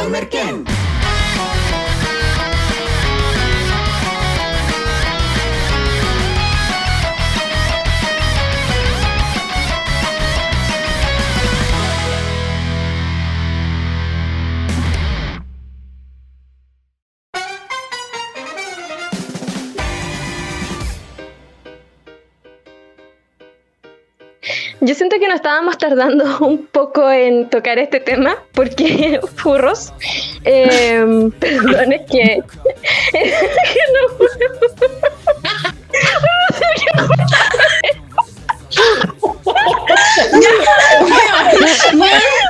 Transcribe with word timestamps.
comer 0.00 0.79
Yo 24.82 24.94
siento 24.94 25.16
que 25.18 25.28
nos 25.28 25.36
estábamos 25.36 25.76
tardando 25.76 26.38
un 26.40 26.66
poco 26.66 27.10
en 27.10 27.48
tocar 27.50 27.78
este 27.78 28.00
tema 28.00 28.36
porque 28.52 29.20
furros. 29.36 29.92
Eh, 30.44 31.30
perdón, 31.40 31.92
es 31.92 32.10
que. 32.10 32.42
es 33.12 33.34
que 33.34 33.80
no 33.92 34.16
puedo. 34.16 34.30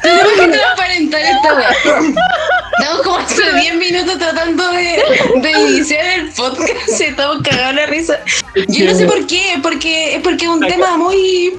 Tenemos 0.02 0.32
que 0.32 0.48
transparentar 0.48 1.20
esta 1.20 1.54
weá. 1.54 1.70
Estamos 2.78 3.02
como 3.02 3.16
hace 3.18 3.52
10 3.52 3.74
minutos 3.76 4.18
tratando 4.18 4.70
de, 4.70 5.02
de 5.36 5.50
iniciar 5.50 6.04
el 6.18 6.30
podcast 6.32 7.00
y 7.00 7.04
estamos 7.04 7.38
cagados 7.42 7.74
la 7.74 7.86
risa. 7.86 8.20
Yo 8.68 8.84
no 8.84 8.94
sé 8.94 9.06
por 9.06 9.26
qué, 9.26 9.58
porque 9.62 10.14
es 10.14 10.22
porque 10.22 10.44
es 10.44 10.50
un 10.50 10.60
tema 10.60 10.96
muy. 10.96 11.52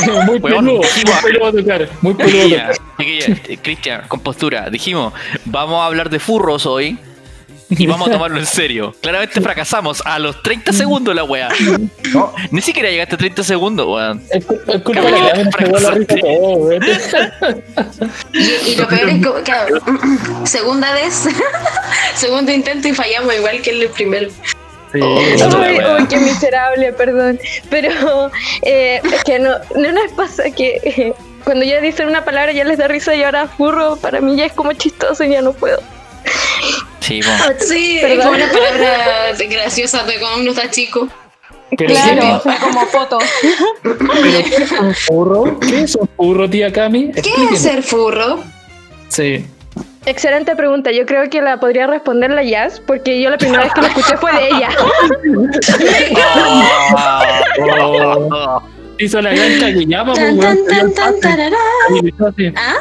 muy 0.26 0.40
peludo, 0.40 0.80
dijimos- 0.82 1.22
muy 1.22 1.32
peludo 1.32 1.52
tocar, 1.52 1.88
muy 2.00 2.14
peludo 2.16 2.56
Cristian, 3.62 4.02
con 4.08 4.20
postura. 4.20 4.68
Dijimos, 4.70 5.12
vamos 5.44 5.80
a 5.82 5.86
hablar 5.86 6.08
de 6.10 6.18
furros 6.18 6.66
hoy 6.66 6.98
y 7.68 7.86
vamos 7.86 8.08
a 8.08 8.12
tomarlo 8.12 8.38
en 8.38 8.46
serio. 8.46 8.94
Claramente 9.02 9.40
fracasamos 9.40 10.00
a 10.06 10.18
los 10.18 10.40
30 10.42 10.72
segundos 10.72 11.14
la 11.14 11.24
wea. 11.24 11.48
No, 12.14 12.32
Ni 12.52 12.62
siquiera 12.62 12.88
llegaste 12.90 13.16
a 13.16 13.18
30 13.18 13.42
segundos, 13.44 13.86
weón. 13.88 14.22
es, 14.30 14.44
cu- 14.44 14.58
es 14.66 14.82
culpa 14.82 15.00
de 15.02 15.06
que 15.12 15.12
la 15.12 15.80
la 15.80 15.90
risa 15.90 16.14
todo, 16.20 16.54
weón. 16.56 16.82
Y, 18.32 18.70
y 18.70 18.76
lo 18.76 18.88
peor 18.88 19.08
es 19.08 19.14
que, 19.26 19.42
claro, 19.44 19.76
segunda 20.44 20.92
vez, 20.92 21.28
segundo 22.14 22.52
intento 22.52 22.88
y 22.88 22.94
fallamos 22.94 23.34
igual 23.34 23.60
que 23.62 23.70
el 23.70 23.88
primero. 23.90 24.28
Sí, 25.00 25.44
Uy, 25.44 25.78
uy, 26.00 26.06
qué 26.08 26.16
miserable, 26.18 26.92
perdón. 26.92 27.38
Pero 27.70 28.30
eh, 28.62 29.00
es 29.12 29.24
que 29.24 29.38
no, 29.38 29.50
no 29.74 29.92
nos 29.92 30.12
pasa 30.12 30.50
que 30.50 30.80
eh, 30.84 31.12
cuando 31.44 31.64
ya 31.64 31.80
dicen 31.80 32.08
una 32.08 32.24
palabra 32.24 32.52
ya 32.52 32.64
les 32.64 32.78
da 32.78 32.88
risa 32.88 33.14
y 33.14 33.22
ahora 33.22 33.46
furro, 33.48 33.96
para 33.96 34.20
mí 34.20 34.36
ya 34.36 34.46
es 34.46 34.52
como 34.52 34.72
chistoso 34.72 35.24
y 35.24 35.30
ya 35.30 35.42
no 35.42 35.52
puedo. 35.52 35.80
Sí, 37.00 37.20
po. 37.22 37.30
Sí, 37.64 37.98
es 37.98 38.02
Perdón. 38.02 38.24
como 38.26 38.36
una 38.36 38.50
palabra 38.52 39.32
graciosa 39.48 40.02
de 40.04 40.18
cuando 40.18 40.40
uno 40.40 40.50
está 40.50 40.70
chico. 40.70 41.08
Pero 41.76 41.94
Claro, 41.94 42.40
sí, 42.42 42.50
como 42.60 42.86
foto. 42.86 43.18
pero 43.82 43.98
¿qué 44.44 44.56
es 44.62 44.72
un 44.72 44.94
furro? 44.94 45.60
¿Qué 45.60 45.82
es 45.82 45.94
un 45.96 46.08
furro, 46.16 46.48
tía 46.48 46.72
Cami? 46.72 47.12
¿Qué 47.12 47.32
es 47.52 47.60
ser 47.60 47.82
furro? 47.82 48.42
Sí. 49.08 49.44
Excelente 50.06 50.54
pregunta. 50.56 50.92
Yo 50.92 51.04
creo 51.04 51.28
que 51.28 51.42
la 51.42 51.58
podría 51.58 51.86
responder 51.88 52.30
la 52.30 52.42
Jazz, 52.44 52.80
porque 52.86 53.20
yo 53.20 53.28
la 53.30 53.38
primera 53.38 53.64
vez 53.64 53.72
que 53.74 53.80
la 53.82 53.88
escuché 53.88 54.16
fue 54.16 54.32
de 54.32 54.48
ella. 54.48 54.68
Oh, 57.82 58.62
hizo 58.98 59.20
la 59.20 59.30
gran 59.32 59.58
Kageyama, 59.60 60.12
pues, 60.14 60.24
Tan, 60.24 60.38
weón. 60.38 60.66
tan, 60.66 60.76
tan, 60.76 60.94
tan, 60.94 61.20
tarará. 61.20 61.56
Te 61.88 61.92
habilitó 61.98 62.26
así. 62.28 62.52
¿Ah? 62.56 62.74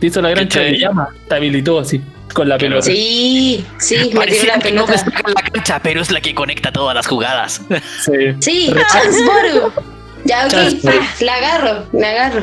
Te 0.00 0.06
hizo 0.06 0.22
la 0.22 0.30
gran. 0.30 0.48
Kageyama. 0.48 1.08
Te 1.28 1.34
habilitó 1.34 1.78
así, 1.80 2.00
con 2.32 2.48
la 2.48 2.58
pelota. 2.58 2.82
Sí, 2.86 3.64
sí, 3.78 4.10
me 4.12 4.20
Parecía 4.20 4.56
la 4.56 4.62
que 4.62 4.72
no 4.72 4.86
pelota. 4.86 5.04
en 5.26 5.34
la 5.34 5.42
cancha, 5.52 5.80
pero 5.82 6.00
es 6.00 6.10
la 6.10 6.20
que 6.20 6.34
conecta 6.34 6.72
todas 6.72 6.94
las 6.94 7.06
jugadas. 7.06 7.60
Sí. 8.04 8.12
Sí, 8.40 8.74
Chansboru. 8.92 9.72
Ya, 10.24 10.46
ok, 10.46 10.54
ah, 10.54 11.02
la 11.20 11.34
agarro, 11.34 11.86
la 11.92 12.10
agarro. 12.10 12.42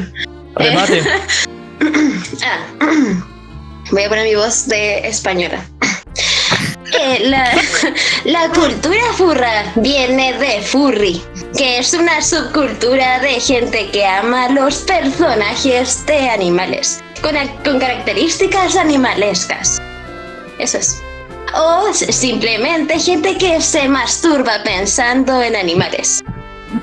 Remate. 0.55 1.01
Ah, 2.41 2.59
voy 3.91 4.03
a 4.03 4.09
poner 4.09 4.25
mi 4.25 4.35
voz 4.35 4.67
de 4.67 5.07
española. 5.07 5.63
Eh, 6.97 7.19
la, 8.25 8.49
cultura 8.49 9.01
furra 9.17 9.73
viene 9.75 10.33
de 10.33 10.61
furry, 10.61 11.21
que 11.57 11.79
es 11.79 11.93
una 11.93 12.21
subcultura 12.21 13.19
de 13.19 13.39
gente 13.39 13.89
que 13.89 14.05
ama 14.05 14.49
los 14.49 14.77
personajes 14.83 16.05
de 16.05 16.29
animales, 16.29 17.03
con, 17.21 17.79
características 17.79 18.77
animalescas. 18.77 19.81
Eso 20.57 20.77
es. 20.77 21.01
O 21.53 21.91
simplemente 21.93 22.99
gente 22.99 23.37
que 23.37 23.59
se 23.59 23.89
masturba 23.89 24.63
pensando 24.63 25.41
en 25.41 25.55
animales. 25.55 26.23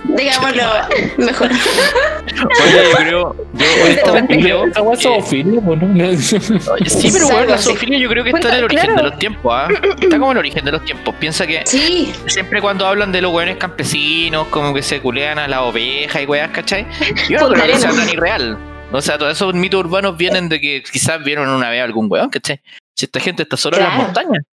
Digámoslo 0.04 0.62
mejor. 1.18 1.50
Oye, 1.50 2.72
yo 2.72 2.96
creo, 2.96 3.36
yo 3.54 3.66
honestamente 3.84 4.38
creo. 4.38 4.64
Sí, 6.86 7.10
pero 7.12 7.28
bueno, 7.28 7.44
la 7.46 7.58
zoofilia 7.58 7.98
yo 7.98 8.08
creo 8.08 8.24
que 8.24 8.30
está 8.30 8.48
en 8.50 8.54
el 8.54 8.64
origen 8.64 8.96
de 8.96 9.02
los 9.02 9.18
tiempos, 9.18 9.52
¿ah? 9.54 9.68
Está 10.00 10.18
como 10.18 10.32
en 10.32 10.36
el 10.36 10.38
origen 10.38 10.64
de 10.64 10.72
los 10.72 10.84
tiempos. 10.84 11.14
Piensa 11.16 11.46
que 11.46 11.62
Sí, 11.66 12.12
siempre 12.26 12.60
cuando 12.60 12.86
hablan 12.86 13.12
de 13.12 13.20
los 13.22 13.32
hueones 13.32 13.56
campesinos, 13.56 14.48
como 14.48 14.72
que 14.74 14.82
se 14.82 15.00
culean 15.00 15.38
a 15.38 15.48
la 15.48 15.62
oveja 15.62 16.22
y 16.22 16.26
weas, 16.26 16.50
¿cachai? 16.50 16.86
Yo 17.28 17.40
no 17.40 17.48
creo 17.50 17.66
que 17.66 17.76
sea 17.76 17.90
tan 17.90 18.08
irreal. 18.08 18.58
O 18.92 19.00
sea, 19.00 19.16
todos 19.18 19.32
esos 19.32 19.54
mitos 19.54 19.80
urbanos 19.80 20.16
vienen 20.16 20.48
de 20.48 20.60
que 20.60 20.82
quizás 20.82 21.22
vieron 21.24 21.48
una 21.48 21.70
vez 21.70 21.82
algún 21.82 22.06
weón, 22.10 22.28
¿cachai? 22.28 22.60
Si 22.94 23.06
esta 23.06 23.20
gente 23.20 23.42
está 23.42 23.56
solo 23.56 23.78
en 23.78 23.84
las 23.84 23.94
montañas. 23.94 24.44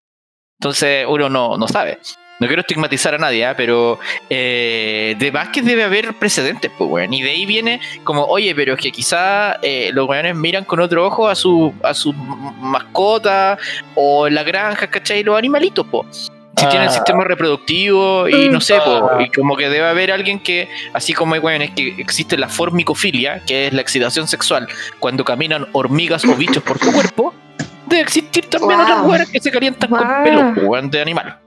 Entonces 0.61 1.07
uno 1.09 1.29
no, 1.29 1.57
no 1.57 1.69
sabe. 1.69 1.99
No 2.41 2.47
quiero 2.47 2.61
estigmatizar 2.61 3.15
a 3.15 3.19
nadie, 3.19 3.45
¿ah? 3.45 3.55
pero 3.57 3.99
eh, 4.31 5.17
de 5.19 5.33
más 5.33 5.49
que 5.49 5.61
debe 5.61 5.83
haber 5.83 6.15
precedentes, 6.15 6.71
pues, 6.79 6.89
weón. 6.89 7.13
Y 7.13 7.23
de 7.23 7.31
ahí 7.31 7.47
viene 7.47 7.81
como, 8.05 8.25
oye, 8.25 8.55
pero 8.55 8.75
es 8.75 8.81
que 8.81 8.93
quizá 8.93 9.55
eh, 9.63 9.91
los 9.93 10.09
weones 10.09 10.37
miran 10.37 10.65
con 10.65 10.79
otro 10.81 11.05
ojo 11.07 11.29
a 11.29 11.35
su, 11.35 11.75
a 11.83 11.95
sus 11.95 12.15
mascotas 12.61 13.59
o 13.95 14.29
la 14.29 14.43
granja, 14.43 14.89
¿cachai? 14.89 15.23
Los 15.25 15.37
animalitos, 15.37 15.87
pues. 15.91 16.31
Si 16.57 16.65
Ah. 16.67 16.71
tienen 16.71 16.91
sistema 16.91 17.23
reproductivo 17.25 18.29
y 18.29 18.49
no 18.49 18.61
sé, 18.61 18.75
po, 18.85 19.09
Ah. 19.13 19.23
y 19.23 19.31
como 19.31 19.57
que 19.57 19.69
debe 19.69 19.87
haber 19.87 20.11
alguien 20.11 20.41
que, 20.41 20.69
así 20.93 21.13
como 21.13 21.35
hay 21.35 21.41
weones 21.41 21.71
que 21.71 21.95
existe 21.99 22.37
la 22.37 22.49
formicofilia, 22.49 23.43
que 23.47 23.69
es 23.69 23.73
la 23.73 23.81
excitación 23.81 24.27
sexual, 24.27 24.69
cuando 24.99 25.25
caminan 25.25 25.67
hormigas 25.73 26.25
o 26.25 26.35
bichos 26.35 26.63
por 26.63 26.79
tu 26.79 26.91
cuerpo, 26.93 27.33
debe 27.87 28.03
existir 28.03 28.47
también 28.47 28.79
Wow. 28.79 28.83
otras 28.83 28.99
mujeres 29.05 29.31
que 29.31 29.41
se 29.41 29.51
calientan 29.53 29.91
con 29.91 30.01
pelos, 30.25 30.45
po, 30.57 30.61
weón, 30.63 30.91
de 30.91 31.01
animal. 31.01 31.39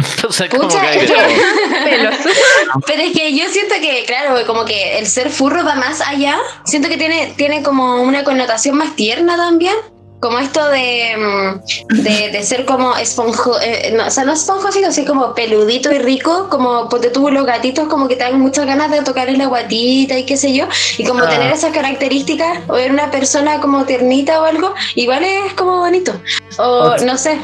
Entonces, 0.16 0.48
como 0.50 0.62
Pucha, 0.64 0.80
que 0.90 1.04
es. 1.04 1.10
Pero 2.86 3.02
es 3.02 3.12
que 3.12 3.36
yo 3.36 3.44
siento 3.50 3.74
que, 3.80 4.04
claro, 4.06 4.46
como 4.46 4.64
que 4.64 4.98
el 4.98 5.06
ser 5.06 5.30
furro 5.30 5.64
va 5.64 5.74
más 5.74 6.00
allá. 6.00 6.38
Siento 6.64 6.88
que 6.88 6.96
tiene, 6.96 7.32
tiene 7.36 7.62
como 7.62 8.02
una 8.02 8.24
connotación 8.24 8.76
más 8.76 8.96
tierna 8.96 9.36
también. 9.36 9.74
Como 10.20 10.38
esto 10.38 10.68
de, 10.68 11.16
mm, 11.16 12.02
de, 12.02 12.28
de 12.30 12.42
ser 12.42 12.66
como 12.66 12.94
esponjo, 12.94 13.58
eh, 13.62 13.90
no, 13.96 14.06
o 14.06 14.10
sea, 14.10 14.24
no 14.24 14.34
esponjosito, 14.34 14.88
así 14.88 15.06
como 15.06 15.34
peludito 15.34 15.90
y 15.90 15.98
rico, 15.98 16.48
como 16.50 16.90
ponte 16.90 17.08
tú 17.08 17.30
los 17.30 17.46
gatitos, 17.46 17.88
como 17.88 18.06
que 18.06 18.16
te 18.16 18.24
dan 18.24 18.38
muchas 18.38 18.66
ganas 18.66 18.90
de 18.90 19.00
tocarle 19.00 19.38
la 19.38 19.46
guatita 19.46 20.18
y 20.18 20.26
qué 20.26 20.36
sé 20.36 20.52
yo, 20.52 20.66
y 20.98 21.04
como 21.06 21.24
Ah. 21.24 21.28
tener 21.30 21.50
esas 21.50 21.72
características, 21.72 22.58
o 22.68 22.74
ver 22.74 22.90
una 22.92 23.10
persona 23.10 23.60
como 23.60 23.86
tiernita 23.86 24.42
o 24.42 24.44
algo, 24.44 24.74
igual 24.94 25.24
es 25.24 25.54
como 25.54 25.78
bonito. 25.78 26.12
O 26.58 26.64
O- 26.64 26.96
no 26.98 27.16
sé, 27.16 27.38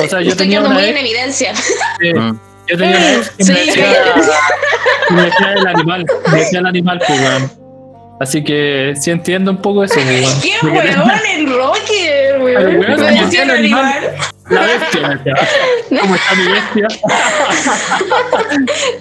O 0.00 0.06
sea, 0.08 0.20
yo 0.20 0.30
estoy 0.30 0.46
tenía 0.46 0.60
una 0.60 0.68
muy 0.70 0.84
en 0.84 0.94
vez, 0.94 1.04
evidencia. 1.04 1.52
eh, 2.02 2.14
Mm. 2.18 2.38
yo 2.68 2.76
tenía 2.78 2.96
una 2.98 3.06
vez 3.18 3.30
que 3.30 3.44
me 3.44 3.44
Sí. 3.44 3.52
decía, 3.66 3.92
que 5.08 5.14
me 5.14 5.22
decía 5.22 5.52
el 5.54 5.66
animal, 5.66 6.06
me 6.30 6.38
decía 6.38 6.58
el 6.60 6.66
animal, 6.66 7.00
pues, 7.06 7.20
weón. 7.20 7.52
Así 8.20 8.42
que 8.42 8.94
sí 9.00 9.12
entiendo 9.12 9.52
un 9.52 9.58
poco 9.62 9.84
eso, 9.84 9.94
pues, 9.94 10.06
weón. 10.06 10.40
¡Qué 10.42 10.52
Me 10.62 10.70
huevón 10.72 11.10
el 11.34 11.46
Rocker, 11.54 12.32
Pero, 12.32 12.44
weón! 12.44 12.76
weón, 12.78 13.00
Me 13.00 13.06
decía 13.06 13.24
decía 13.24 13.42
el 13.44 13.50
animal. 13.50 13.84
animal. 13.86 14.16
La 14.50 14.62
bestia, 14.62 15.08
me 15.08 15.16
decía. 15.16 15.34
¿Cómo 16.00 16.14
está 16.14 16.34
mi 16.34 16.52
bestia? 16.52 16.88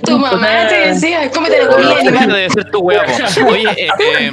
Tu 0.04 0.18
mamá 0.20 0.68
te 0.68 0.76
decía, 0.90 1.32
¿cómo 1.32 1.48
te 1.48 1.64
lo 1.64 1.70
comí 1.72 1.84
el 1.86 1.92
Esa 1.92 2.00
animal? 2.10 2.28
debe 2.34 2.50
ser 2.50 2.72
tu 2.72 2.80
huevo. 2.80 3.04
Oye, 3.48 3.70
eh, 3.78 3.88
eh, 4.20 4.32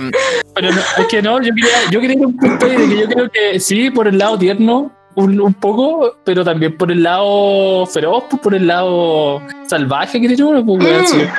Pero 0.55 0.73
no, 0.73 0.81
es 0.81 1.07
que 1.09 1.23
no, 1.23 1.41
yo 1.41 1.55
quería, 1.55 1.71
yo 1.91 2.01
quería 2.01 2.17
ir 2.17 2.23
a 2.23 2.27
un 2.27 2.37
punto 2.37 2.67
de 2.67 2.77
que 2.77 2.97
yo 3.01 3.09
creo 3.09 3.31
que 3.31 3.61
sí, 3.61 3.91
por 3.91 4.09
el 4.09 4.19
lado 4.19 4.39
tierno, 4.39 4.93
un, 5.17 5.41
un 5.41 5.55
poco, 5.55 6.17
pero 6.25 6.45
también 6.45 6.77
por 6.77 6.91
el 6.91 7.03
lado 7.03 7.87
feroz, 7.87 8.25
pues, 8.31 8.43
por 8.43 8.55
el 8.55 8.67
lado 8.67 9.41
salvaje 9.67 10.21
que 10.21 10.29
tiene 10.29 10.45
uno, 10.45 10.65
pues, 10.65 10.85
weón. 10.85 11.05
Mm. 11.05 11.33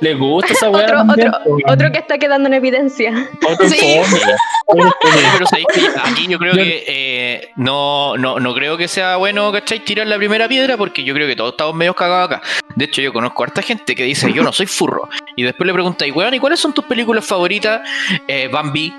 le 0.00 0.14
gusta 0.14 0.52
esa 0.52 0.70
weá. 0.70 0.84
Otro, 0.84 0.96
también, 0.98 1.28
otro, 1.28 1.40
pues, 1.44 1.64
weón. 1.64 1.74
otro 1.78 1.92
que 1.92 1.98
está 1.98 2.18
quedando 2.18 2.48
en 2.48 2.54
evidencia. 2.54 3.28
Otro 3.48 3.68
Sí. 3.68 4.00
pero 4.68 5.46
sabéis 5.46 5.66
que 5.72 5.80
aquí 6.02 6.26
yo 6.26 6.38
creo 6.38 6.54
que 6.54 6.84
eh, 6.88 7.48
no, 7.56 8.16
no, 8.16 8.40
no 8.40 8.54
creo 8.54 8.76
que 8.76 8.88
sea 8.88 9.16
bueno, 9.16 9.52
¿cachai? 9.52 9.78
Tirar 9.80 10.06
la 10.08 10.16
primera 10.16 10.48
piedra 10.48 10.76
porque 10.76 11.04
yo 11.04 11.14
creo 11.14 11.28
que 11.28 11.36
todos 11.36 11.52
estamos 11.52 11.74
medio 11.74 11.94
cagados 11.94 12.32
acá. 12.32 12.42
De 12.74 12.86
hecho, 12.86 13.00
yo 13.00 13.12
conozco 13.12 13.42
a 13.42 13.46
harta 13.46 13.62
gente 13.62 13.94
que 13.94 14.02
dice, 14.04 14.32
yo 14.32 14.42
no 14.42 14.52
soy 14.52 14.66
furro. 14.66 15.08
Y 15.36 15.44
después 15.44 15.66
le 15.66 15.72
preguntáis, 15.72 16.14
weón, 16.14 16.34
¿y 16.34 16.40
cuáles 16.40 16.58
son 16.58 16.72
tus 16.72 16.84
películas 16.84 17.24
favoritas? 17.24 17.80
Eh, 18.26 18.48
Bambi. 18.52 18.92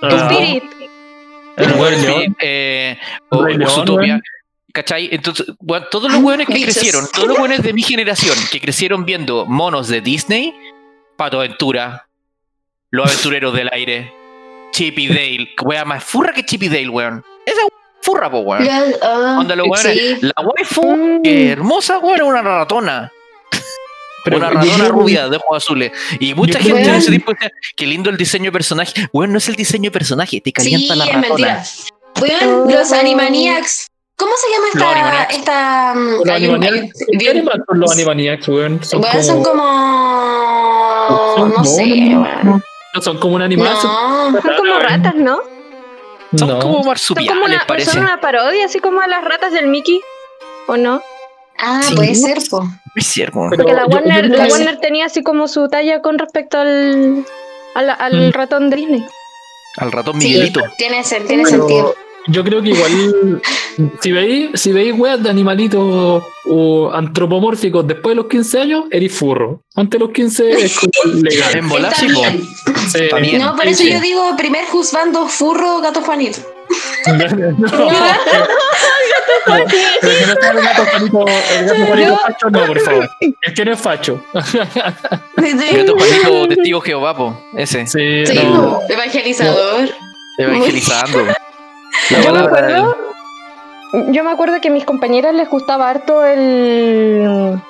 Ah, 0.00 0.28
Spirit. 0.30 0.62
El 1.58 2.34
eh, 2.40 2.98
o. 3.30 3.46
¿Cachai? 4.72 5.08
Entonces, 5.12 5.46
bueno, 5.60 5.86
todos 5.90 6.12
los 6.12 6.22
weones 6.22 6.46
que 6.46 6.62
crecieron, 6.62 7.06
todos 7.12 7.26
los 7.26 7.38
weones 7.38 7.62
de 7.62 7.72
mi 7.72 7.82
generación 7.82 8.36
que 8.52 8.60
crecieron 8.60 9.04
viendo 9.04 9.46
monos 9.46 9.88
de 9.88 10.00
Disney, 10.00 10.54
Pato 11.16 11.38
Aventura, 11.40 12.06
Los 12.90 13.06
Aventureros 13.06 13.54
del 13.54 13.70
Aire, 13.72 14.12
Chip 14.72 14.98
y 14.98 15.08
Dale, 15.08 15.48
wea 15.64 15.84
más 15.84 16.04
furra 16.04 16.32
que 16.32 16.44
Chip 16.44 16.62
y 16.64 16.68
Dale, 16.68 16.90
weón. 16.90 17.24
Esa 17.46 17.62
furra, 18.02 18.30
po, 18.30 18.40
weón. 18.40 18.62
Ya, 18.64 18.84
ah, 19.02 19.38
Onda 19.40 19.56
los 19.56 19.66
weones, 19.68 19.98
sí. 19.98 20.16
la 20.20 20.34
waifu, 20.42 20.96
Mm. 20.96 21.22
que 21.22 21.50
hermosa, 21.50 21.98
weón, 21.98 22.16
es 22.16 22.22
una 22.22 22.42
ratona. 22.42 23.10
Pero 24.30 24.36
una 24.38 24.50
ratona 24.60 24.88
rubia 24.88 25.28
de 25.28 25.36
ojos 25.36 25.56
azules. 25.64 25.92
Y 26.20 26.34
mucha 26.34 26.58
gente 26.58 26.80
en 26.80 26.90
que- 26.92 26.96
ese 26.96 27.10
tiempo 27.10 27.32
decía, 27.32 27.50
qué 27.76 27.86
lindo 27.86 28.10
el 28.10 28.16
diseño 28.16 28.46
de 28.46 28.52
personaje. 28.52 28.92
Weón, 29.12 29.32
no 29.32 29.38
es 29.38 29.48
el 29.48 29.54
diseño 29.56 29.84
de 29.90 29.92
personaje, 29.92 30.40
te 30.40 30.50
Sí, 30.50 30.52
calienta 30.52 30.94
la 30.96 31.04
es 31.06 31.12
ratona. 31.14 31.28
mentira. 31.28 31.64
Weón, 32.20 32.64
Oh. 32.66 32.70
los 32.70 32.92
Animaniacs. 32.92 33.86
¿Cómo 34.16 34.32
se 34.36 34.50
llama 34.50 34.66
Los 34.66 34.74
esta? 34.74 34.90
Animaniacs. 34.92 35.34
esta 35.36 35.94
mm, 35.94 36.24
Los 36.26 36.28
Animaniacs. 36.36 36.76
un- 37.06 37.18
¿Qué 37.18 37.30
animal 37.30 37.64
son 37.68 37.80
los 37.80 37.92
Animaniacs, 37.92 38.48
weón? 38.48 38.82
Son 38.84 39.02
son 39.22 39.42
como. 39.44 39.62
Son 41.36 41.50
No 41.56 41.64
sé, 41.64 41.82
weón. 41.84 42.62
No 42.94 43.02
son 43.02 43.18
como 43.18 43.36
un 43.36 43.42
animal. 43.42 43.76
son- 43.80 44.32
No. 44.32 44.40
Son 44.42 44.56
como 44.56 44.78
ratas, 44.80 45.14
¿no? 45.14 45.38
Son 46.36 46.48
No. 46.48 46.58
como 46.58 46.74
Son 46.78 46.86
marsupiales, 46.86 47.32
como 47.32 47.44
una, 47.44 47.64
parece. 47.66 47.90
son 47.92 48.00
una 48.02 48.20
parodia, 48.20 48.64
así 48.66 48.80
como 48.80 49.00
a 49.00 49.06
las 49.06 49.24
ratas 49.24 49.52
del 49.52 49.68
Mickey. 49.68 50.00
¿O 50.66 50.76
no? 50.76 51.00
Ah, 51.58 51.82
Sí. 51.82 51.94
puede 51.96 52.14
ser, 52.14 52.38
po. 52.50 52.62
Es 52.94 53.06
cierto. 53.06 53.40
Pero 53.50 53.62
Porque 53.64 53.72
la 53.74 53.82
yo- 53.82 53.88
yo 53.90 53.94
Warner, 53.96 54.24
creo 54.26 54.36
la 54.38 54.46
que- 54.46 54.52
Warner 54.52 54.78
tenía 54.80 55.06
así 55.06 55.22
como 55.22 55.48
su 55.48 55.68
talla 55.68 56.00
con 56.02 56.18
respecto 56.18 56.58
al, 56.58 57.24
al, 57.74 57.90
al 57.90 58.28
Mm. 58.28 58.32
ratón 58.32 58.70
de 58.70 58.76
Disney. 58.76 59.04
Al 59.76 59.92
ratón 59.92 60.20
Sí, 60.20 60.28
Miguelito. 60.28 60.60
tiene, 60.76 61.00
sen- 61.04 61.26
tiene 61.26 61.44
Pero 61.44 61.56
sentido. 61.58 61.94
Yo 62.28 62.44
creo 62.44 62.62
que 62.62 62.68
igual, 62.70 63.40
si 64.00 64.12
veis, 64.12 64.50
si 64.54 64.72
veis 64.72 64.94
weas 64.96 65.22
de 65.22 65.30
animalitos 65.30 66.22
o 66.46 66.90
antropomórficos 66.92 67.86
después 67.86 68.12
de 68.12 68.16
los 68.22 68.26
15 68.26 68.60
años, 68.60 68.84
eres 68.90 69.12
furro. 69.12 69.62
Antes 69.74 69.98
de 69.98 70.04
los 70.06 70.14
15 70.14 70.50
es 70.64 70.78
como 70.78 71.14
legal. 71.22 71.58
En 71.58 71.68
sí. 72.90 73.36
No, 73.38 73.54
por 73.56 73.66
eso 73.66 73.82
sí. 73.82 73.90
yo 73.92 74.00
digo 74.00 74.36
primer 74.36 74.64
juzgando 74.66 75.26
furro 75.26 75.80
gato 75.80 76.00
Juanito. 76.02 76.38
No. 77.06 77.68
Pero 79.46 79.64
que 80.18 80.26
no 80.26 80.34
sea 80.40 80.50
el 80.50 80.60
gato 80.60 80.84
Juanito, 80.84 81.24
el 81.58 81.64
gato 81.66 81.86
Juanito 81.86 82.16
facho, 82.18 82.50
no, 82.50 82.66
por 82.66 82.80
favor. 82.80 83.08
Es 83.42 83.52
que 83.54 83.64
no 83.64 83.72
es 83.72 83.80
facho. 83.80 84.22
Gato 84.34 85.96
Juanito, 85.96 86.48
testigo 86.48 86.80
Jehová, 86.82 87.16
po. 87.16 87.40
Ese. 87.56 87.86
Sí, 87.86 88.26
Sí, 88.26 88.34
no. 88.44 88.80
evangelizador. 88.88 89.88
Evangelizando. 90.38 91.26
Yo 92.24 92.32
me 92.32 92.40
acuerdo, 92.40 92.96
yo 94.10 94.24
me 94.24 94.30
acuerdo 94.30 94.60
que 94.60 94.68
a 94.68 94.72
mis 94.72 94.84
compañeras 94.84 95.34
les 95.34 95.48
gustaba 95.48 95.88
harto 95.88 96.24
el 96.24 97.60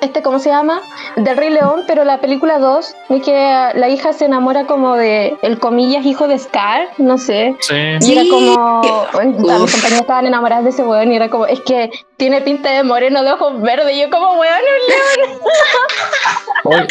este, 0.00 0.22
¿cómo 0.22 0.38
se 0.38 0.48
llama? 0.48 0.80
Del 1.16 1.36
Rey 1.36 1.50
León, 1.50 1.82
pero 1.86 2.04
la 2.04 2.20
película 2.20 2.58
2, 2.58 2.94
de 3.08 3.20
que 3.20 3.32
la 3.74 3.88
hija 3.88 4.12
se 4.12 4.24
enamora 4.24 4.66
como 4.66 4.96
de 4.96 5.36
el 5.42 5.58
comillas 5.58 6.06
hijo 6.06 6.26
de 6.26 6.38
Scar, 6.38 6.88
no 6.98 7.18
sé. 7.18 7.56
Sí. 7.60 7.74
Y 8.00 8.12
era 8.12 8.22
como, 8.30 8.80
mis 9.24 9.36
compañeras 9.42 10.00
estaban 10.00 10.26
enamoradas 10.26 10.64
de 10.64 10.70
ese 10.70 10.84
weón 10.84 11.12
y 11.12 11.16
era 11.16 11.28
como, 11.28 11.46
es 11.46 11.60
que 11.60 11.90
tiene 12.16 12.40
pinta 12.40 12.70
de 12.70 12.82
moreno 12.82 13.22
de 13.22 13.32
ojos 13.32 13.60
verdes. 13.60 13.94
Y 13.94 14.00
yo 14.00 14.10
como, 14.10 14.38
weón, 14.38 14.54
un 14.54 15.26
león. 15.26 15.40
Oye, 16.64 16.86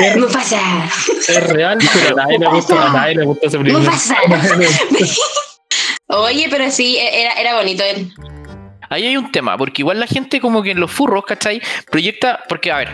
es, 0.00 0.16
Mufasa. 0.16 0.60
es 1.28 1.52
real, 1.52 1.78
pero 1.94 2.20
a 2.20 2.24
nadie 2.24 2.38
le 2.38 2.48
gusta, 2.48 2.86
a 2.86 2.92
nadie 2.92 3.14
le 3.14 3.24
gusta 3.24 3.46
ese 3.46 3.58
película. 3.58 3.84
Mufasa. 3.84 4.16
Oye, 6.10 6.48
pero 6.50 6.70
sí, 6.70 6.96
e-, 6.96 7.22
era, 7.22 7.32
era 7.34 7.56
bonito 7.56 7.82
él. 7.84 8.12
Ahí 8.88 9.06
hay 9.06 9.16
un 9.16 9.30
tema, 9.30 9.56
porque 9.56 9.82
igual 9.82 10.00
la 10.00 10.06
gente 10.06 10.40
como 10.40 10.62
que 10.62 10.72
en 10.72 10.80
los 10.80 10.90
furros, 10.90 11.24
¿cachai? 11.24 11.60
Proyecta, 11.90 12.40
porque 12.48 12.72
a 12.72 12.78
ver, 12.78 12.88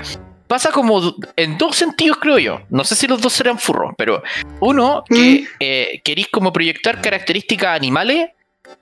pasa 0.47 0.71
como 0.71 1.17
en 1.37 1.57
dos 1.57 1.77
sentidos 1.77 2.19
creo 2.21 2.39
yo. 2.39 2.61
No 2.69 2.85
sé 2.85 2.95
si 2.95 3.07
los 3.07 3.21
dos 3.23 3.33
serán 3.33 3.59
furros, 3.59 3.95
pero 3.97 4.23
uno, 4.61 5.05
que 5.09 5.47
eh, 5.59 6.01
queréis 6.05 6.29
como 6.29 6.53
proyectar 6.53 7.01
características 7.01 7.75
animales 7.77 8.31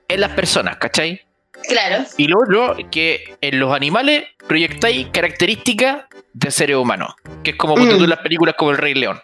en 0.09 0.21
las 0.21 0.31
personas, 0.33 0.77
¿cachai? 0.79 1.21
Claro. 1.69 2.05
Y 2.19 2.27
lo 2.27 2.39
otro, 2.41 2.77
que 2.91 3.37
en 3.41 3.61
los 3.61 3.73
animales 3.73 4.25
proyectáis 4.49 5.07
características 5.13 6.05
de 6.33 6.51
seres 6.51 6.77
humanos, 6.77 7.15
que 7.45 7.53
es 7.53 7.57
como 7.57 7.77
Mm. 7.77 7.89
tú 7.91 8.05
en 8.05 8.11
las 8.11 8.19
películas 8.19 8.57
como 8.59 8.73
El 8.73 8.79
Rey 8.79 8.95
León, 8.95 9.21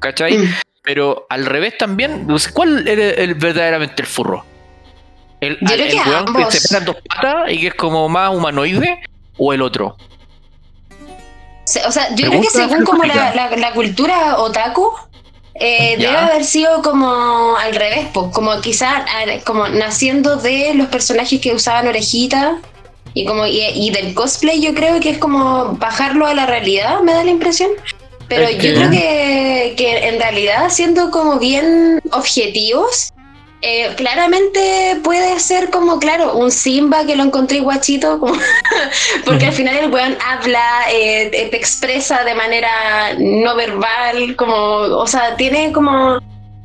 ¿cachai? 0.00 0.36
Mm. 0.36 0.52
Pero 0.92 1.24
al 1.30 1.46
revés 1.46 1.78
también, 1.78 2.26
no 2.26 2.36
sé, 2.40 2.52
¿cuál 2.52 2.88
es 2.88 3.18
el, 3.18 3.34
verdaderamente 3.36 4.02
el 4.02 4.08
furro? 4.08 4.44
¿El, 5.40 5.56
Yo 5.60 5.68
al- 5.72 5.80
el 5.80 5.88
que 5.90 5.96
weón 5.98 6.24
que 6.24 6.30
ambos. 6.42 6.52
se 6.54 6.68
pegan 6.68 6.84
dos 6.84 6.96
patas 7.08 7.52
y 7.52 7.60
que 7.60 7.66
es 7.68 7.74
como 7.74 8.08
más 8.08 8.34
humanoide? 8.34 9.00
¿O 9.38 9.52
el 9.52 9.62
otro? 9.62 9.96
O 11.86 11.92
sea, 11.92 12.12
yo 12.16 12.26
creo 12.28 12.40
que 12.40 12.50
según 12.50 12.84
como 12.84 13.04
la, 13.04 13.12
filosófica. 13.12 13.50
la, 13.50 13.56
la 13.56 13.72
cultura 13.72 14.38
otaku, 14.38 14.90
eh, 15.54 15.94
debe 15.96 16.16
haber 16.16 16.44
sido 16.44 16.82
como 16.82 17.54
al 17.56 17.72
revés, 17.72 18.08
pues, 18.12 18.26
como 18.32 18.60
quizás 18.60 19.04
como 19.46 19.68
naciendo 19.68 20.38
de 20.38 20.74
los 20.74 20.88
personajes 20.88 21.40
que 21.40 21.54
usaban 21.54 21.86
orejitas 21.86 22.56
y 23.14 23.24
como 23.26 23.46
y, 23.46 23.60
y 23.60 23.90
del 23.90 24.12
cosplay, 24.14 24.60
yo 24.60 24.74
creo 24.74 24.98
que 24.98 25.10
es 25.10 25.18
como 25.18 25.74
bajarlo 25.74 26.26
a 26.26 26.34
la 26.34 26.46
realidad, 26.46 26.98
me 27.02 27.12
da 27.12 27.22
la 27.22 27.30
impresión. 27.30 27.70
Pero 28.30 28.44
Es 28.44 28.54
yo 28.56 28.60
que- 28.62 28.74
creo 28.74 28.90
que, 28.90 29.74
que 29.76 30.08
en 30.08 30.18
realidad, 30.20 30.70
siendo 30.70 31.10
como 31.10 31.38
bien 31.38 32.00
objetivos, 32.12 33.12
eh, 33.62 33.92
claramente 33.96 34.98
puede 35.04 35.38
ser 35.40 35.68
como, 35.68 35.98
claro, 35.98 36.34
un 36.34 36.50
Simba 36.50 37.04
que 37.04 37.16
lo 37.16 37.24
encontré 37.24 37.60
guachito, 37.60 38.18
como- 38.18 38.32
porque 39.26 39.46
al 39.46 39.52
final 39.52 39.76
el 39.76 39.90
weón 39.92 40.16
habla, 40.26 40.64
eh, 40.92 41.28
te 41.30 41.46
te 41.48 41.56
expresa 41.56 42.24
de 42.24 42.34
manera 42.34 42.70
no 43.18 43.54
verbal, 43.56 44.34
como, 44.36 44.54
o 44.54 45.06
sea, 45.06 45.36
tiene 45.36 45.72
como 45.72 46.18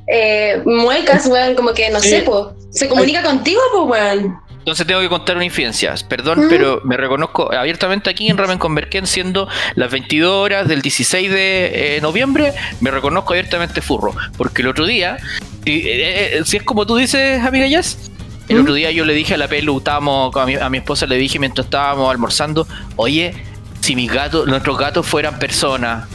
eh, 0.07 0.61
muecas, 0.65 1.25
weón, 1.25 1.55
como 1.55 1.73
que 1.73 1.89
no 1.89 1.99
Sí. 1.99 2.09
sé, 2.11 2.21
po, 2.21 2.53
se 2.71 2.87
comunica 2.87 3.23
contigo, 3.23 3.59
pues, 3.73 3.89
weón. 4.01 4.37
Entonces 4.65 4.87
tengo 4.87 4.99
que 4.99 5.09
contar 5.09 5.35
una 5.35 5.45
infidencia. 5.45 5.93
Perdón, 6.09 6.47
pero 6.49 6.81
me 6.83 6.97
reconozco 6.97 7.53
abiertamente 7.53 8.09
aquí 8.09 8.29
en 8.29 8.35
Ramen 8.35 8.57
Convergen, 8.57 9.05
siendo 9.05 9.47
las 9.75 9.91
22 9.91 10.31
horas 10.31 10.67
del 10.67 10.81
16 10.81 11.29
de 11.29 11.97
eh, 11.97 12.01
noviembre, 12.01 12.51
me 12.81 12.89
reconozco 12.89 13.33
abiertamente 13.33 13.83
furro. 13.83 14.15
Porque 14.39 14.63
el 14.63 14.69
otro 14.69 14.87
día, 14.87 15.17
y, 15.65 15.87
eh, 15.87 16.39
eh, 16.39 16.41
si 16.45 16.57
es 16.57 16.63
como 16.63 16.87
tú 16.87 16.95
dices, 16.95 17.43
amiga 17.43 17.67
Jazz, 17.67 18.09
el 18.49 18.57
¿Mm? 18.57 18.61
otro 18.61 18.73
día 18.73 18.89
yo 18.89 19.05
le 19.05 19.13
dije 19.13 19.35
a 19.35 19.37
la 19.37 19.47
Pelu, 19.47 19.77
estábamos, 19.77 20.35
a 20.35 20.47
mi, 20.47 20.55
a 20.55 20.67
mi 20.71 20.79
esposa 20.79 21.05
le 21.05 21.17
dije 21.17 21.37
mientras 21.37 21.65
estábamos 21.65 22.09
almorzando, 22.09 22.67
oye, 22.95 23.35
si 23.81 23.95
mis 23.95 24.11
gatos, 24.11 24.47
nuestros 24.47 24.79
gatos 24.79 25.05
fueran 25.05 25.37
personas, 25.37 26.07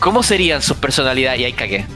¿cómo 0.00 0.24
serían 0.24 0.60
sus 0.60 0.76
personalidades? 0.78 1.40
Y 1.40 1.44
ahí 1.44 1.52
cagué. 1.52 1.86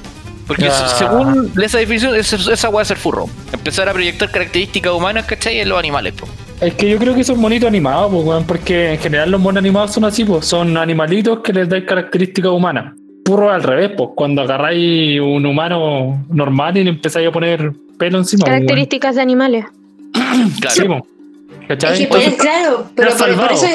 Porque 0.48 0.66
Ah. 0.68 0.94
según 0.98 1.52
esa 1.62 1.78
definición, 1.78 2.16
esa, 2.16 2.68
weá 2.70 2.82
es 2.82 2.88
ser 2.88 2.96
furro. 2.96 3.26
Empezar 3.52 3.88
a 3.88 3.92
proyectar 3.92 4.30
características 4.30 4.92
humanas, 4.92 5.26
¿cachai? 5.26 5.60
En 5.60 5.68
los 5.68 5.78
animales, 5.78 6.14
po. 6.14 6.26
Es 6.60 6.74
que 6.74 6.88
yo 6.90 6.98
creo 6.98 7.14
que 7.14 7.22
son 7.22 7.38
monitos 7.38 7.68
animados, 7.68 8.10
pues, 8.10 8.24
weón, 8.24 8.44
porque 8.44 8.94
en 8.94 8.98
general 8.98 9.30
los 9.30 9.40
monos 9.40 9.58
animados 9.60 9.92
son 9.92 10.04
así, 10.06 10.24
pues, 10.24 10.44
son 10.46 10.76
animalitos 10.76 11.38
que 11.44 11.52
les 11.52 11.68
dan 11.68 11.82
características 11.82 12.50
humanas. 12.50 12.94
Purro 13.24 13.50
al 13.52 13.62
revés, 13.62 13.92
pues, 13.96 14.08
cuando 14.16 14.42
agarráis 14.42 15.20
un 15.20 15.44
humano 15.46 16.24
normal 16.30 16.76
y 16.78 16.84
le 16.84 16.90
empezáis 16.90 17.28
a 17.28 17.30
poner 17.30 17.72
pelo 17.98 18.18
encima. 18.18 18.44
weón. 18.46 18.56
Características 18.56 19.14
de 19.16 19.22
animales. 19.22 19.64
Claro. 20.60 20.74
Sí, 20.74 20.82
pues. 20.86 21.02
¿Cachai? 21.68 21.92
Es 21.92 21.98
que, 22.00 22.06
pues, 22.06 22.24
Entonces, 22.26 22.40
claro, 22.42 22.90
pero 22.96 23.10
por, 23.14 23.36
por 23.36 23.52
eso. 23.52 23.66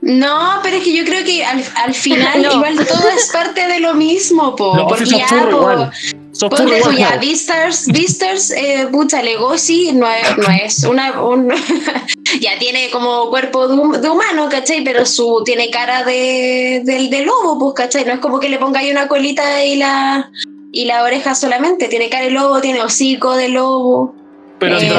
No, 0.00 0.60
pero 0.62 0.76
es 0.76 0.84
que 0.84 0.92
yo 0.94 1.04
creo 1.04 1.24
que 1.24 1.44
al, 1.44 1.62
al 1.84 1.94
final 1.94 2.42
No. 2.42 2.52
igual 2.52 2.76
todo 2.86 3.08
es 3.08 3.30
parte 3.32 3.66
de 3.68 3.80
lo 3.80 3.94
mismo, 3.94 4.54
po. 4.56 4.74
No, 4.76 4.86
porque 4.86 5.04
ya, 5.06 5.26
furro 5.26 5.50
po, 5.50 5.72
igual. 5.72 5.92
Ponte 6.40 6.80
tú 6.82 6.90
ya, 6.92 7.12
po. 7.14 7.20
Beastars, 7.20 7.86
Beastars, 7.88 8.50
eh, 8.52 8.88
pucha, 8.90 9.22
Legoshi 9.22 9.92
no 9.92 10.06
es, 10.10 10.36
no 10.38 10.48
es 10.64 10.84
una. 10.84 11.20
un- 11.22 11.52
ya 12.40 12.58
tiene 12.58 12.90
como 12.90 13.28
cuerpo 13.30 13.68
de, 13.68 13.98
de 14.00 14.08
humano, 14.10 14.48
¿cachai? 14.50 14.82
Pero 14.82 15.04
su 15.06 15.42
tiene 15.44 15.70
cara 15.70 16.02
de, 16.04 16.82
del 16.84 17.10
de 17.10 17.22
lobo, 17.24 17.58
pues, 17.58 17.74
¿cachai? 17.74 18.04
No 18.04 18.12
es 18.14 18.18
como 18.20 18.40
que 18.40 18.48
le 18.48 18.58
ponga 18.58 18.80
ahí 18.80 18.90
una 18.90 19.08
colita 19.08 19.64
y 19.64 19.76
la. 19.76 20.30
Y 20.74 20.86
la 20.86 21.02
oreja 21.04 21.34
solamente, 21.34 21.86
tiene 21.88 22.08
cara 22.08 22.24
de 22.24 22.30
lobo, 22.30 22.60
tiene 22.62 22.80
hocico 22.82 23.36
de 23.36 23.50
lobo. 23.50 24.14
Pero 24.58 24.78
Eh, 24.78 24.90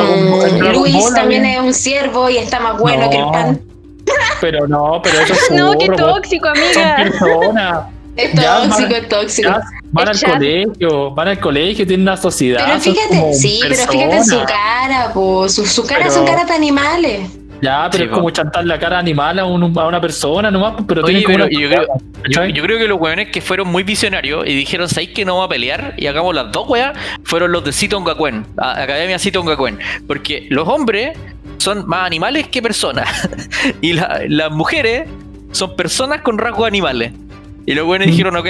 Luis 0.73 1.13
también 1.15 1.45
es 1.45 1.59
un 1.59 1.73
ciervo 1.73 2.29
y 2.29 2.37
está 2.37 2.59
más 2.59 2.77
bueno 2.79 3.05
No. 3.05 3.09
que 3.09 3.17
el 3.17 3.25
pan. 3.31 3.61
Pero 4.41 4.67
no, 4.67 4.99
pero 5.03 5.19
eso 5.21 5.33
es 5.33 5.51
No, 5.51 5.77
qué 5.77 5.87
tóxico, 5.87 6.47
Son 6.47 6.57
amiga. 6.63 6.95
personas. 6.97 7.79
Es 8.15 8.31
Ya, 8.33 8.57
tóxico, 8.61 8.79
man. 8.81 8.91
es 8.91 9.09
tóxico. 9.09 9.49
Van 9.91 10.07
al 10.07 10.21
colegio, 10.21 11.11
van 11.15 11.27
al 11.29 11.39
colegio, 11.39 11.87
tienen 11.87 12.03
una 12.07 12.15
sociedad. 12.15 12.61
Pero 12.63 12.79
son 12.79 12.93
fíjate, 12.93 13.33
sí, 13.33 13.59
pero 13.63 13.75
fíjate 13.75 14.15
en 14.17 14.25
su 14.25 14.39
cara, 14.43 15.11
po. 15.11 15.49
Su, 15.49 15.65
su 15.65 15.83
cara 15.83 16.01
Pero- 16.01 16.11
son 16.13 16.25
caras 16.27 16.47
de 16.47 16.53
animales. 16.53 17.21
Ya, 17.59 17.87
pero 17.89 17.97
Sí, 17.97 18.03
es 18.03 18.09
po. 18.09 18.15
como 18.17 18.29
chantar 18.29 18.65
la 18.65 18.77
cara 18.77 18.99
animal 18.99 19.39
a, 19.39 19.45
un- 19.45 19.75
a 19.79 19.87
una 19.87 19.99
persona 19.99 20.51
nomás, 20.51 20.75
pero 20.87 21.03
Oye, 21.03 21.23
pero 21.25 21.47
yo 21.47 21.69
creo, 21.69 21.87
yo, 22.29 22.45
yo 22.45 22.61
creo 22.63 22.77
que 22.77 22.87
los 22.87 22.99
weones 22.99 23.29
que 23.29 23.41
fueron 23.41 23.69
muy 23.69 23.81
visionarios 23.81 24.45
y 24.45 24.53
dijeron, 24.53 24.87
¿sabéis 24.89 25.09
que 25.09 25.25
no 25.25 25.37
va 25.37 25.45
a 25.45 25.49
pelear? 25.49 25.95
Y 25.97 26.05
hagamos 26.05 26.35
las 26.35 26.51
dos 26.51 26.69
weas, 26.69 26.93
fueron 27.23 27.51
los 27.51 27.63
de 27.63 27.71
Citon 27.73 28.03
Gakuen, 28.03 28.45
Academia 28.57 29.17
Citon 29.17 29.45
Gakuen. 29.47 29.79
Porque 30.05 30.45
los 30.51 30.67
hombres 30.67 31.17
son 31.63 31.87
más 31.87 32.05
animales 32.05 32.47
que 32.49 32.61
personas. 32.61 33.07
y 33.81 33.93
la- 33.93 34.21
las 34.27 34.51
mujeres 34.51 35.07
son 35.51 35.75
personas 35.75 36.21
con 36.21 36.37
rasgos 36.37 36.67
animales. 36.67 37.13
Y 37.65 37.73
los 37.73 37.85
Mm. 37.85 37.89
weones 37.89 38.07
dijeron, 38.09 38.35
ok, 38.35 38.47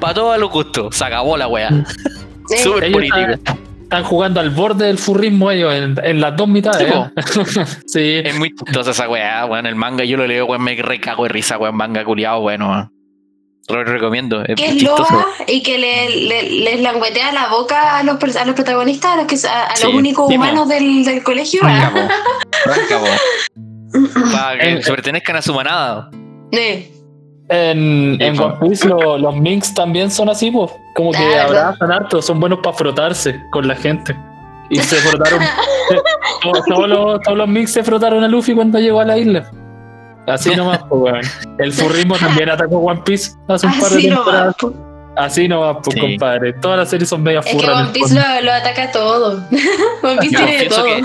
para 0.00 0.14
todos 0.14 0.38
los 0.38 0.50
gustos, 0.50 0.94
se 0.96 1.04
acabó 1.04 1.36
la 1.36 1.48
wea. 1.48 1.70
Sí. 2.46 2.58
Súper 2.58 2.84
Ellos 2.84 2.92
político. 2.96 3.16
están, 3.32 3.58
están 3.84 4.04
jugando 4.04 4.38
al 4.38 4.50
borde 4.50 4.84
del 4.86 4.98
furrismo 4.98 5.50
ellos 5.50 5.72
en, 5.72 5.96
en 6.04 6.20
las 6.20 6.36
dos 6.36 6.46
mitades. 6.46 6.92
Sí, 6.92 6.92
¿eh? 7.56 7.64
sí. 7.86 8.28
Es 8.28 8.38
muy 8.38 8.54
chistosa 8.54 8.90
esa 8.90 9.08
weá, 9.08 9.46
weón. 9.46 9.64
El 9.64 9.76
manga 9.76 10.04
yo 10.04 10.18
lo 10.18 10.26
leo, 10.26 10.44
weón, 10.44 10.62
me 10.62 10.74
recago 10.76 11.22
de 11.22 11.30
risa, 11.30 11.56
weón. 11.56 11.74
Manga 11.74 12.04
culiado, 12.04 12.40
bueno. 12.42 12.92
Lo 13.68 13.82
recomiendo. 13.82 14.42
Es 14.44 14.56
que 14.56 14.66
es 14.66 14.82
loa 14.82 15.26
y 15.46 15.62
que 15.62 15.78
le, 15.78 16.10
le- 16.26 16.50
les 16.60 16.80
languetea 16.80 17.32
la 17.32 17.48
boca 17.48 17.98
a 17.98 18.02
los, 18.02 18.16
a 18.36 18.44
los 18.44 18.54
protagonistas, 18.54 19.12
a 19.12 19.16
los, 19.16 19.26
que, 19.26 19.36
a, 19.48 19.64
a 19.64 19.76
Sí, 19.76 19.84
los 19.86 19.94
únicos 19.94 20.30
humanos 20.32 20.68
del, 20.68 21.04
del 21.04 21.22
colegio. 21.22 21.60
Po. 22.64 24.28
Para 24.32 24.58
que 24.58 24.82
se 24.82 24.90
pertenezcan 24.90 25.36
a 25.36 25.42
su 25.42 25.54
manada. 25.54 26.10
En, 26.50 28.16
Sí, 28.18 28.24
en 28.24 28.36
po. 28.36 28.44
One 28.44 28.56
Piece 28.68 28.88
lo- 28.88 29.18
los 29.18 29.36
Minks 29.36 29.74
también 29.74 30.10
son 30.10 30.28
así, 30.28 30.50
pues. 30.50 30.70
Como 30.94 31.12
que 31.12 31.18
¿verdad? 31.26 31.46
abrazan 31.68 31.92
harto, 31.92 32.22
son 32.22 32.40
buenos 32.40 32.60
para 32.62 32.76
frotarse 32.76 33.40
con 33.50 33.66
la 33.68 33.74
gente. 33.76 34.16
Y 34.70 34.78
se 34.78 34.96
frotaron. 34.96 35.40
todos, 36.42 36.64
todos 36.66 36.88
los, 36.88 37.20
todos 37.22 37.38
los 37.38 37.48
Minks 37.48 37.72
se 37.72 37.84
frotaron 37.84 38.24
a 38.24 38.28
Luffy 38.28 38.54
cuando 38.54 38.78
llegó 38.78 39.00
a 39.00 39.04
la 39.04 39.18
isla. 39.18 39.50
Así 40.26 40.54
nomás, 40.56 40.78
pues, 40.88 41.02
weón. 41.02 41.20
El 41.58 41.72
furrismo 41.72 42.16
también 42.16 42.48
atacó 42.50 42.78
One 42.78 43.02
Piece 43.04 43.32
hace 43.48 43.66
un 43.66 43.72
par 43.78 43.90
de 43.90 43.96
así 43.96 44.08
temporadas. 44.08 44.56
Así 45.16 45.48
nomás, 45.48 45.76
pues, 45.84 45.94
Sí. 45.94 46.00
compadre. 46.00 46.52
Todas 46.54 46.78
las 46.78 46.90
series 46.90 47.08
son 47.08 47.22
medias 47.22 47.44
Es 47.46 47.52
que 47.52 47.58
furras. 47.58 47.76
One 47.76 47.86
el 47.86 47.92
Piece 47.92 48.14
lo, 48.14 48.40
lo 48.42 48.52
ataca 48.52 48.90
todo. 48.90 49.42
One 50.02 50.16
Piece 50.20 50.34
Yo 50.34 50.44
tiene 50.46 50.64
todo. 50.66 50.84
que, 50.84 51.02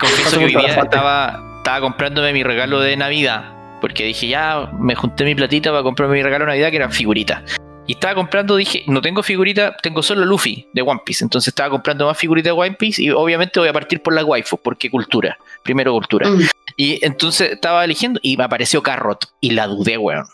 confieso 0.00 0.38
que 0.38 0.44
hoy 0.46 0.50
día 0.56 0.74
estaba, 0.82 1.40
estaba 1.58 1.80
comprándome 1.80 2.32
mi 2.32 2.42
regalo 2.42 2.80
de 2.80 2.96
Navidad. 2.96 3.44
Porque 3.80 4.04
dije, 4.04 4.28
ya 4.28 4.70
me 4.78 4.94
junté 4.94 5.24
mi 5.24 5.34
platita 5.34 5.70
para 5.70 5.82
comprarme 5.82 6.14
mi 6.16 6.22
regalo 6.22 6.44
de 6.46 6.52
Navidad, 6.52 6.70
que 6.70 6.76
eran 6.76 6.90
figuritas. 6.90 7.42
Y 7.86 7.92
estaba 7.92 8.14
comprando, 8.14 8.56
dije, 8.56 8.82
no 8.86 9.02
tengo 9.02 9.22
figurita, 9.22 9.76
tengo 9.82 10.02
solo 10.02 10.24
Luffy 10.24 10.66
de 10.72 10.80
One 10.82 11.00
Piece. 11.04 11.22
Entonces 11.22 11.48
estaba 11.48 11.68
comprando 11.70 12.06
más 12.06 12.16
figuritas 12.16 12.54
de 12.54 12.60
One 12.60 12.76
Piece 12.78 13.02
y 13.02 13.10
obviamente 13.10 13.60
voy 13.60 13.68
a 13.68 13.72
partir 13.74 14.00
por 14.00 14.14
las 14.14 14.24
waifus, 14.24 14.58
porque 14.62 14.90
cultura. 14.90 15.36
Primero 15.62 15.92
cultura. 15.92 16.30
Mm. 16.30 16.40
Y 16.76 17.04
entonces 17.04 17.52
estaba 17.52 17.84
eligiendo 17.84 18.18
y 18.22 18.36
me 18.36 18.44
apareció 18.44 18.82
Carrot 18.82 19.26
y 19.40 19.50
la 19.50 19.66
dudé, 19.66 19.98
weón. 19.98 20.24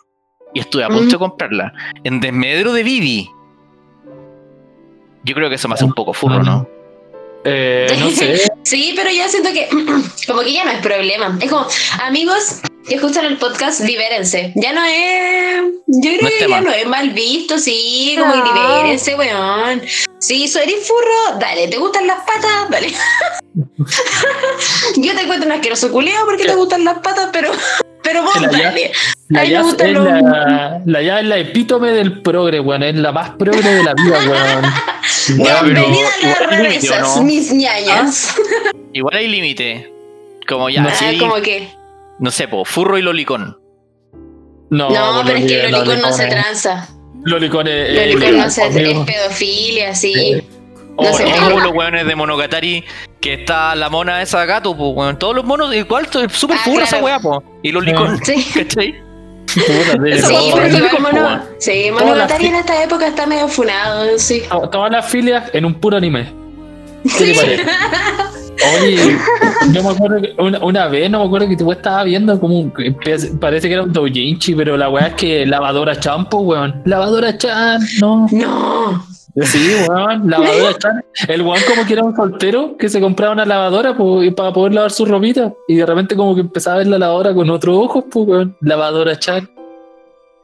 Y 0.55 0.61
estuve 0.61 0.85
a 0.85 0.89
punto 0.89 1.05
Mm. 1.05 1.11
de 1.11 1.19
comprarla. 1.19 1.73
En 2.05 2.21
desmedro 2.21 2.73
de 2.73 2.83
Vivi. 2.85 3.29
Yo 5.25 5.35
creo 5.35 5.49
que 5.49 5.57
eso 5.57 5.69
me 5.69 5.75
hace 5.75 5.85
un 5.85 5.93
poco 5.93 6.13
furro, 6.13 6.43
¿no? 6.43 6.69
Eh, 7.45 7.87
no 7.99 8.11
sé. 8.11 8.41
Sí, 8.63 8.93
pero 8.95 9.11
yo 9.11 9.27
siento 9.29 9.51
que 9.53 9.69
como 10.29 10.43
que 10.43 10.53
ya 10.53 10.65
no 10.65 10.71
es 10.71 10.79
problema. 10.79 11.37
Es 11.41 11.51
como, 11.51 11.67
amigos 12.03 12.61
que 12.87 12.97
escuchan 12.97 13.25
el 13.25 13.37
podcast, 13.39 13.81
libérense. 13.81 14.53
Ya 14.55 14.73
no 14.73 14.85
es, 14.85 15.63
yo 15.87 16.11
creo 16.11 16.23
No 16.23 16.29
es 16.29 16.35
que 16.35 16.41
tema. 16.41 16.57
ya 16.57 16.61
no 16.63 16.71
es 16.73 16.87
mal 16.87 17.11
visto, 17.11 17.59
sí, 17.59 18.15
como 18.19 18.33
que 18.33 18.39
No. 18.51 18.55
libérense, 18.55 19.17
weón. 19.17 19.83
Sí, 20.21 20.47
soy 20.47 20.65
eres 20.65 20.87
furro, 20.87 21.39
dale, 21.41 21.67
¿te 21.69 21.79
gustan 21.79 22.07
las 22.07 22.19
patas? 22.21 22.69
Dale. 22.71 22.93
yo 24.97 25.15
te 25.15 25.23
encuentro 25.23 25.47
un 25.47 25.53
asqueroso 25.53 25.91
culeo 25.91 26.25
porque 26.27 26.45
te 26.45 26.55
gustan 26.55 26.85
las 26.85 26.99
patas, 26.99 27.31
pero, 27.33 27.51
pero 28.03 28.23
vos 28.23 28.41
La 28.41 28.51
ya- 28.53 28.63
dale. 28.71 28.93
La 29.29 29.41
Ay, 29.41 29.51
me 29.51 29.55
es 29.59 29.93
los- 29.93 30.05
la, 30.05 30.81
la 30.85 31.03
Jazz 31.03 31.21
es 31.23 31.27
la 31.27 31.39
epítome 31.39 31.91
del 31.93 32.21
progre, 32.23 32.61
weón. 32.61 32.83
Es 32.83 32.95
la 32.97 33.13
más 33.13 33.31
progre 33.31 33.63
de 33.75 33.83
la 33.85 33.95
vida, 33.95 34.19
weón. 34.29 34.65
Pero 35.27 35.63
Bienvenida 35.65 36.09
a 36.09 36.27
las 36.27 36.39
igual 36.51 36.51
hay 36.51 36.61
límite, 36.63 36.91
¿o 36.91 36.99
rarezas, 36.99 37.17
no? 37.17 37.23
mis 37.23 37.53
ñañas. 37.53 38.35
Igual 38.93 39.17
hay 39.17 39.29
límite. 39.29 39.93
Como 40.49 40.69
ya, 40.69 40.83
No. 40.83 40.89
Ah, 40.89 40.95
sí, 40.95 41.19
como 41.19 41.37
que, 41.37 41.69
no 42.19 42.31
sé, 42.31 42.49
po, 42.49 42.65
furro 42.65 42.99
y 42.99 43.03
lolicón. 43.03 43.57
No, 44.71 44.89
no, 44.91 45.23
pero 45.25 45.39
es 45.39 45.47
que 45.47 45.65
el 45.65 45.73
Lolicón 45.73 46.01
no 46.01 46.13
se 46.13 46.25
es- 46.25 46.31
tranza. 46.31 46.89
Lolicón 47.25 47.67
es. 47.69 47.95
Lolicón 48.15 48.37
no 48.39 48.51
se 48.51 48.67
es 48.67 48.99
pedofilia, 49.05 49.95
sí. 49.95 50.43
O 50.97 51.05
No 51.05 51.13
sé, 51.15 51.25
o 51.25 51.27
pero- 51.31 51.45
como 51.45 51.61
los 51.61 51.73
weones 51.73 52.07
de 52.07 52.15
Monogatari, 52.15 52.85
que 53.21 53.35
está 53.35 53.75
la 53.75 53.89
mona 53.91 54.23
esa 54.23 54.45
gato, 54.45 54.77
pues, 54.77 54.91
weón. 54.95 55.19
Todos 55.19 55.35
los 55.37 55.45
monos, 55.45 55.75
igual, 55.75 56.05
es 56.07 56.33
súper 56.33 56.57
Ah, 56.59 56.63
furra 56.65 56.83
esa 56.85 56.99
claro. 56.99 57.05
weá, 57.05 57.19
po. 57.21 57.43
Y 57.63 57.73
lolicón, 57.73 58.19
Sí. 58.25 58.45
¿cachai? 58.55 59.01
Sí, 59.55 60.35
como, 60.91 61.09
Mono- 61.11 61.41
sí, 61.59 61.91
Monogatari 61.93 62.47
en 62.47 62.55
esta 62.57 62.83
época 62.83 63.07
está 63.09 63.27
medio 63.27 63.49
funado, 63.49 64.19
sí. 64.19 64.43
To- 64.51 64.69
Todas 64.69 64.91
las 64.93 65.07
filias 65.07 65.51
en 65.53 65.65
un 65.65 65.75
puro 65.75 65.97
anime. 65.97 66.33
¿Qué 67.19 67.33
te? 67.35 67.65
Oye, 68.85 69.17
yo 69.73 69.83
me 69.83 69.89
acuerdo 69.89 70.21
que 70.21 70.35
una, 70.39 70.59
una 70.59 70.87
vez, 70.89 71.11
no 71.11 71.21
me 71.21 71.25
acuerdo 71.25 71.49
que 71.49 71.57
tú 71.57 71.73
estabas 71.73 72.05
viendo 72.05 72.39
como 72.39 72.59
un, 72.61 72.73
parece 73.41 73.69
que 73.69 73.75
era 73.75 73.83
un 73.85 73.93
doujinshi, 73.93 74.55
pero 74.55 74.77
la 74.77 74.91
weá 74.91 75.07
es 75.09 75.15
que 75.15 75.47
lavadora 75.47 75.99
champo, 75.99 76.39
weón. 76.41 76.83
Lavadora 76.85 77.39
chan, 77.39 77.81
no. 78.01 78.27
No. 78.31 79.07
Sí, 79.47 79.75
weón, 79.89 80.29
lavadora 80.31 80.75
chan. 80.79 81.05
El 81.29 81.43
weón 81.43 81.63
como 81.69 81.87
que 81.87 81.93
era 81.95 82.03
un 82.05 82.15
soltero 82.17 82.77
que 82.79 82.89
se 82.89 83.01
compraba 83.01 83.33
una 83.33 83.45
lavadora 83.45 83.95
y 84.23 84.31
para 84.33 84.53
poder 84.53 84.75
lavar 84.75 84.91
su 84.91 85.05
ropita. 85.07 85.53
Y 85.69 85.77
de 85.77 85.87
repente 85.87 86.17
como 86.17 86.35
que 86.35 86.41
empezaba 86.43 86.77
a 86.77 86.79
ver 86.79 86.87
la 86.89 86.99
lavadora 86.99 87.35
con 87.35 87.49
otros 87.51 87.77
ojos, 87.77 88.05
pues 88.11 88.27
weón. 88.29 88.57
Lavadora 88.61 89.19
chan. 89.19 89.49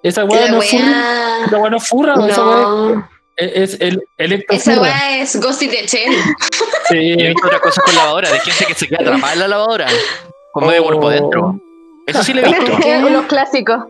Esa 0.03 0.25
La 0.25 0.49
no 0.51 0.61
furra. 0.61 1.45
Esa 1.47 1.59
weá 1.59 1.71
no 1.71 1.81
furra, 1.81 2.15
esa 2.29 2.47
weá 2.47 2.57
No. 2.57 3.09
es, 3.37 3.73
es 3.75 3.81
el 3.81 4.03
electro 4.19 4.57
Esa 4.57 4.81
weá 4.81 5.19
es 5.21 5.41
Ghost 5.41 5.63
in 5.63 5.71
the 5.71 5.87
Shell. 5.87 6.13
Yo 6.91 6.97
he 6.97 7.17
Sí. 7.17 7.17
visto 7.27 7.47
otras 7.47 7.61
cosas 7.61 7.85
con 7.85 7.95
lavadora, 7.97 8.31
de 8.31 8.39
gente 8.41 8.65
que 8.67 8.75
se 8.75 8.87
queda 8.87 8.99
atrapada 9.01 9.33
en 9.33 9.39
la 9.41 9.49
lavadora, 9.49 9.87
con 10.53 10.67
medio 10.67 10.85
cuerpo 10.85 11.07
Oh. 11.07 11.11
adentro. 11.11 11.61
Eso 12.07 12.23
sí 12.23 12.33
lo 12.35 12.43
he 12.43 12.45
visto. 12.45 13.11
Los 13.11 13.25
clásicos. 13.25 13.85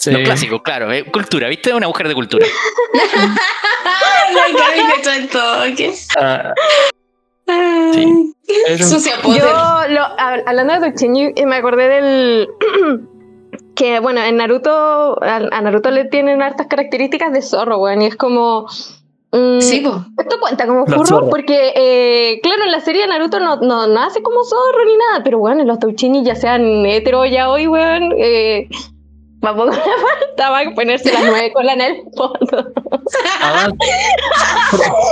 Sí. 0.00 0.10
Los 0.12 0.22
clásicos, 0.22 0.62
claro. 0.62 0.90
eh, 0.90 1.04
cultura, 1.04 1.46
¿viste? 1.48 1.74
Una 1.74 1.86
mujer 1.86 2.08
de 2.08 2.14
cultura. 2.14 2.46
La. 6.16 6.16
Ah, 6.16 6.54
Sí. 7.92 8.04
un-. 8.04 8.34
Yo, 9.36 9.44
lo, 9.88 10.00
hab- 10.00 10.42
hablando 10.46 10.74
de 10.74 10.80
Doujinshi, 10.90 11.32
eh, 11.36 11.46
me 11.46 11.56
acordé 11.56 11.88
del. 11.88 12.48
que, 13.74 14.00
bueno, 14.00 14.22
en 14.22 14.36
Naruto. 14.36 15.22
A, 15.22 15.36
a 15.36 15.60
Naruto 15.60 15.90
le 15.90 16.04
tienen 16.06 16.42
hartas 16.42 16.66
características 16.68 17.32
de 17.32 17.42
zorro, 17.42 17.78
weón. 17.78 18.02
Y 18.02 18.06
es 18.06 18.16
como. 18.16 18.66
mm, 19.32 19.60
Sí, 19.60 19.80
po. 19.80 20.04
Esto 20.18 20.38
cuenta 20.40 20.66
como 20.66 20.86
furro 20.86 21.28
porque, 21.28 21.72
eh, 21.74 22.40
claro, 22.42 22.64
en 22.64 22.70
la 22.70 22.80
serie 22.80 23.02
de 23.02 23.08
Naruto 23.08 23.40
no, 23.40 23.56
no, 23.56 23.86
no 23.86 24.02
hace 24.02 24.22
como 24.22 24.44
zorro 24.44 24.84
ni 24.86 24.96
nada, 24.96 25.22
pero 25.24 25.38
bueno, 25.38 25.60
en 25.62 25.68
los 25.68 25.78
Touchini 25.78 26.24
ya 26.24 26.34
sean 26.36 26.86
hetero 26.86 27.24
ya 27.26 27.50
hoy, 27.50 27.66
weón, 27.66 28.12
eh, 28.18 28.68
tampoco 29.40 29.70
le 29.70 29.76
faltaba 30.28 30.60
ponerse 30.74 31.12
las 31.12 31.24
nueve 31.24 31.52
colas 31.52 31.74
en 31.76 31.80
el 31.80 31.96
fondo. 32.16 32.72
ah, 33.40 33.68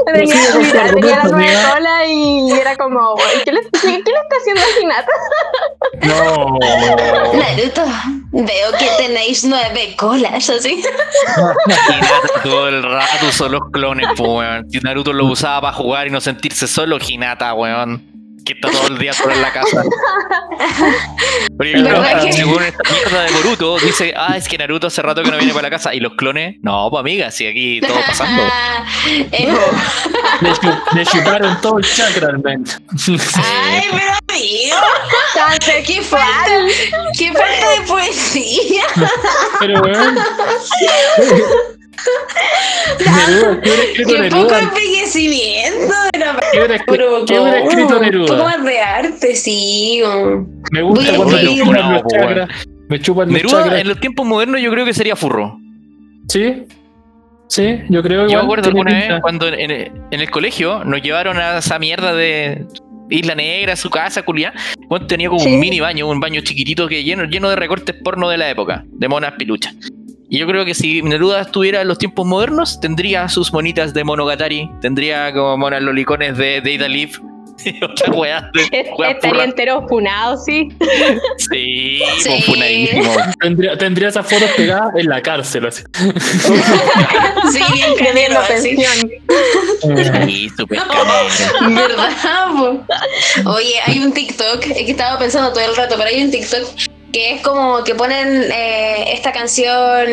tenía, 0.13 0.35
mira, 0.59 0.93
tenía 0.93 1.17
las 1.17 1.33
nueve 1.33 1.49
amiga. 1.57 1.75
colas 1.75 2.03
y 2.09 2.51
era 2.53 2.77
como, 2.77 3.15
¿qué 3.45 3.53
le, 3.53 3.61
qué, 3.63 4.03
qué 4.05 4.11
le 4.11 4.19
está 4.21 4.37
haciendo 4.41 4.63
a 4.63 4.81
Hinata? 4.83 5.13
no. 6.03 6.59
Naruto, 7.39 7.83
veo 8.33 8.73
que 8.79 8.89
tenéis 8.99 9.45
nueve 9.45 9.95
colas, 9.97 10.49
así. 10.51 10.83
Hinata 11.67 12.43
todo 12.43 12.69
el 12.69 12.83
rato 12.83 13.27
usó 13.29 13.49
los 13.49 13.63
clones, 13.73 14.07
pues, 14.17 14.29
weón. 14.29 14.71
Si 14.71 14.79
Naruto 14.81 15.13
lo 15.13 15.27
usaba 15.27 15.61
para 15.61 15.73
jugar 15.75 16.07
y 16.07 16.11
no 16.11 16.21
sentirse 16.21 16.67
solo, 16.69 16.99
Hinata, 17.07 17.55
weón. 17.55 18.08
Que 18.49 18.55
está 18.55 18.71
todo 18.71 18.87
el 18.87 18.97
día 18.97 19.13
solo 19.13 19.35
en 19.35 19.43
la 19.43 19.53
casa. 19.53 19.83
Porque 21.59 21.73
que- 21.75 22.33
según 22.33 22.63
esta 22.63 22.83
mierda 22.91 23.23
de 23.25 23.31
Boruto, 23.33 23.79
dice, 23.79 24.15
ah, 24.17 24.39
es 24.39 24.49
que 24.49 24.57
Naruto 24.57 24.87
hace 24.87 25.03
rato 25.03 25.23
que 25.23 25.31
no 25.31 25.37
viene 25.37 25.53
para 25.53 25.65
la 25.65 25.71
casa. 25.71 25.95
¿Y 25.95 26.01
los 26.01 26.15
clones? 26.15 26.57
No, 26.63 26.89
pues 26.91 27.01
amiga, 27.01 27.31
si 27.31 27.47
aquí 27.47 27.81
todo 27.83 28.01
pasando. 28.07 28.43
Eh, 29.33 29.55
Le, 30.41 30.53
chu- 30.53 30.83
le 30.95 31.07
chuparon 31.07 31.61
todo 31.61 31.79
el 31.79 31.85
chakra 31.85 32.29
al 32.29 32.39
men. 32.39 32.65
Ay, 33.35 33.83
pero 33.91 34.13
amigo, 34.29 34.77
qué 35.87 36.03
falta, 36.03 36.51
qué 37.17 37.33
falta 37.33 37.71
de 37.71 37.81
poesía. 37.87 38.83
Pero 39.61 39.81
weón. 39.83 40.19
Neruda, 42.99 43.61
¿qué 43.63 43.71
hubiera 43.71 43.83
escrito 43.85 44.09
Qué 44.11 44.15
poco 44.15 44.23
Neruda? 44.23 44.61
envejecimiento. 44.61 45.95
Era 46.13 46.41
¿Qué 46.53 46.59
hubiera, 46.59 46.77
escri- 46.77 46.85
pero 46.87 47.25
qué 47.27 47.39
hubiera 47.41 47.59
escrito 47.61 47.83
Un 47.83 47.89
poco 47.89 48.01
Neruda? 48.01 48.45
más 48.45 48.65
de 48.65 48.81
arte, 48.81 49.35
sí. 49.35 50.03
o- 50.05 50.47
Me 50.73 50.83
gusta 50.83 51.05
Voy 51.05 51.15
a 51.15 51.17
cuando 51.17 51.37
me 51.37 51.43
escribir. 51.43 51.65
chupan 51.65 51.93
los 51.93 52.03
po, 52.03 52.09
chakras. 52.11 52.49
Me 52.89 53.01
chupan 53.01 53.29
los 53.29 53.35
Neruda 53.35 53.63
chakras. 53.65 53.81
en 53.81 53.89
los 53.89 54.01
tiempos 54.01 54.27
modernos 54.27 54.61
yo 54.61 54.71
creo 54.71 54.85
que 54.85 54.95
sería 54.95 55.17
furro. 55.17 55.59
Sí. 56.29 56.65
Sí, 57.51 57.81
yo 57.89 58.03
creo 58.03 58.23
Yo 58.25 58.29
igual. 58.29 58.37
me 58.37 58.45
acuerdo 58.45 58.69
alguna 58.69 58.93
vez 58.95 59.21
cuando 59.23 59.49
en, 59.49 59.71
en 59.71 59.93
el 60.21 60.31
colegio 60.31 60.85
nos 60.85 61.01
llevaron 61.01 61.39
a 61.39 61.59
esa 61.59 61.79
mierda 61.79 62.13
de 62.15 62.67
Isla 63.09 63.35
Negra, 63.35 63.75
su 63.75 63.89
casa, 63.89 64.21
culia. 64.23 64.53
Bueno, 64.89 65.07
tenía 65.07 65.29
como 65.31 65.41
Sí. 65.41 65.55
un 65.55 65.59
mini 65.61 65.81
baño, 65.81 66.07
un 66.09 66.21
baño 66.21 66.43
chiquitito 66.43 66.87
que 66.89 67.03
lleno, 67.05 67.25
lleno 67.25 67.49
de 67.49 67.57
recortes 67.57 67.97
porno 68.05 68.29
de 68.29 68.37
la 68.37 68.51
época, 68.51 68.85
de 68.87 69.09
monas 69.09 69.33
piluchas. 69.39 69.75
Y 70.31 70.39
yo 70.39 70.47
creo 70.47 70.65
que 70.65 70.75
si 70.75 71.01
Neruda 71.03 71.41
estuviera 71.41 71.81
en 71.81 71.89
los 71.89 71.99
tiempos 71.99 72.27
modernos, 72.27 72.81
tendría 72.81 73.29
sus 73.29 73.53
monitas 73.53 73.95
de 73.95 74.05
Monogatari, 74.05 74.71
tendría 74.83 75.33
como 75.33 75.57
monas 75.57 75.81
lolicones 75.83 76.37
de 76.37 76.61
Data 76.61 76.87
Live. 76.89 77.13
y 77.65 77.83
Otra 77.83 78.13
weá 78.13 78.51
Estaría 78.71 79.45
entero 79.45 79.87
funado, 79.89 80.37
sí. 80.37 80.69
Sí, 81.51 82.03
Sí. 82.19 82.29
pues, 82.29 82.45
funadísimo. 82.45 83.17
Tendría, 83.41 83.79
tendría 83.79 84.09
esas 84.09 84.27
fotos 84.31 84.51
pegadas 84.57 84.93
en 84.97 85.07
la 85.09 85.23
cárcel. 85.23 85.67
Así. 85.67 85.83
Sí, 87.53 87.61
bien 88.15 88.37
así. 88.37 88.77
pensión. 88.77 90.27
Sí, 90.29 90.51
súper 90.57 90.79
canero. 90.79 91.75
¿Verdad? 91.75 92.49
po? 93.45 93.51
Oye, 93.53 93.75
hay 93.87 93.99
un 94.01 94.13
TikTok, 94.13 94.63
es 94.67 94.73
que 94.85 94.91
estaba 94.91 95.19
pensando 95.19 95.51
todo 95.53 95.65
el 95.65 95.75
rato, 95.75 95.95
pero 95.97 96.09
hay 96.11 96.23
un 96.23 96.31
TikTok 96.31 96.63
que 97.13 97.33
es 97.35 97.41
como 97.43 97.83
que 97.85 97.95
ponen 97.95 98.51
eh, 98.53 99.13
esta 99.13 99.33
canción 99.33 100.07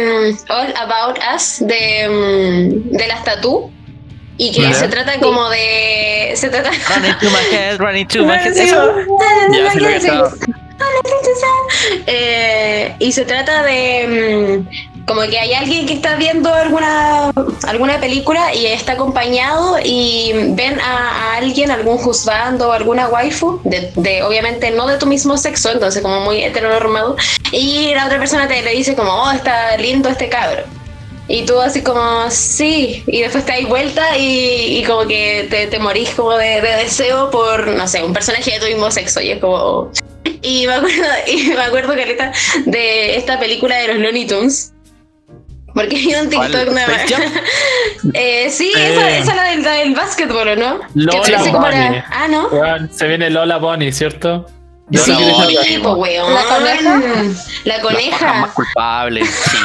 All 0.50 0.74
About 0.78 1.20
Us 1.36 1.58
de, 1.60 2.08
mm, 2.10 2.92
de 2.96 3.08
las 3.08 3.24
Tatú 3.24 3.72
y 4.38 4.52
que 4.52 4.62
Ya. 4.62 4.74
se 4.74 4.88
trata 4.88 5.20
como 5.20 5.50
de... 5.50 6.34
Se 6.36 6.50
trata... 6.50 6.70
Running 6.96 7.16
to 7.20 7.30
my 7.30 7.56
head, 7.56 7.80
running 7.80 8.08
to 8.08 8.26
my 8.26 8.36
head. 8.38 8.58
Eso. 8.58 8.94
Ya, 9.52 9.74
lo 9.76 9.88
he. 9.90 10.02
Eh, 12.08 12.96
y 13.00 13.12
se 13.12 13.24
trata 13.26 13.64
de 13.64 14.08
mm, 14.68 14.95
como 15.06 15.22
que 15.22 15.38
hay 15.40 15.54
alguien 15.54 15.86
que 15.86 15.94
está 15.94 16.16
viendo 16.16 16.54
alguna 16.54 17.32
alguna 17.68 18.00
película 18.00 18.54
y 18.54 18.66
está 18.66 18.94
acompañado 18.94 19.78
y 19.84 20.32
ven 20.50 20.80
a, 20.80 21.34
a 21.34 21.38
alguien, 21.38 21.70
algún 21.72 21.98
juzgando 21.98 22.70
o 22.70 22.72
alguna 22.72 23.08
waifu, 23.08 23.62
de, 23.64 23.92
de- 23.96 24.24
obviamente 24.24 24.72
no 24.72 24.88
de 24.88 24.98
tu 24.98 25.06
mismo 25.06 25.38
sexo, 25.38 25.72
entonces 25.72 26.02
como 26.02 26.20
muy 26.22 26.44
heteronormado, 26.44 27.16
y 27.52 27.94
la 27.94 28.06
otra 28.08 28.18
persona 28.20 28.48
te 28.48 28.62
le 28.62 28.72
dice 28.72 28.96
como, 28.96 29.12
oh, 29.12 29.32
está 29.32 29.78
lindo 29.78 30.10
este 30.10 30.28
cabro. 30.30 30.64
Y 31.28 31.44
tú 31.44 31.60
así 31.60 31.82
como, 31.82 32.30
sí, 32.30 33.04
y 33.08 33.22
después 33.22 33.44
te 33.46 33.54
das 33.54 33.68
vuelta 33.68 34.16
y, 34.16 34.78
y 34.78 34.84
como 34.84 35.08
que 35.08 35.48
te, 35.50 35.66
te 35.66 35.80
morís 35.80 36.12
como 36.12 36.34
de, 36.38 36.62
de 36.62 36.76
deseo 36.84 37.32
por, 37.32 37.68
no 37.68 37.88
sé, 37.88 38.04
un 38.04 38.14
personaje 38.14 38.52
de 38.52 38.60
tu 38.60 38.66
mismo 38.68 38.92
sexo. 38.92 39.22
Y 39.22 39.32
es 39.32 39.40
como... 39.40 39.90
Y 40.44 40.68
me 40.68 40.74
acuerdo, 40.74 41.04
y 41.28 41.48
me 41.48 41.62
acuerdo, 41.64 41.96
Caleta, 41.96 42.32
de 42.68 43.16
esta 43.16 43.40
película 43.40 43.76
de 43.78 43.88
los 43.88 43.98
Looney 43.98 44.28
Tunes. 44.28 44.72
Porque 45.76 45.96
hay 45.98 46.16
un. 46.16 46.30
TikTok 46.30 46.70
nada 46.72 46.88
más. 46.88 47.06
Eh, 48.14 48.50
sí, 48.52 48.72
Eh. 48.76 48.94
esa, 48.94 49.10
esa 49.18 49.32
es 49.32 49.36
la 49.36 49.44
del, 49.44 49.64
la 49.64 49.72
del 49.74 49.96
básquetbol, 49.96 50.48
¿o 50.50 50.56
¿no? 50.56 50.80
Lola 50.96 51.12
que 51.12 51.32
parece 51.32 51.52
como 51.52 51.66
Bunny. 51.68 51.78
la- 51.78 52.06
Ah, 52.12 52.28
¿no? 52.28 52.48
Weón, 52.48 52.90
se 52.94 53.08
viene 53.08 53.30
Lola 53.30 53.58
Bonnie, 53.58 53.92
¿cierto? 53.92 54.46
Yo 54.90 55.02
Sí, 55.04 55.12
no 55.12 55.18
Bunny. 55.34 55.58
sí, 55.64 55.78
po, 55.80 55.94
weón. 55.94 56.32
¿La 56.34 56.44
coneja? 56.44 57.02
La 57.64 57.82
coneja. 57.82 58.34
más 58.34 58.52
culpables, 58.52 59.28
sí. 59.52 59.58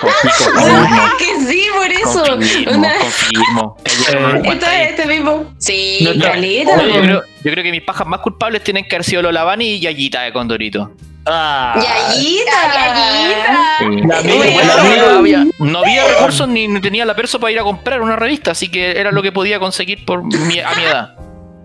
Confirmo, 0.00 0.54
confirmo, 0.54 0.86
Ah, 0.90 1.12
que 1.18 1.46
sí, 1.46 1.66
por 1.76 1.92
eso. 1.92 2.24
confirmo, 2.32 2.78
Una- 2.78 2.94
confirmo. 2.98 3.76
Eh, 4.10 4.42
Esta, 4.52 4.82
este 4.82 5.06
mismo. 5.06 5.54
Sí, 5.58 5.98
No, 6.02 6.14
no. 6.14 6.24
caleta. 6.24 6.82
Yo, 6.84 7.02
yo 7.44 7.52
creo 7.52 7.62
que 7.62 7.70
mis 7.70 7.82
pajas 7.82 8.06
más 8.08 8.20
culpables 8.20 8.64
tienen 8.64 8.84
que 8.88 8.96
haber 8.96 9.04
sido 9.04 9.22
Lola 9.22 9.44
Bunny 9.44 9.74
y 9.74 9.80
Yayita 9.80 10.22
de 10.22 10.32
Condorito. 10.32 10.90
Ah, 11.30 11.74
Yayita. 11.76 12.52
Yayita. 12.74 14.08
La 14.08 14.18
amiga, 14.18 14.36
Bueno, 14.36 14.52
Bueno, 14.54 14.74
la 14.74 15.12
no, 15.12 15.18
había, 15.18 15.44
no 15.58 15.78
había 15.80 16.04
recursos 16.06 16.48
ni, 16.48 16.80
tenía 16.80 17.04
la 17.04 17.14
perso 17.14 17.38
para 17.38 17.52
ir 17.52 17.58
a 17.58 17.62
comprar 17.62 18.00
una 18.00 18.16
revista, 18.16 18.52
así 18.52 18.70
que 18.70 18.98
era 18.98 19.12
lo 19.12 19.22
que 19.22 19.30
podía 19.32 19.58
conseguir 19.60 20.04
por 20.04 20.24
mi, 20.24 20.60
a 20.60 20.70
mi 20.74 20.82
edad. 20.84 21.14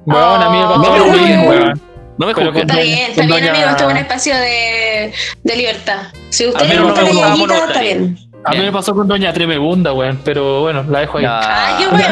Weón, 0.05 0.41
a 0.43 0.50
mí 0.50 0.58
me 0.58 0.65
pasó 0.65 0.82
Oh, 0.82 0.98
no, 0.98 1.05
mismo, 1.13 1.43
weón. 1.50 1.82
No 2.17 2.27
me 2.27 2.34
juzguen. 2.34 2.58
Está 2.58 2.75
bien, 2.79 3.10
está 3.12 3.22
bien, 3.24 3.29
doña- 3.29 3.50
amigo. 3.51 3.70
Este 3.70 3.84
es 3.86 3.89
un 3.89 3.98
espacio 3.98 4.36
de, 4.36 5.13
de 5.43 5.55
libertad. 5.55 6.01
Si 6.29 6.43
a 6.46 6.50
usted 6.50 6.67
le 6.67 6.79
gusta 6.79 7.01
me 7.01 7.13
la 7.13 7.29
yayita, 7.29 7.58
está 7.67 7.82
bien. 7.82 8.17
A 8.46 8.51
mí 8.51 8.58
me 8.60 8.72
pasó 8.74 8.93
con 8.93 9.08
Doña 9.08 9.32
Tremebunda, 9.32 9.93
weón, 9.93 10.20
pero 10.25 10.60
bueno, 10.62 10.84
la 10.89 11.00
dejo 11.00 11.17
ahí. 11.17 11.25
Ay, 11.25 11.75
qué 11.79 11.88
weón, 11.88 12.03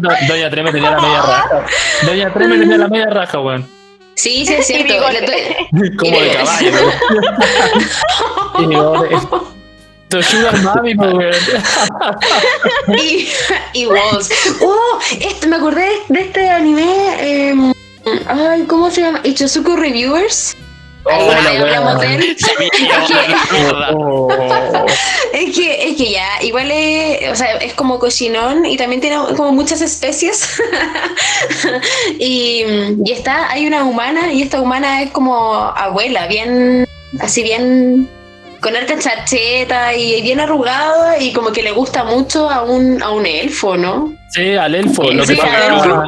bien, 0.00 0.28
Doña 0.28 0.50
Treme 0.50 0.72
tenía 0.72 0.90
la 0.92 1.00
media 1.00 1.20
raja. 1.20 1.48
Doña 2.06 2.32
Treme 2.32 2.58
tenía 2.58 2.78
la 2.78 2.88
media 2.88 3.10
raja, 3.10 3.38
weón. 3.38 3.77
Sí, 4.18 4.44
sí, 4.44 4.52
es 4.54 4.66
cierto. 4.66 4.94
tu- 4.94 5.96
Como 5.96 6.20
de 6.20 6.30
caballo. 6.32 6.72
Y 8.58 8.66
bigote. 8.66 9.16
Sugar 10.22 10.56
mami, 10.62 10.94
pues, 10.94 11.36
y, 13.02 13.28
y 13.74 13.86
Walls. 13.86 14.30
Oh, 14.62 14.98
este, 15.20 15.46
me 15.46 15.56
acordé 15.56 15.86
de 16.08 16.20
este 16.22 16.48
anime. 16.48 16.94
eh, 17.20 17.72
ay, 18.26 18.64
¿cómo 18.66 18.90
se 18.90 19.02
llama? 19.02 19.20
Ichizuku 19.22 19.76
Reviewers. 19.76 20.56
Mierda. 23.52 23.90
Oh. 23.94 24.28
Es 25.32 25.56
que, 25.56 25.90
es 25.90 25.96
que 25.96 26.12
ya, 26.12 26.42
igual 26.42 26.70
es, 26.70 27.30
o 27.30 27.34
sea, 27.34 27.56
es 27.56 27.74
como 27.74 27.98
cochinón 27.98 28.66
y 28.66 28.76
también 28.76 29.00
tiene 29.00 29.16
como 29.36 29.52
muchas 29.52 29.80
especies. 29.80 30.60
y, 32.18 32.64
y 33.04 33.12
está, 33.12 33.50
hay 33.50 33.66
una 33.66 33.84
humana 33.84 34.32
y 34.32 34.42
esta 34.42 34.60
humana 34.60 35.02
es 35.02 35.10
como 35.10 35.54
abuela, 35.54 36.26
bien, 36.26 36.86
así 37.20 37.42
bien, 37.42 38.08
con 38.60 38.74
harta 38.76 38.98
chacheta 38.98 39.94
y 39.94 40.20
bien 40.22 40.40
arrugada 40.40 41.18
y 41.18 41.32
como 41.32 41.52
que 41.52 41.62
le 41.62 41.70
gusta 41.72 42.04
mucho 42.04 42.50
a 42.50 42.62
un, 42.62 43.02
a 43.02 43.10
un 43.10 43.24
elfo, 43.26 43.76
¿no? 43.76 44.12
Sí, 44.30 44.54
al 44.56 44.74
elfo. 44.74 45.04
Lo 45.10 45.24
Sí, 45.24 45.34
que 45.34 45.40
pasa. 45.40 46.04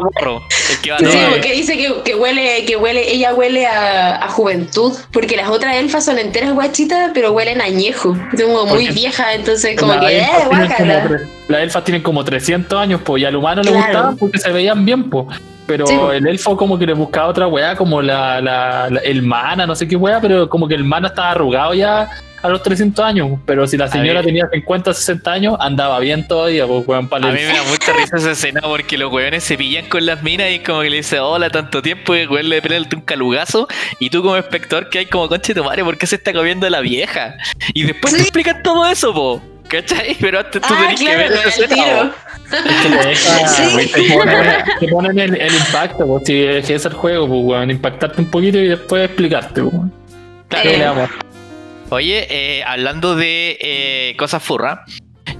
El 0.70 0.80
que 0.82 0.90
va 0.92 0.98
Sí, 0.98 1.04
a- 1.18 1.30
porque 1.30 1.52
dice 1.52 1.76
que, 1.76 2.02
que 2.04 2.14
huele, 2.14 2.64
que 2.66 2.76
huele, 2.76 3.10
ella 3.12 3.32
huele 3.34 3.66
a, 3.66 4.16
a 4.24 4.28
juventud, 4.28 4.92
porque 5.12 5.36
las 5.36 5.48
otras 5.48 5.76
elfas 5.76 6.04
son 6.04 6.18
enteras 6.18 6.52
guachitas, 6.52 7.10
pero 7.14 7.32
huelen 7.32 7.60
añejo, 7.60 8.16
es 8.32 8.42
como 8.42 8.66
muy 8.66 8.86
Porque- 8.86 8.92
vieja, 8.92 9.34
entonces 9.34 9.76
como 9.78 9.98
que, 10.00 10.18
eh, 10.18 10.28
como 10.46 10.60
Las 11.48 11.60
elfas 11.62 11.84
tienen 11.84 12.02
como 12.02 12.24
300 12.24 12.78
años, 12.78 13.00
pues, 13.04 13.22
y 13.22 13.24
al 13.24 13.36
humano 13.36 13.62
le 13.62 13.70
gustaba 13.72 14.14
porque 14.18 14.38
se 14.38 14.50
veían 14.52 14.84
bien, 14.84 15.08
pues. 15.08 15.26
Pero 15.66 15.86
Sí, 15.86 15.94
el 16.14 16.26
elfo 16.26 16.56
como 16.56 16.76
que 16.78 16.84
le 16.86 16.94
buscaba 16.94 17.28
otra 17.28 17.46
weá, 17.46 17.76
como 17.76 18.02
la, 18.02 18.40
la- 18.40 18.88
la- 18.90 19.00
el 19.00 19.22
mana, 19.22 19.66
no 19.66 19.76
sé 19.76 19.86
qué 19.86 19.94
weá, 19.94 20.20
pero 20.20 20.48
como 20.48 20.66
que 20.66 20.74
el 20.74 20.82
mana 20.84 21.08
estaba 21.08 21.30
arrugado 21.30 21.74
ya 21.74 22.10
a 22.42 22.48
los 22.48 22.62
300 22.62 23.04
años. 23.04 23.38
Pero 23.46 23.66
si 23.66 23.76
la 23.76 23.88
señora 23.88 24.20
ver. 24.20 24.24
tenía 24.26 24.48
50, 24.52 24.94
60 24.94 25.32
años, 25.32 25.56
andaba 25.60 25.98
bien 26.00 26.26
todavía, 26.26 26.66
pues, 26.66 26.86
weón, 26.86 27.08
para 27.08 27.28
A 27.28 27.32
mí 27.32 27.38
me 27.40 27.46
da 27.54 27.62
mucha 27.64 27.92
risa 27.92 28.16
esa 28.16 28.30
escena 28.32 28.60
porque 28.62 28.96
los 28.98 29.12
weones 29.12 29.44
se 29.44 29.56
pillan 29.56 29.86
con 29.86 30.04
las 30.06 30.22
minas 30.22 30.50
y 30.50 30.58
como 30.60 30.80
que 30.82 30.90
le 30.90 30.96
dice 30.98 31.20
hola 31.20 31.50
tanto 31.50 31.82
tiempo 31.82 32.14
y 32.14 32.20
el 32.20 32.28
weón 32.28 32.48
le 32.48 32.60
pega 32.62 32.78
un 32.94 33.00
calugazo 33.02 33.68
y 33.98 34.10
tú 34.10 34.22
como 34.22 34.36
espectador 34.36 34.88
que 34.90 34.98
hay 35.00 35.06
como 35.06 35.28
conche 35.28 35.54
tu 35.54 35.62
madre, 35.64 35.84
¿por 35.84 35.96
qué 35.98 36.06
se 36.06 36.16
está 36.16 36.32
comiendo 36.32 36.68
la 36.70 36.80
vieja? 36.80 37.34
Y 37.74 37.82
después 37.84 38.12
te 38.12 38.18
Sí. 38.20 38.24
explican 38.24 38.62
todo 38.62 38.86
eso, 38.88 39.12
po. 39.12 39.42
¿Cachai? 39.68 40.16
Pero 40.20 40.40
antes 40.40 40.60
tú 40.60 40.68
Ah, 40.68 40.78
tenés 40.80 40.98
que 40.98 41.06
claro, 41.06 41.18
ver 41.20 41.46
escena. 41.46 42.12
que 42.82 42.88
le 42.88 43.06
deja- 43.06 43.46
Sí. 43.48 43.86
te 43.92 44.12
ponen, 44.12 44.36
te 44.80 44.88
ponen 44.88 45.18
el, 45.20 45.40
el 45.40 45.54
impacto, 45.54 46.06
pues, 46.06 46.22
si 46.26 46.42
es 46.72 46.84
el 46.86 46.92
juego, 46.94 47.28
pues, 47.28 47.40
weón, 47.44 47.70
impactarte 47.70 48.20
un 48.20 48.30
poquito 48.30 48.58
y 48.58 48.66
después 48.66 49.04
explicarte, 49.04 49.62
pues. 49.62 49.74
Claro. 50.48 50.70
¿Qué 50.70 50.76
le 50.78 50.84
damos? 50.84 51.10
Oye, 51.90 52.26
eh, 52.30 52.62
hablando 52.64 53.16
de 53.16 53.58
eh, 53.60 54.14
cosas 54.16 54.42
furra, 54.42 54.84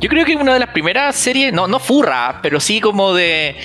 yo 0.00 0.08
creo 0.08 0.24
que 0.24 0.34
una 0.36 0.54
de 0.54 0.60
las 0.60 0.70
primeras 0.70 1.14
series, 1.16 1.52
no, 1.52 1.66
no 1.68 1.78
furra, 1.78 2.40
pero 2.42 2.58
sí 2.60 2.80
como 2.80 3.14
de 3.14 3.56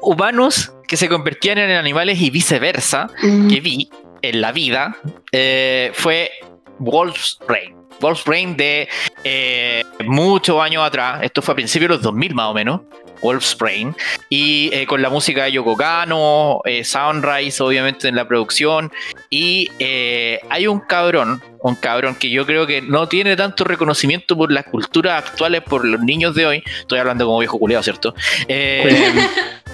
humanos 0.00 0.72
que 0.86 0.96
se 0.96 1.08
convertían 1.08 1.58
en 1.58 1.70
animales 1.72 2.20
y 2.20 2.30
viceversa, 2.30 3.08
Mm. 3.22 3.48
que 3.48 3.60
vi 3.60 3.88
en 4.22 4.40
la 4.40 4.52
vida 4.52 4.96
eh, 5.32 5.90
fue 5.94 6.30
Wolf's 6.78 7.38
Rain. 7.48 7.74
Wolf's 8.00 8.24
Rain 8.24 8.56
de 8.56 8.88
eh, 9.24 9.82
muchos 10.04 10.60
años 10.60 10.84
atrás, 10.84 11.20
esto 11.22 11.42
fue 11.42 11.52
a 11.52 11.54
principios 11.56 11.88
de 11.88 11.94
los 11.96 12.02
2000 12.02 12.34
más 12.34 12.46
o 12.46 12.54
menos, 12.54 12.80
Wolf's 13.22 13.56
Rain, 13.58 13.94
y 14.28 14.70
eh, 14.72 14.86
con 14.86 15.02
la 15.02 15.10
música 15.10 15.44
de 15.44 15.52
Yoko 15.52 15.76
Kano, 15.76 16.60
eh, 16.64 16.84
Soundrise 16.84 17.62
obviamente 17.62 18.08
en 18.08 18.16
la 18.16 18.26
producción, 18.26 18.92
y 19.30 19.70
eh, 19.78 20.40
hay 20.48 20.66
un 20.66 20.80
cabrón, 20.80 21.42
un 21.60 21.74
cabrón 21.76 22.14
que 22.14 22.30
yo 22.30 22.46
creo 22.46 22.66
que 22.66 22.82
no 22.82 23.08
tiene 23.08 23.36
tanto 23.36 23.64
reconocimiento 23.64 24.36
por 24.36 24.52
las 24.52 24.64
culturas 24.64 25.24
actuales, 25.24 25.62
por 25.62 25.84
los 25.84 26.00
niños 26.00 26.34
de 26.34 26.46
hoy, 26.46 26.62
estoy 26.80 26.98
hablando 26.98 27.24
como 27.26 27.38
viejo 27.38 27.58
culiado, 27.58 27.82
¿cierto? 27.82 28.14
Eh, 28.48 29.28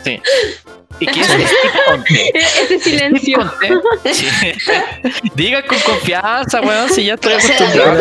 sí. 0.04 0.20
Y 1.00 1.06
que 1.06 1.20
es 1.20 1.26
Steve 1.26 1.46
Conte. 1.86 2.30
Ese 2.34 2.78
silencio. 2.78 3.38
Steve 3.56 3.80
Conte. 3.80 4.14
Sí. 4.14 4.26
Diga 5.34 5.62
con 5.66 5.78
confianza, 5.80 6.60
weón, 6.60 6.88
si 6.90 7.04
ya 7.06 7.14
estoy 7.14 7.32
acostumbrado. 7.34 7.96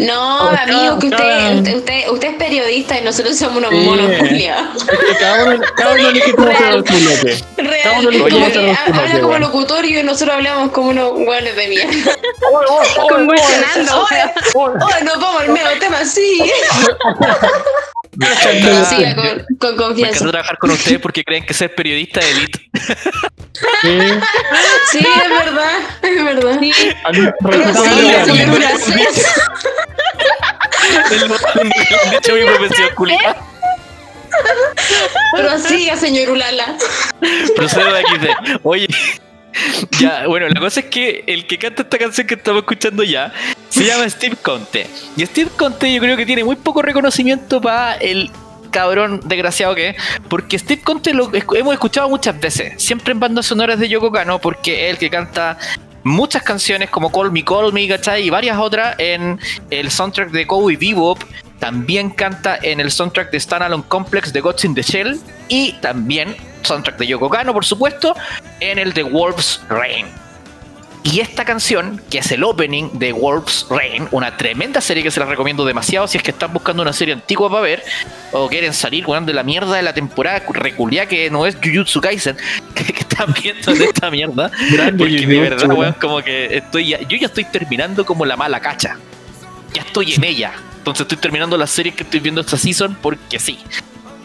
No, 0.00 0.40
Oh, 0.40 0.48
amigo, 0.48 0.98
que 0.98 1.06
usted, 1.08 1.54
usted, 1.58 1.74
usted, 1.76 2.08
usted 2.10 2.28
es 2.30 2.34
periodista 2.36 2.98
y 2.98 3.02
nosotros 3.04 3.36
somos 3.38 3.58
unos 3.58 3.70
Sí. 3.70 3.76
monos 3.76 4.10
culiados. 4.18 4.84
Cada 5.18 5.44
uno, 5.44 5.60
cada 5.76 5.92
uno 5.94 6.08
elige 6.08 6.32
cómo 6.34 6.50
hacer 6.50 6.66
el 6.74 6.84
culote. 6.84 7.44
Real, 7.56 7.80
Cada 7.82 7.98
uno 8.00 8.10
como 8.10 8.24
gusta 8.24 8.28
que 8.28 8.40
los 8.40 8.78
culotes, 8.78 8.78
habla 8.98 9.12
como 9.20 9.28
weón. 9.28 9.40
locutorio 9.42 10.00
y 10.00 10.02
nosotros 10.02 10.36
hablamos 10.36 10.72
como 10.72 10.88
unos 10.90 11.12
hueones 11.14 11.56
de 11.56 11.68
mierda. 11.68 12.12
Convulsionando. 13.08 14.06
Oye, 14.54 15.04
nos 15.04 15.20
vamos 15.20 15.42
al 15.42 15.48
medio 15.50 15.78
tema, 15.78 16.04
sí. 16.04 16.42
Siga 18.12 19.14
con, 19.14 19.44
con 19.58 19.70
Me 19.70 19.76
confianza. 19.76 20.16
encanta 20.16 20.30
trabajar 20.32 20.58
con 20.58 20.70
ustedes 20.72 21.00
porque 21.00 21.22
creen 21.24 21.44
que 21.46 21.54
ser 21.54 21.74
periodista 21.74 22.20
es 22.20 22.26
elite. 22.36 22.70
Sí, 23.82 23.98
Sí, 24.92 24.98
es 24.98 25.28
verdad, 25.30 25.78
es 26.02 26.24
verdad. 26.24 26.58
Sí. 26.60 26.72
De 32.10 32.16
hecho, 32.16 32.34
mi 32.34 32.44
profesión 32.44 32.88
culiada. 32.96 33.36
Prosiga, 35.36 35.96
señor 35.96 36.30
Ulala. 36.30 36.76
Procedo 37.56 37.92
de 37.92 38.02
XD. 38.02 38.58
Oye, 38.62 38.86
ya, 40.00 40.26
bueno, 40.26 40.48
la 40.48 40.60
cosa 40.60 40.80
es 40.80 40.86
que 40.86 41.24
el 41.26 41.46
que 41.46 41.58
canta 41.58 41.82
esta 41.82 41.98
canción 41.98 42.26
que 42.26 42.34
estamos 42.34 42.60
escuchando 42.60 43.02
ya 43.02 43.32
se 43.68 43.84
llama 43.84 44.08
Steve 44.08 44.36
Conte. 44.40 44.86
Y 45.16 45.26
Steve 45.26 45.50
Conte 45.56 45.92
yo 45.92 46.00
creo 46.00 46.16
que 46.16 46.26
tiene 46.26 46.44
muy 46.44 46.56
poco 46.56 46.82
reconocimiento 46.82 47.60
para 47.60 47.94
el 47.96 48.30
cabrón 48.70 49.20
desgraciado 49.24 49.74
que 49.74 49.90
es, 49.90 49.96
porque 50.28 50.58
Steve 50.58 50.82
Conte 50.82 51.12
lo 51.12 51.30
hemos 51.34 51.74
escuchado 51.74 52.08
muchas 52.08 52.38
veces, 52.40 52.80
siempre 52.80 53.12
en 53.12 53.20
bandas 53.20 53.46
sonoras 53.46 53.78
de 53.78 53.88
Yoko 53.88 54.12
Kano, 54.12 54.38
porque 54.38 54.86
es 54.86 54.92
el 54.92 54.98
que 54.98 55.10
canta 55.10 55.58
muchas 56.04 56.42
canciones 56.42 56.90
como 56.90 57.10
Call 57.12 57.32
Me, 57.32 57.44
Call 57.44 57.72
Me, 57.72 57.86
¿cachai? 57.88 58.26
Y 58.26 58.30
varias 58.30 58.58
otras 58.58 58.94
en 58.98 59.38
el 59.70 59.90
soundtrack 59.90 60.30
de 60.30 60.46
Cowboy 60.46 60.76
Bebop. 60.76 61.18
También 61.58 62.10
canta 62.10 62.58
en 62.62 62.80
el 62.80 62.90
soundtrack 62.90 63.30
de 63.30 63.40
Standalone 63.40 63.84
Complex 63.86 64.32
de 64.32 64.40
Gods 64.40 64.64
in 64.64 64.74
the 64.74 64.82
Shell. 64.82 65.20
Y 65.48 65.72
también 65.80 66.34
soundtrack 66.62 66.98
de 66.98 67.06
Yoko 67.06 67.28
Kano, 67.28 67.52
por 67.52 67.64
supuesto, 67.64 68.14
en 68.60 68.78
el 68.78 68.92
de 68.92 69.02
Wolf's 69.02 69.60
Rain. 69.68 70.06
Y 71.02 71.20
esta 71.20 71.46
canción, 71.46 72.00
que 72.10 72.18
es 72.18 72.30
el 72.30 72.44
opening 72.44 72.90
de 72.92 73.12
Wolf's 73.12 73.66
Rain, 73.70 74.06
una 74.10 74.36
tremenda 74.36 74.82
serie 74.82 75.02
que 75.02 75.10
se 75.10 75.18
la 75.18 75.26
recomiendo 75.26 75.64
demasiado 75.64 76.06
si 76.06 76.18
es 76.18 76.22
que 76.22 76.30
están 76.30 76.52
buscando 76.52 76.82
una 76.82 76.92
serie 76.92 77.14
antigua 77.14 77.48
para 77.48 77.62
ver, 77.62 77.82
o 78.32 78.48
quieren 78.48 78.74
salir 78.74 79.06
weón, 79.06 79.24
de 79.24 79.32
la 79.32 79.42
mierda 79.42 79.76
de 79.76 79.82
la 79.82 79.94
temporada 79.94 80.42
reculia 80.52 81.06
que 81.06 81.30
no 81.30 81.46
es 81.46 81.56
Jujutsu 81.56 82.02
Kaisen, 82.02 82.36
que, 82.74 82.82
están 82.92 83.32
viendo 83.32 83.72
de 83.72 83.84
esta 83.84 84.10
mierda. 84.10 84.50
Porque 84.98 85.26
de 85.26 85.40
verdad, 85.40 85.70
weón. 85.70 85.94
como 85.98 86.22
que 86.22 86.58
estoy 86.58 86.88
ya- 86.88 87.00
yo 87.00 87.16
ya 87.16 87.26
estoy 87.28 87.44
terminando 87.44 88.04
como 88.04 88.26
la 88.26 88.36
mala 88.36 88.60
cacha. 88.60 88.98
Ya 89.72 89.82
estoy 89.82 90.12
en 90.12 90.24
ella. 90.24 90.52
Entonces 90.78 91.02
estoy 91.02 91.18
terminando 91.18 91.56
la 91.56 91.66
serie 91.66 91.92
que 91.92 92.02
estoy 92.02 92.20
viendo 92.20 92.40
esta 92.42 92.58
season 92.58 92.96
porque 93.00 93.38
sí. 93.38 93.58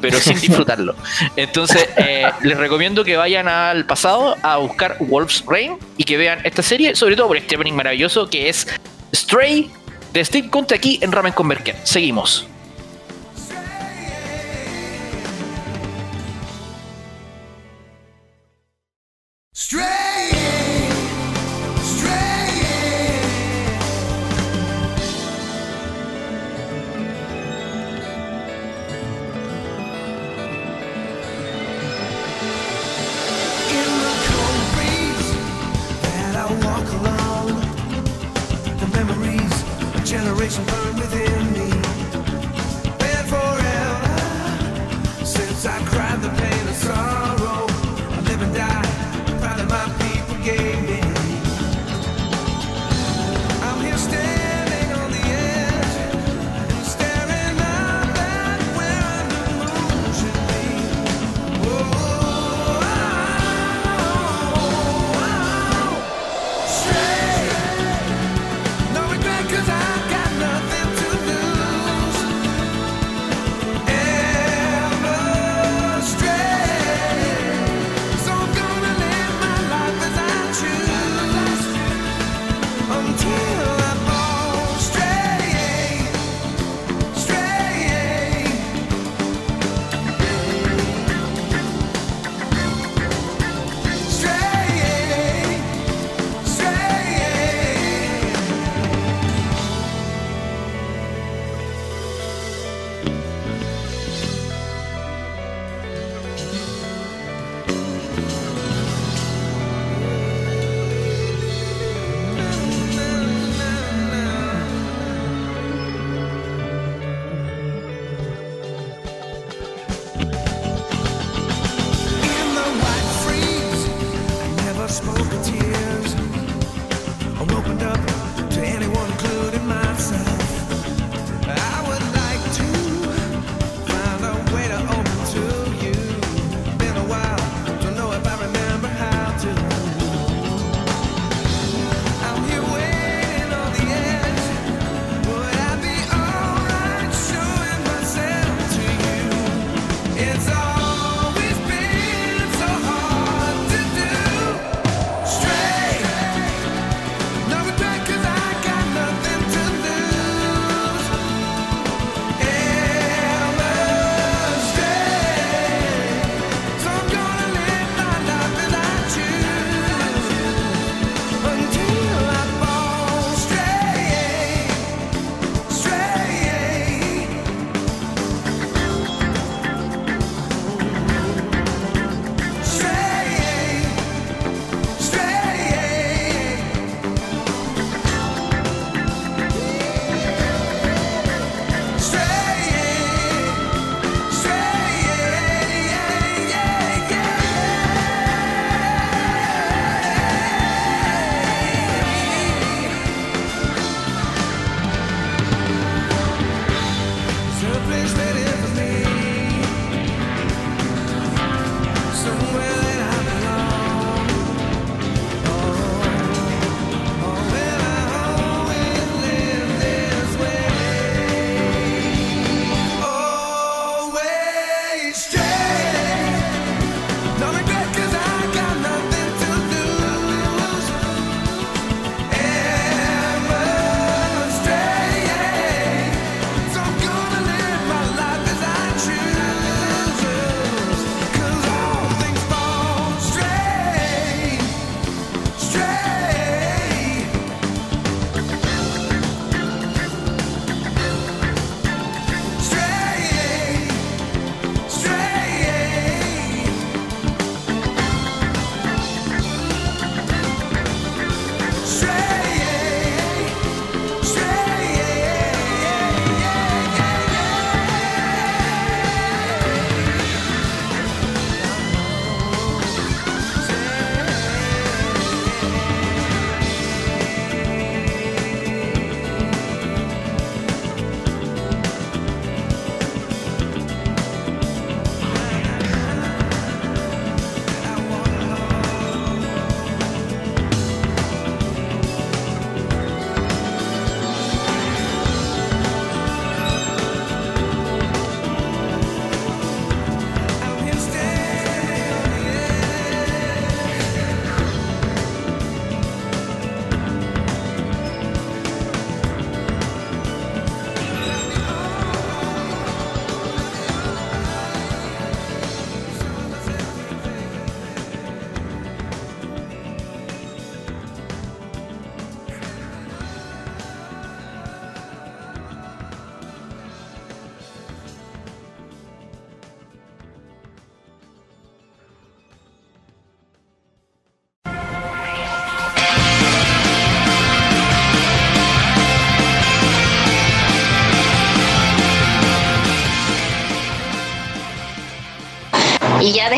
Pero 0.02 0.20
sin 0.20 0.40
disfrutarlo. 0.42 0.96
Entonces, 1.36 1.88
eh, 1.98 2.30
les 2.42 2.58
recomiendo 2.58 3.04
que 3.04 3.18
vayan 3.18 3.48
al 3.48 3.86
pasado 3.86 4.36
a 4.44 4.58
buscar 4.58 4.98
Wolf's 5.00 5.44
Rain 5.48 5.78
y 5.98 6.04
que 6.04 6.18
vean 6.18 6.40
esta 6.44 6.62
serie, 6.62 6.96
sobre 6.96 7.16
todo 7.16 7.28
por 7.28 7.38
este 7.38 7.56
opening 7.56 7.74
maravilloso 7.74 8.30
que 8.30 8.50
es 8.50 8.68
Stray 9.14 9.72
de 10.14 10.24
Steve 10.24 10.50
Conte 10.50 10.76
aquí 10.76 11.00
en 11.02 11.12
Ramen 11.12 11.34
Convergen. 11.34 11.76
Seguimos. 11.84 12.48
Stray, 19.56 19.84
stray. 19.84 20.05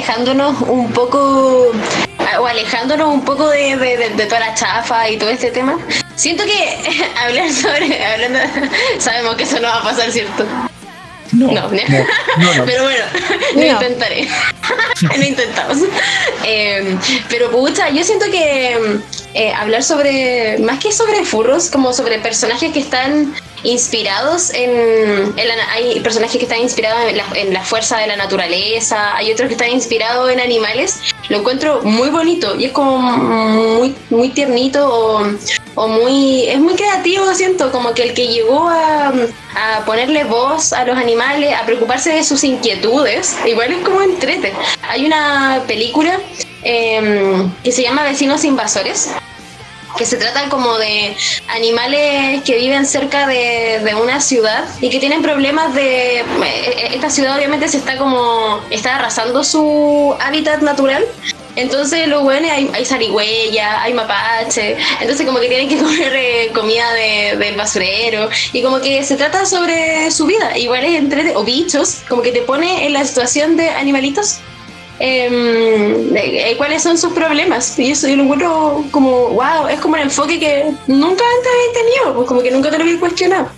Alejándonos 0.08 0.62
un 0.62 0.90
poco 0.94 1.72
o 2.40 2.46
alejándonos 2.48 3.14
un 3.14 3.26
poco 3.26 3.50
de, 3.50 3.76
de- 3.76 3.98
de- 3.98 4.10
de 4.12 4.26
toda 4.26 4.40
la 4.40 4.54
chafa 4.54 5.10
y 5.10 5.18
todo 5.18 5.30
este 5.30 5.52
tema, 5.52 5.78
siento 6.16 6.44
que 6.46 7.06
hablar 7.22 7.52
sobre, 7.52 8.06
hablando, 8.06 8.40
sabemos 9.00 9.36
que 9.36 9.44
eso 9.44 9.60
no 9.60 9.68
va 9.68 9.78
a 9.80 9.84
pasar, 9.84 10.10
¿cierto? 10.12 10.46
No, 11.34 11.48
No, 11.52 11.62
no. 11.64 11.70
Pero 12.66 12.84
bueno, 12.84 13.04
lo 13.56 13.60
No. 13.62 13.66
intentaré. 13.68 14.28
lo 15.18 15.24
intentamos. 15.26 15.78
Eh, 16.46 16.98
pero 17.30 17.52
pucha, 17.52 17.90
yo 17.90 18.02
siento 18.04 18.26
que 18.32 18.78
eh, 19.34 19.54
hablar 19.54 19.84
sobre, 19.84 20.58
más 20.60 20.80
que 20.80 20.94
sobre 20.94 21.26
furros, 21.26 21.70
como 21.70 21.92
sobre 21.92 22.20
personajes 22.20 22.72
que 22.72 22.80
están 22.80 23.34
inspirados 23.64 24.52
en, 24.54 25.34
hay 25.70 26.00
personajes 26.02 26.38
que 26.38 26.44
están 26.44 26.60
inspirados 26.60 27.02
en 27.36 27.54
la, 27.54 27.62
fuerza 27.62 27.98
de 27.98 28.08
la 28.08 28.16
naturaleza, 28.16 29.16
hay 29.16 29.32
otros 29.32 29.48
que 29.48 29.54
están 29.56 29.72
inspirados 29.72 30.32
en 30.32 30.40
animales, 30.40 31.00
lo 31.30 31.38
encuentro 31.40 31.82
muy 31.84 32.10
bonito 32.10 32.56
y 32.56 32.66
es 32.66 32.72
como 32.72 33.00
muy, 33.00 33.96
muy 34.10 34.30
tiernito 34.30 34.88
o, 34.88 35.24
o 35.76 35.88
muy, 35.88 36.48
es 36.48 36.60
muy 36.60 36.76
creativo, 36.76 37.34
siento, 37.34 37.72
como 37.72 37.94
que 37.94 38.04
el 38.04 38.14
que 38.14 38.28
llegó 38.28 38.68
a, 38.68 39.12
a 39.56 39.86
ponerle 39.86 40.24
voz 40.24 40.74
a 40.74 40.86
los 40.86 40.98
animales, 40.98 41.54
a 41.56 41.66
preocuparse 41.66 42.12
de 42.12 42.24
sus 42.24 42.44
inquietudes, 42.44 43.36
igual 43.46 43.74
es 43.74 43.84
como 43.84 44.02
entrete. 44.02 44.54
Hay 44.88 45.06
una 45.06 45.64
película 45.68 46.20
em, 46.64 47.52
que 47.64 47.72
se 47.72 47.82
llama 47.82 48.04
Vecinos 48.04 48.44
Invasores, 48.44 49.12
que 49.98 50.06
se 50.06 50.18
trata 50.18 50.48
como 50.50 50.78
de 50.78 51.16
animales 51.48 52.42
que 52.44 52.56
viven 52.56 52.86
cerca 52.86 53.28
de, 53.28 53.82
de 53.84 53.96
una 53.96 54.22
ciudad 54.22 54.66
y 54.82 54.90
que 54.90 55.00
tienen 55.00 55.22
problemas 55.22 55.74
de... 55.74 56.20
eh, 56.20 56.90
Esta 56.94 57.10
ciudad 57.10 57.36
obviamente 57.36 57.68
se 57.68 57.78
está 57.78 57.98
como... 57.98 58.62
está 58.70 58.96
arrasando 58.96 59.44
su 59.44 60.16
hábitat 60.22 60.62
natural. 60.62 61.06
Entonces 61.56 62.08
los 62.08 62.22
buenos 62.22 62.52
hay, 62.52 62.70
hay 62.72 62.86
zarigüeya, 62.86 63.82
hay 63.82 63.92
mapache, 63.92 64.78
entonces 65.02 65.26
como 65.26 65.40
que 65.40 65.48
tienen 65.48 65.68
que 65.68 65.78
comer 65.84 66.14
eh, 66.16 66.52
comida 66.54 66.94
de- 66.94 67.36
del 67.38 67.56
basurero 67.56 68.30
y 68.54 68.62
como 68.62 68.80
que 68.80 69.04
se 69.04 69.16
trata 69.16 69.44
sobre 69.48 70.12
su 70.12 70.28
vida, 70.28 70.56
igual 70.56 70.86
es 70.86 71.00
entre 71.00 71.36
o 71.36 71.44
bichos, 71.44 72.02
como 72.08 72.22
que 72.22 72.32
te 72.32 72.42
pone 72.44 72.86
en 72.86 72.94
la 72.94 73.04
situación 73.06 73.58
de 73.58 73.72
animalitos 73.72 74.36
eh, 75.00 76.54
cuáles 76.58 76.84
son 76.84 76.98
sus 76.98 77.14
problemas. 77.14 77.78
Y 77.80 77.92
eso 77.92 78.08
yo 78.08 78.16
lo 78.16 78.24
encuentro 78.24 78.84
como, 78.92 79.30
wow, 79.30 79.68
es 79.70 79.80
como 79.80 79.96
el 79.96 80.04
enfoque 80.04 80.40
que 80.40 80.66
nunca 80.88 81.24
antes 81.38 81.52
había 81.54 81.84
tenido, 81.84 82.16
pues 82.16 82.28
como 82.28 82.42
que 82.42 82.52
nunca 82.52 82.70
te 82.70 82.78
lo 82.78 82.84
había 82.84 83.00
cuestionado. 83.00 83.50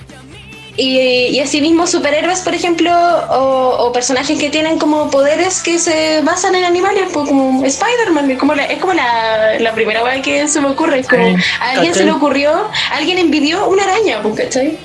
Y, 0.78 0.98
y 0.98 1.40
asimismo 1.42 1.86
superhéroes, 1.88 2.40
por 2.40 2.54
ejemplo, 2.54 2.90
o, 3.32 3.76
o 3.80 3.92
personajes 3.92 4.40
que 4.40 4.50
tienen 4.50 4.80
como 4.80 5.10
poderes 5.12 5.62
que 5.62 5.78
se 5.78 6.22
basan 6.22 6.56
en 6.56 6.64
animales, 6.64 7.10
pues 7.12 7.28
como 7.28 7.66
Spider-Man, 7.66 8.32
es 8.32 8.40
como 8.40 8.56
la, 8.56 8.64
es 8.64 8.80
como 8.80 8.94
la, 8.94 9.60
la 9.60 9.74
primera 9.74 10.04
vez 10.04 10.22
que 10.22 10.48
se 10.48 10.62
me 10.62 10.70
ocurre, 10.70 11.00
es 11.00 11.08
como 11.08 11.26
Sí, 11.26 11.36
a 11.60 11.72
alguien 11.72 11.94
se 11.94 12.06
le 12.06 12.12
ocurrió, 12.12 12.70
alguien 12.94 13.18
envidió 13.18 13.68
una 13.68 13.84
araña, 13.84 14.22
pues, 14.22 14.36
¿cachai? 14.36 14.78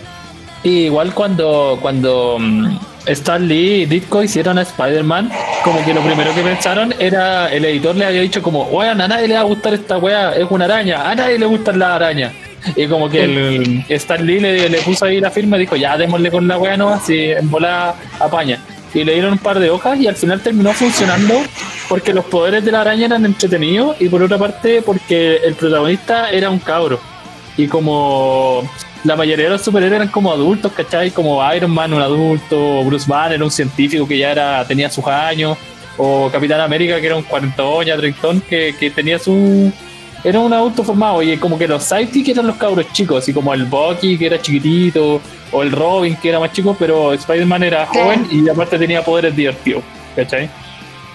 Y 0.65 0.87
igual 0.87 1.15
cuando, 1.15 1.79
cuando 1.81 2.39
mm, 2.41 2.77
Stan 3.07 3.47
Lee 3.47 3.83
y 3.83 3.87
Ditko 3.87 4.23
hicieron 4.23 4.59
a 4.59 4.63
Spider-Man, 4.63 5.31
como 5.63 5.85
que 5.85 5.93
lo 5.93 6.01
primero 6.03 6.35
que 6.35 6.43
pensaron 6.43 6.95
era, 6.99 7.53
el 7.53 7.65
editor 7.65 7.97
le 7.97 8.07
había 8.07 8.21
dicho 8.23 8.43
como, 8.43 8.65
weón, 8.65 9.01
a 9.01 9.09
nadie 9.09 9.29
le 9.29 9.35
va 9.35 9.41
a 9.41 9.45
gustar 9.45 9.75
esta 9.75 9.99
weá, 9.99 10.35
es 10.35 10.47
una 10.51 10.65
araña, 10.65 11.11
a 11.11 11.15
nadie 11.15 11.39
le 11.39 11.47
gustan 11.47 11.79
las 11.79 11.91
arañas. 11.91 12.33
Y 12.77 12.87
como 12.87 13.11
que 13.11 13.25
el 13.25 13.85
Stan 13.89 14.25
Lee 14.25 14.41
le, 14.41 14.69
le 14.69 14.79
puso 14.79 15.05
ahí 15.05 15.21
la 15.21 15.31
firma 15.31 15.57
y 15.57 15.61
dijo, 15.61 15.77
ya 15.77 15.99
démosle 15.99 16.31
con 16.31 16.49
la 16.49 16.59
weá 16.59 16.77
no, 16.77 16.89
así 16.89 17.31
en 17.31 17.51
bola 17.51 17.95
apaña. 18.19 18.59
Y 18.95 19.05
le 19.05 19.15
dieron 19.15 19.33
un 19.33 19.39
par 19.39 19.59
de 19.59 19.71
hojas 19.71 19.99
y 19.99 20.07
al 20.07 20.15
final 20.15 20.41
terminó 20.41 20.73
funcionando 20.73 21.35
porque 21.89 22.15
los 22.15 22.25
poderes 22.25 22.65
de 22.65 22.73
la 22.73 22.83
araña 22.83 23.07
eran 23.07 23.25
entretenidos 23.27 23.97
y 24.01 24.09
por 24.09 24.23
otra 24.23 24.39
parte 24.39 24.83
porque 24.83 25.37
el 25.45 25.55
protagonista 25.55 26.31
era 26.31 26.49
un 26.49 26.61
cabro. 26.61 27.01
Y 27.57 27.67
como 27.67 28.63
la 29.05 29.17
mayoría 29.17 29.45
de 29.45 29.51
los 29.53 29.63
superhéroes 29.63 30.01
eran 30.01 30.09
como 30.09 30.33
adultos, 30.33 30.73
¿cachai? 30.73 31.11
Como 31.11 31.41
Iron 31.55 31.71
Man, 31.71 31.93
un 31.93 32.01
adulto, 32.01 32.83
Bruce 32.85 33.07
Banner, 33.07 33.43
un 33.43 33.51
científico 33.51 34.09
que 34.09 34.19
ya 34.19 34.33
era, 34.33 34.67
tenía 34.67 34.91
sus 34.91 35.07
años, 35.07 35.57
o 35.99 36.31
Capitán 36.31 36.61
América, 36.61 36.99
que 37.01 37.07
era 37.07 37.17
un 37.17 37.23
cuarentón, 37.23 37.85
ya 37.85 37.97
treintón, 37.97 38.41
que, 38.41 38.75
que 38.79 38.91
tenía 38.91 39.19
su. 39.19 39.71
Era 40.25 40.41
un 40.41 40.53
adulto 40.55 40.83
formado, 40.83 41.23
y 41.23 41.37
como 41.37 41.59
que 41.59 41.69
los 41.69 41.85
sidekicks 41.85 42.31
eran 42.31 42.47
los 42.47 42.57
cabros 42.57 42.91
chicos, 42.93 43.23
así 43.23 43.35
como 43.35 43.53
el 43.53 43.67
Bucky, 43.67 44.17
que 44.17 44.27
era 44.27 44.41
chiquitito, 44.41 45.21
o 45.53 45.63
el 45.63 45.71
Robin, 45.71 46.17
que 46.17 46.31
era 46.31 46.41
más 46.41 46.53
chico, 46.53 46.75
pero 46.79 47.13
Spider-Man 47.13 47.63
era 47.63 47.87
joven 47.87 48.27
y 48.31 48.49
aparte 48.49 48.79
tenía 48.79 49.05
poderes 49.05 49.37
divertidos, 49.37 49.85
¿cachai? 50.17 50.49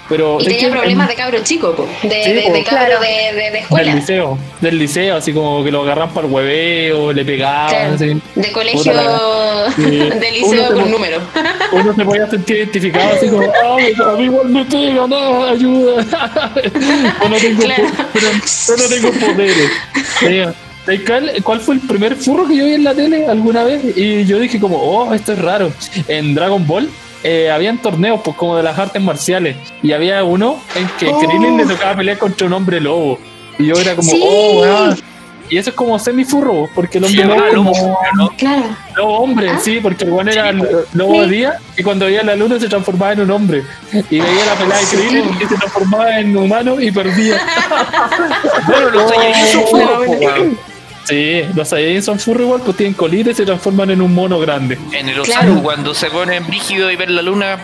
Pero 0.09 0.37
Y 0.39 0.43
tenía 0.45 0.59
hecho, 0.59 0.71
problemas 0.71 1.07
en- 1.07 1.15
de 1.15 1.21
cabro 1.21 1.39
chico, 1.43 1.73
po, 1.75 1.87
de, 2.03 2.23
Sí, 2.23 2.33
de, 2.33 2.41
po. 2.41 2.53
de 2.53 2.63
cabro 2.63 2.85
Claro. 2.85 2.99
de, 3.01 3.07
de, 3.07 3.33
de 3.33 3.41
del 3.51 3.55
escuela, 3.57 3.93
liceo, 3.95 4.37
del 4.59 4.77
liceo, 4.79 5.15
así 5.17 5.31
como 5.33 5.63
que 5.63 5.69
lo 5.71 5.83
agarran 5.83 6.09
para 6.09 6.25
el 6.27 6.33
hueveo, 6.33 7.13
le 7.13 7.23
pegaban, 7.23 7.69
Claro. 7.69 7.93
así. 7.93 8.21
de 8.35 8.51
colegio, 8.51 8.93
de 9.77 10.31
liceo 10.31 10.73
con 10.73 10.89
número. 10.91 11.19
uno 11.71 11.93
se 11.95 12.03
podía 12.05 12.27
sentir 12.29 12.57
identificado 12.57 13.13
así 13.13 13.27
como, 13.29 13.43
ay, 13.77 13.93
a 14.05 14.11
mí 14.17 14.23
igual 14.25 14.49
me 14.49 14.65
pega, 14.65 15.07
no, 15.07 15.43
ayuda. 15.45 16.03
yo 17.21 17.29
no 17.29 17.35
tengo, 17.37 17.61
Claro. 17.63 17.83
yo 18.13 18.77
no 18.77 18.83
tengo 18.89 19.11
poderes. 19.11 19.69
Sí. 20.19 20.41
¿Sabes 20.85 21.01
cuál, 21.05 21.31
cuál 21.43 21.59
fue 21.59 21.75
el 21.75 21.81
primer 21.81 22.15
furro 22.15 22.47
que 22.47 22.55
yo 22.55 22.65
vi 22.65 22.73
en 22.73 22.83
la 22.83 22.95
tele 22.95 23.27
alguna 23.27 23.63
vez? 23.63 23.95
Y 23.95 24.25
yo 24.25 24.39
dije 24.39 24.59
como, 24.59 24.77
oh, 24.77 25.13
esto 25.13 25.33
es 25.33 25.39
raro. 25.39 25.71
En 26.07 26.33
Dragon 26.33 26.65
Ball 26.65 26.89
eh, 27.23 27.51
habían 27.51 27.77
torneos 27.79 28.21
pues 28.23 28.35
como 28.37 28.55
de 28.55 28.63
las 28.63 28.77
artes 28.79 29.01
marciales 29.01 29.57
y 29.83 29.91
había 29.91 30.23
uno 30.23 30.57
en 30.75 30.87
que 30.97 31.09
Oh. 31.09 31.19
Krillin 31.19 31.57
le 31.57 31.65
tocaba 31.65 31.95
pelear 31.95 32.17
contra 32.17 32.47
un 32.47 32.53
hombre 32.53 32.79
lobo. 32.79 33.19
Y 33.57 33.65
yo 33.67 33.75
era 33.75 33.95
como, 33.95 34.09
Sí. 34.09 34.21
oh, 34.23 34.61
weón. 34.61 34.97
Y 35.51 35.57
eso 35.57 35.71
es 35.71 35.75
como 35.75 35.97
semifurro, 35.97 36.69
porque 36.75 36.99
el 36.99 37.05
hombre 37.05 37.21
Sí, 37.23 37.27
lobo 37.27 37.45
es 37.47 37.53
lobo, 37.55 37.71
como- 37.71 37.99
¿no? 38.15 38.29
Claro. 38.37 38.63
Lobo 38.95 39.17
hombre, 39.19 39.49
Ah. 39.49 39.59
sí, 39.59 39.79
porque 39.81 40.03
el 40.05 40.27
era 40.29 40.51
Sí, 40.53 40.59
lobo 40.93 41.21
de 41.21 41.27
día 41.27 41.53
y 41.75 41.81
cuando 41.83 42.05
veía 42.05 42.21
la 42.23 42.35
luna 42.35 42.59
se 42.59 42.69
transformaba 42.69 43.13
en 43.13 43.21
un 43.21 43.31
hombre. 43.31 43.63
Y 43.91 44.19
veía 44.19 44.45
la 44.45 44.53
pelea 44.53 44.77
de 44.77 44.83
Sí. 44.85 44.95
Krillin 44.95 45.25
y 45.41 45.45
se 45.45 45.55
transformaba 45.55 46.19
en 46.19 46.37
humano 46.37 46.79
y 46.79 46.91
perdía. 46.91 47.41
Bueno, 48.67 48.89
no, 48.91 49.07
po, 49.07 50.11
weón. 50.11 50.57
Sí, 51.05 51.41
los 51.55 51.67
Saiyajin 51.69 52.03
son 52.03 52.19
furro 52.19 52.43
igual, 52.43 52.61
pues 52.63 52.77
tienen 52.77 52.93
colita 52.93 53.31
y 53.31 53.33
se 53.33 53.45
transforman 53.45 53.89
en 53.89 54.01
un 54.01 54.13
mono 54.13 54.39
grande. 54.39 54.77
En 54.91 55.09
el 55.09 55.21
Claro. 55.21 55.51
Osaru, 55.53 55.63
cuando 55.63 55.93
se 55.95 56.09
ponen 56.11 56.45
brígido 56.45 56.91
y 56.91 56.95
ven 56.95 57.15
la 57.15 57.21
luna 57.23 57.57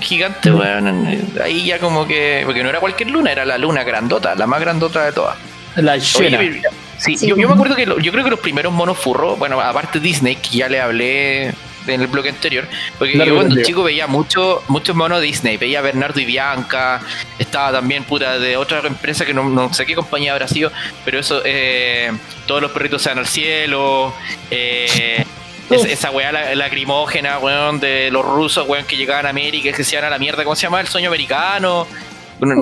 gigante, 0.00 0.50
weón, 0.52 0.88
en- 0.88 1.32
ahí 1.42 1.64
ya 1.66 1.78
como 1.78 2.06
que. 2.06 2.42
Porque 2.44 2.62
no 2.62 2.68
era 2.68 2.80
cualquier 2.80 3.10
luna, 3.10 3.32
era 3.32 3.44
la 3.46 3.56
luna 3.58 3.84
grandota, 3.84 4.34
la 4.34 4.46
más 4.46 4.60
grandota 4.60 5.04
de 5.04 5.12
todas. 5.12 5.36
La 5.76 5.92
Oye, 5.92 6.02
pero- 6.30 6.70
sí, 6.98 7.16
Sí. 7.16 7.26
Yo, 7.28 7.36
yo 7.36 7.48
me 7.48 7.54
acuerdo 7.54 7.74
que 7.76 7.86
lo- 7.86 7.98
yo 7.98 8.12
creo 8.12 8.24
que 8.24 8.30
los 8.30 8.40
primeros 8.40 8.72
monos 8.72 8.98
furros, 8.98 9.38
bueno, 9.38 9.58
aparte 9.60 10.00
Disney, 10.00 10.36
que 10.36 10.58
ya 10.58 10.68
le 10.68 10.80
hablé 10.80 11.52
en 11.94 12.00
el 12.02 12.06
bloque 12.06 12.28
anterior, 12.30 12.66
porque 12.98 13.14
Largo 13.18 13.34
yo 13.34 13.36
cuando 13.40 13.54
chico 13.66 13.82
veía 13.82 14.06
mucho, 14.06 14.62
muchos 14.68 14.94
monos 14.96 15.20
Disney, 15.20 15.56
veía 15.56 15.78
a 15.80 15.82
Bernardo 15.82 16.20
y 16.20 16.24
Bianca, 16.24 17.00
estaba 17.38 17.72
también 17.72 18.04
puta 18.04 18.38
de 18.38 18.56
otra 18.56 18.80
empresa 18.80 19.24
que 19.26 19.34
no, 19.34 19.48
no 19.48 19.72
sé 19.72 19.86
qué 19.86 19.94
compañía 19.94 20.32
habrá 20.32 20.48
sido, 20.48 20.70
pero 21.04 21.18
eso, 21.18 21.42
eh, 21.44 22.10
todos 22.46 22.60
los 22.62 22.70
perritos 22.70 23.02
se 23.02 23.08
van 23.10 23.18
al 23.18 23.26
cielo, 23.26 24.12
eh, 24.50 25.24
es- 25.70 25.84
esa 25.84 26.10
weá 26.10 26.32
la- 26.32 26.54
lacrimógena, 26.54 27.38
weón, 27.38 27.78
de 27.80 28.10
los 28.10 28.24
rusos, 28.24 28.66
weón, 28.68 28.84
que 28.86 28.96
llegaban 28.96 29.26
a 29.26 29.30
América 29.30 29.68
y 29.68 29.72
que 29.72 29.84
se 29.84 29.94
iban 29.94 30.04
a 30.06 30.10
la 30.10 30.18
mierda, 30.18 30.42
¿cómo 30.44 30.56
se 30.56 30.62
llama? 30.62 30.80
El 30.80 30.88
sueño 30.88 31.08
americano. 31.08 31.86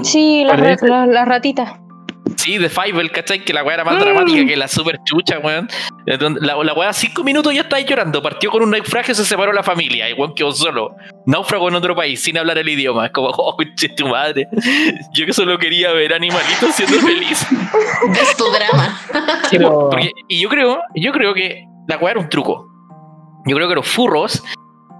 Sí, 0.04 0.44
las 0.44 0.60
las- 0.88 1.08
las 1.08 1.28
ratitas. 1.28 1.70
Sí, 2.38 2.56
de 2.56 2.68
Fiverr, 2.68 3.10
¿cachai? 3.10 3.40
Que 3.44 3.52
la 3.52 3.64
weá 3.64 3.74
era 3.74 3.84
más 3.84 3.96
Mm. 3.96 4.00
dramática 4.00 4.46
que 4.46 4.56
la 4.56 4.68
super 4.68 4.98
chucha, 5.04 5.40
weón. 5.40 5.68
La, 6.06 6.54
la 6.62 6.72
weá, 6.72 6.92
cinco 6.92 7.24
minutos 7.24 7.52
ya 7.52 7.62
está 7.62 7.80
llorando. 7.80 8.22
Partió 8.22 8.48
con 8.50 8.62
un 8.62 8.70
naufragio, 8.70 9.12
se 9.14 9.24
separó 9.24 9.52
la 9.52 9.64
familia. 9.64 10.08
Y 10.08 10.12
weón 10.12 10.34
quedó 10.34 10.52
solo. 10.52 10.94
Náufrago 11.26 11.68
en 11.68 11.74
otro 11.74 11.96
país, 11.96 12.20
sin 12.22 12.38
hablar 12.38 12.56
el 12.58 12.68
idioma. 12.68 13.06
Es 13.06 13.12
como, 13.12 13.28
oh, 13.36 13.56
conche 13.56 13.88
tu 13.90 14.06
madre. 14.06 14.46
Yo 15.12 15.26
que 15.26 15.32
solo 15.32 15.58
quería 15.58 15.92
ver 15.92 16.14
animalitos 16.14 16.74
siendo 16.74 16.98
feliz. 17.06 17.44
Es 18.20 18.36
tu 18.36 18.44
drama. 18.52 19.00
Porque- 19.90 20.12
y 20.28 20.40
yo 20.40 20.48
creo, 20.48 20.80
yo 20.94 21.12
creo 21.12 21.34
que 21.34 21.64
la 21.88 21.96
weá 21.98 22.12
era 22.12 22.20
un 22.20 22.28
truco. 22.28 22.66
Yo 23.46 23.56
creo 23.56 23.68
que 23.68 23.74
los 23.74 23.88
furros, 23.88 24.44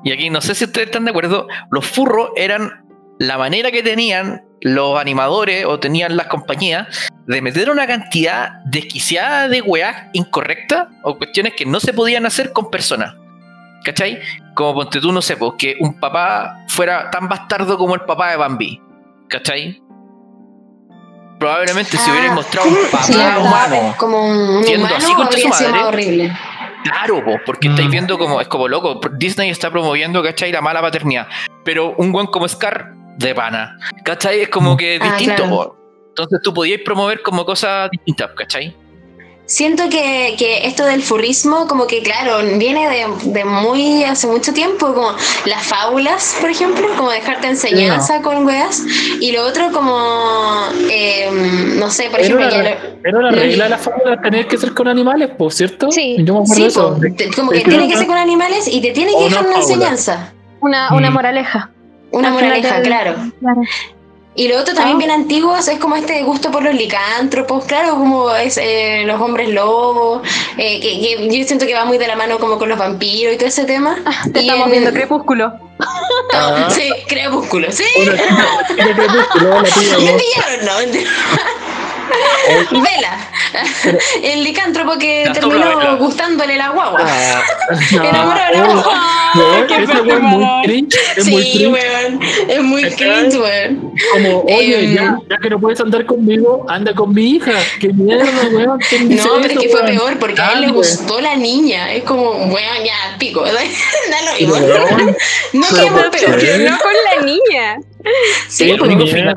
y 0.04 0.10
aquí 0.12 0.28
no 0.30 0.40
sé 0.40 0.54
si 0.56 0.64
ustedes 0.64 0.88
están 0.88 1.04
de 1.04 1.10
acuerdo, 1.10 1.46
los 1.70 1.86
furros 1.86 2.30
eran 2.36 2.84
la 3.20 3.38
manera 3.38 3.70
que 3.70 3.82
tenían 3.82 4.42
los 4.60 4.98
animadores 5.00 5.64
o 5.66 5.78
tenían 5.78 6.16
las 6.16 6.26
compañías 6.26 6.88
de 7.26 7.40
meter 7.42 7.70
una 7.70 7.86
cantidad 7.86 8.60
desquiciada 8.64 9.48
de 9.48 9.60
weas 9.62 10.06
incorrectas 10.12 10.88
o 11.02 11.16
cuestiones 11.18 11.54
que 11.56 11.64
no 11.66 11.78
se 11.80 11.92
podían 11.92 12.26
hacer 12.26 12.52
con 12.52 12.70
personas. 12.70 13.14
¿Cachai? 13.84 14.18
Como 14.54 14.74
ponte 14.74 15.00
tú, 15.00 15.12
no 15.12 15.22
sé, 15.22 15.36
pues, 15.36 15.52
que 15.56 15.76
un 15.80 16.00
papá 16.00 16.64
fuera 16.68 17.10
tan 17.10 17.28
bastardo 17.28 17.78
como 17.78 17.94
el 17.94 18.00
papá 18.00 18.30
de 18.30 18.36
Bambi. 18.36 18.80
¿Cachai? 19.28 19.80
Probablemente 21.38 21.96
si 21.96 22.10
Ah, 22.10 22.12
hubieran 22.12 22.34
mostrado 22.34 22.68
un 22.68 22.76
papá 22.90 23.04
Sí, 23.04 23.14
humano 23.14 23.94
como 23.96 24.18
un 24.26 24.64
Siendo 24.64 24.86
humano 24.86 24.96
así 24.96 25.12
habría 25.12 25.52
su 25.52 25.64
madre. 25.64 25.84
horrible. 25.84 26.38
Claro, 26.82 27.24
po, 27.24 27.36
porque 27.46 27.68
Mm. 27.68 27.72
estáis 27.72 27.90
viendo 27.90 28.18
como, 28.18 28.40
es 28.40 28.48
como 28.48 28.66
loco, 28.66 29.00
Disney 29.16 29.50
está 29.50 29.70
promoviendo, 29.70 30.22
¿cachai? 30.22 30.50
La 30.50 30.60
mala 30.60 30.80
paternidad. 30.80 31.28
Pero 31.64 31.94
un 31.96 32.10
buen 32.10 32.26
como 32.26 32.48
Scar 32.48 32.94
de 33.18 33.34
pana. 33.34 33.78
¿Cachai? 34.04 34.40
Es 34.42 34.48
como 34.48 34.76
que 34.76 34.98
Ah, 35.00 35.16
distinto. 35.16 35.42
claro. 35.44 35.76
Entonces 36.10 36.40
tú 36.42 36.52
podías 36.54 36.80
promover 36.84 37.22
como 37.22 37.44
cosas 37.44 37.90
distintas, 37.90 38.30
¿cachai? 38.36 38.74
Siento 39.46 39.84
que, 39.88 40.34
que 40.38 40.66
esto 40.66 40.84
del 40.84 41.02
furrismo, 41.02 41.66
como 41.68 41.86
que 41.86 42.02
claro, 42.02 42.36
viene 42.58 42.86
de, 42.90 43.06
de 43.32 43.44
muy 43.46 44.04
hace 44.04 44.26
mucho 44.26 44.52
tiempo, 44.52 44.92
como 44.92 45.12
las 45.46 45.62
fábulas, 45.64 46.36
por 46.38 46.50
ejemplo, 46.50 46.86
como 46.98 47.10
dejarte 47.10 47.46
enseñanza 47.46 48.20
con 48.20 48.44
weas. 48.44 48.82
Y 49.20 49.32
lo 49.32 49.46
otro, 49.46 49.72
como, 49.72 49.96
eh, 50.90 51.30
no 51.78 51.88
sé, 51.90 52.10
por 52.10 52.20
Era 52.20 52.26
ejemplo, 52.28 52.46
lo- 52.46 53.08
era 53.08 53.18
una 53.18 53.30
regla 53.30 53.64
de 53.64 53.70
la 53.70 53.78
fábula 53.78 54.20
tener 54.20 54.46
que 54.48 54.58
ser 54.58 54.74
con 54.74 54.86
animales, 54.86 55.30
pues, 55.38 55.54
¿cierto? 55.54 55.90
Sí. 55.92 56.16
Yo 56.18 56.34
me 56.34 56.40
acuerdo 56.40 56.54
Sí, 56.54 56.60
de 56.62 56.68
eso. 56.68 56.94
po, 56.94 57.00
te- 57.16 57.30
como 57.30 57.50
que 57.52 57.60
tiene 57.62 57.84
no- 57.84 57.88
que 57.88 57.96
ser 57.96 58.06
con 58.06 58.18
animales 58.18 58.68
y 58.68 58.82
te 58.82 58.90
tiene 58.90 59.12
que 59.16 59.24
dejar 59.24 59.46
una 59.46 59.48
una 59.48 59.60
fábula. 59.62 59.74
enseñanza, 59.74 60.32
Una, 60.60 60.92
una 60.94 61.08
Mm. 61.10 61.14
moraleja. 61.14 61.70
Una 62.10 62.30
moraleja, 62.30 62.80
claro. 62.82 63.14
Claro. 63.40 63.60
Y 64.34 64.46
lo 64.46 64.60
otro 64.60 64.72
también 64.72 64.96
Ah. 64.96 64.98
bien 64.98 65.10
antiguo 65.10 65.56
es 65.56 65.68
como 65.80 65.96
este 65.96 66.22
gusto 66.22 66.52
por 66.52 66.62
los 66.62 66.72
licántropos, 66.72 67.64
claro, 67.64 67.96
como 67.96 68.30
es 68.36 68.56
eh, 68.56 69.02
los 69.04 69.20
hombres 69.20 69.48
lobos, 69.48 70.22
eh, 70.56 70.78
que, 70.80 71.00
que 71.00 71.38
yo 71.38 71.44
siento 71.44 71.66
que 71.66 71.74
va 71.74 71.84
muy 71.84 71.98
de 71.98 72.06
la 72.06 72.14
mano 72.14 72.38
como 72.38 72.56
con 72.56 72.68
los 72.68 72.78
vampiros 72.78 73.34
y 73.34 73.36
todo 73.36 73.48
ese 73.48 73.64
tema. 73.64 73.96
Te 74.32 74.40
Y 74.40 74.42
estamos 74.46 74.66
en- 74.66 74.72
viendo 74.72 74.92
Crepúsculo. 74.92 75.52
No, 76.32 76.70
sí, 76.70 76.88
crepúsculo, 77.08 77.72
sí. 77.72 77.82
Chica 77.96 78.12
crepúsculo, 78.76 79.60
la 79.60 79.64
tía, 79.64 80.46
Me 80.62 80.66
no, 80.66 81.02
Vela, 82.70 83.18
el 84.22 84.44
licántropo 84.44 84.98
que 84.98 85.28
terminó 85.32 85.96
gustándole 85.98 86.56
la 86.56 86.68
guagua. 86.70 87.00
Ah, 87.04 87.42
Enamorado 87.92 88.52
de 88.52 88.58
la 88.58 88.74
guagua. 88.74 89.66
Qué 89.68 89.86
muy 90.20 90.62
cringe, 90.64 90.96
es 91.16 91.26
muy 91.26 91.42
Sí, 91.42 91.52
cringe. 91.58 91.72
weón, 91.72 92.20
es 92.48 92.62
muy 92.62 92.82
cringe, 92.82 93.36
weón. 93.38 93.92
Como, 94.12 94.40
oye, 94.44 94.84
Em, 94.84 94.94
ya, 94.94 95.18
ya 95.28 95.36
que 95.38 95.50
no 95.50 95.58
puedes 95.60 95.80
andar 95.80 96.06
conmigo, 96.06 96.64
anda 96.68 96.94
con 96.94 97.12
mi 97.14 97.32
hija. 97.36 97.52
Qué 97.80 97.88
mierda, 97.92 98.24
weón. 98.52 98.78
¿Quién 98.88 99.08
dice 99.08 99.26
No, 99.26 99.34
pero 99.42 99.54
es 99.54 99.58
que 99.60 99.68
fue 99.68 99.82
weón? 99.82 99.96
peor 99.96 100.18
porque 100.18 100.40
a 100.40 100.52
él 100.54 100.60
le 100.62 100.68
gustó 100.72 101.20
la 101.20 101.36
niña. 101.36 101.92
Es 101.92 102.04
como, 102.04 102.30
weón, 102.30 102.84
ya, 102.84 103.16
pico. 103.18 103.42
Da 103.44 103.52
lo 103.52 104.32
mismo. 104.38 104.54
Weón, 104.54 105.16
No 105.52 105.68
quedamos 105.68 106.02
¿por 106.02 106.10
peor. 106.10 106.38
qué? 106.38 106.58
No 106.58 106.78
con 106.78 106.92
la 106.92 107.22
niña. 107.24 107.76
Sí, 108.48 108.74
pues. 108.78 109.10
final 109.12 109.34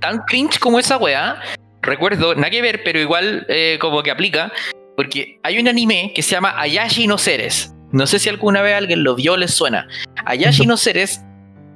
tan 0.00 0.18
cringe 0.26 0.58
como 0.58 0.78
esa 0.78 0.96
weá, 0.98 1.40
recuerdo, 1.82 2.34
nada 2.34 2.50
que 2.50 2.62
ver, 2.62 2.82
pero 2.84 2.98
igual 3.00 3.46
eh, 3.48 3.78
como 3.80 4.02
que 4.02 4.10
aplica, 4.10 4.52
porque 4.96 5.38
hay 5.42 5.58
un 5.58 5.68
anime 5.68 6.12
que 6.14 6.22
se 6.22 6.32
llama 6.32 6.54
Ayashi 6.60 7.06
no 7.06 7.18
Seres. 7.18 7.74
No 7.92 8.06
sé 8.06 8.18
si 8.18 8.28
alguna 8.28 8.62
vez 8.62 8.74
alguien 8.74 9.02
lo 9.02 9.14
vio 9.16 9.36
les 9.36 9.52
suena. 9.52 9.88
Ayashi 10.24 10.66
no 10.66 10.76
Seres, 10.76 11.20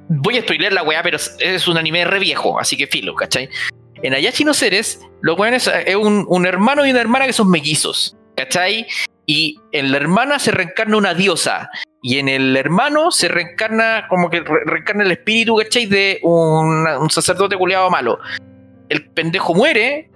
voy 0.09 0.37
a 0.37 0.41
spoiler 0.41 0.71
la 0.71 0.83
weá, 0.83 1.01
pero 1.03 1.17
es- 1.17 1.67
un 1.67 1.77
anime 1.77 2.05
re 2.05 2.19
viejo, 2.19 2.59
así 2.59 2.77
que 2.77 2.87
filo, 2.87 3.15
¿cachai? 3.15 3.49
En 4.03 4.13
Ayashi 4.13 4.43
no 4.43 4.53
Seres, 4.53 5.01
los 5.21 5.37
weones 5.37 5.67
eh, 5.67 5.83
es 5.87 5.95
un, 5.95 6.25
un 6.27 6.45
hermano 6.45 6.85
y 6.85 6.91
una 6.91 7.01
hermana 7.01 7.25
que 7.25 7.33
son 7.33 7.49
mellizos, 7.49 8.15
¿cachai? 8.37 8.85
Y 9.25 9.57
en 9.71 9.91
la 9.91 9.97
hermana 9.97 10.37
se 10.37 10.51
reencarna 10.51 10.97
una 10.97 11.13
diosa. 11.15 11.69
Y 12.03 12.19
en 12.19 12.29
el 12.29 12.55
hermano 12.55 13.09
se 13.09 13.27
reencarna, 13.27 14.05
como 14.07 14.29
que 14.29 14.41
re- 14.41 14.63
reencarna 14.65 15.03
el 15.03 15.11
espíritu, 15.11 15.55
¿cachai? 15.57 15.87
De 15.87 16.19
un, 16.21 16.85
un 16.87 17.09
sacerdote 17.09 17.57
culiado 17.57 17.89
malo. 17.89 18.19
El 18.89 19.05
pendejo 19.09 19.53
muere, 19.53 20.09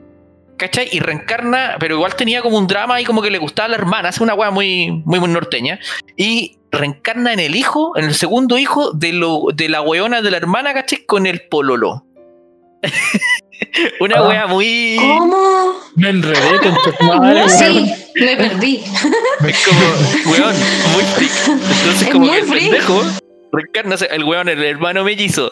¿cachai? 0.58 0.90
Y 0.92 1.00
reencarna, 1.00 1.78
pero 1.80 1.96
igual 1.96 2.16
tenía 2.16 2.42
como 2.42 2.58
un 2.58 2.68
drama 2.68 3.00
y 3.02 3.06
como 3.06 3.22
que 3.22 3.30
le 3.32 3.38
gustaba 3.38 3.66
a 3.66 3.70
la 3.70 3.76
hermana, 3.78 4.10
es 4.10 4.20
una 4.22 4.34
weá 4.34 4.52
muy, 4.52 4.92
muy, 5.06 5.20
muy 5.20 5.30
norteña. 5.30 5.80
Y 6.18 6.58
reencarna 6.72 7.34
en 7.34 7.40
el 7.40 7.56
hijo, 7.56 7.98
en 7.98 8.06
el 8.06 8.14
segundo 8.16 8.58
hijo 8.58 8.92
de, 8.92 9.14
lo, 9.14 9.46
de 9.54 9.70
la 9.70 9.82
weona 9.82 10.22
de 10.22 10.32
la 10.32 10.38
hermana, 10.38 10.74
¿cachai? 10.74 11.06
Con 11.06 11.26
el 11.26 11.42
pololo. 11.50 12.06
una 14.00 14.16
Ah. 14.18 14.28
wea 14.28 14.48
muy... 14.48 14.96
¿Cómo? 15.00 15.74
Me 15.96 16.10
enredé 16.10 16.60
con 16.60 16.76
tus 16.84 17.02
madres. 17.08 17.58
Sí, 17.60 17.92
me 18.16 18.36
perdí. 18.38 18.84
Es 19.48 19.66
como, 19.68 20.32
weón, 20.32 20.56
muy 20.94 21.04
freak. 21.04 21.32
Entonces, 21.48 22.02
Es 22.04 22.10
como 22.10 22.26
muy 22.26 22.36
que 22.36 22.40
el 22.42 22.46
freak. 22.48 22.64
pendejo 22.72 23.02
reencarna 23.52 23.96
el 24.12 24.24
weón, 24.24 24.48
el 24.50 24.64
hermano 24.64 25.04
mellizo, 25.04 25.52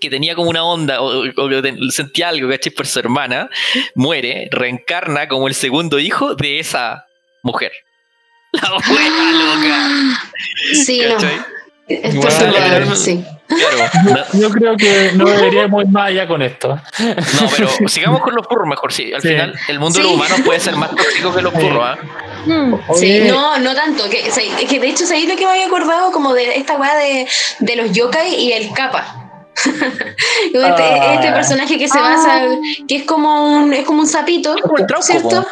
que 0.00 0.10
tenía 0.10 0.34
como 0.34 0.50
una 0.50 0.62
onda, 0.64 1.00
o, 1.00 1.24
o 1.28 1.48
que 1.48 1.62
ten- 1.62 1.90
sentía 1.90 2.28
algo, 2.28 2.48
¿cachai? 2.50 2.72
Por 2.72 2.86
su 2.86 2.98
hermana, 2.98 3.48
muere, 3.94 4.48
reencarna 4.50 5.26
como 5.28 5.48
el 5.48 5.54
segundo 5.54 5.98
hijo 5.98 6.34
de 6.34 6.58
esa 6.60 7.06
mujer. 7.42 7.72
La 8.52 8.70
wea 8.72 9.32
loca. 9.32 10.20
Sí, 10.84 11.00
no. 11.06 11.14
¿cachai? 11.14 11.40
Es 11.88 12.14
Bueno, 12.16 12.28
perturbador, 12.38 12.82
el- 12.82 12.96
sí. 12.96 13.24
Claro. 13.48 13.90
No, 14.32 14.40
Yo 14.40 14.50
creo 14.50 14.76
que 14.76 15.12
no 15.14 15.24
deberíamos 15.28 15.84
ir 15.84 15.90
más 15.90 16.08
allá 16.08 16.26
con 16.26 16.42
esto. 16.42 16.68
no, 16.98 17.48
pero 17.56 17.68
sigamos 17.88 18.20
con 18.20 18.34
los 18.34 18.44
furros 18.46 18.66
mejor, 18.68 18.92
sí. 18.92 19.12
Al 19.14 19.22
Sí. 19.22 19.28
final, 19.28 19.54
el 19.68 19.78
mundo 19.78 19.98
de 19.98 20.02
Sí. 20.04 20.10
los 20.10 20.14
humanos 20.16 20.40
puede 20.44 20.58
ser 20.60 20.74
más 20.76 20.90
tóxico 20.90 21.32
que 21.34 21.42
los 21.42 21.54
¿ah? 21.54 21.96
Mm. 22.44 22.74
Sí, 22.96 23.20
Oye, 23.20 23.24
no, 23.30 23.56
no 23.60 23.74
tanto. 23.74 24.04
Que, 24.10 24.78
de 24.80 24.88
hecho, 24.88 25.06
¿sabéis 25.06 25.28
lo 25.28 25.36
que 25.36 25.44
me 25.46 25.52
había 25.52 25.66
acordado? 25.66 26.10
Como 26.12 26.34
de 26.34 26.56
esta 26.56 26.76
weá 26.76 26.96
de, 26.96 27.26
de 27.60 27.76
los 27.76 27.92
yokai 27.92 28.34
y 28.34 28.52
el 28.52 28.72
kappa. 28.72 29.25
Como 30.52 30.66
este, 30.66 30.82
Ah. 30.82 31.14
este 31.14 31.32
personaje 31.32 31.78
que 31.78 31.88
se 31.88 31.98
Ah. 31.98 32.02
basa, 32.02 32.42
que 32.86 32.96
es 32.96 33.04
como 33.04 33.56
un, 33.56 33.72
es 33.72 33.84
como 33.84 34.00
un 34.00 34.06
sapito, 34.06 34.54
como 34.62 34.78
el 34.78 34.86
trauco, 34.86 35.06
¿cierto? 35.06 35.28
po. 35.42 35.48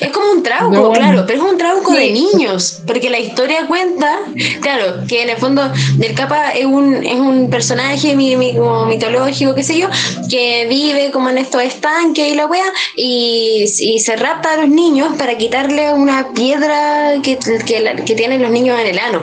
Es 0.00 0.08
como 0.12 0.30
un 0.32 0.42
trauco, 0.42 0.70
No. 0.74 0.92
claro, 0.92 1.24
pero 1.26 1.44
es 1.44 1.50
un 1.52 1.58
trauco 1.58 1.90
Sí. 1.92 1.98
de 1.98 2.10
niños, 2.12 2.80
porque 2.86 3.10
la 3.10 3.18
historia 3.18 3.66
cuenta, 3.66 4.18
claro, 4.62 5.04
que 5.06 5.22
en 5.24 5.28
el 5.28 5.36
fondo 5.36 5.62
del 5.98 6.14
capa 6.14 6.52
es 6.52 6.64
un, 6.64 7.04
es 7.04 7.16
un 7.16 7.50
personaje 7.50 8.16
mi- 8.16 8.34
mi- 8.36 8.54
como 8.56 8.86
mitológico, 8.86 9.54
qué 9.54 9.62
sé 9.62 9.78
yo, 9.78 9.88
que 10.30 10.66
vive 10.70 11.10
como 11.10 11.28
en 11.28 11.36
estos 11.36 11.62
estanques 11.62 12.32
y 12.32 12.34
la 12.34 12.46
wea, 12.46 12.64
y, 12.96 13.64
y 13.80 13.98
se 14.00 14.16
rapta 14.16 14.54
a 14.54 14.56
los 14.56 14.68
niños 14.70 15.16
para 15.18 15.36
quitarle 15.36 15.92
una 15.92 16.28
piedra 16.32 17.14
que, 17.22 17.38
que, 17.66 17.80
la- 17.80 17.94
que 17.96 18.14
tienen 18.14 18.40
los 18.40 18.50
niños 18.52 18.80
en 18.80 18.86
el 18.86 18.98
ano. 18.98 19.20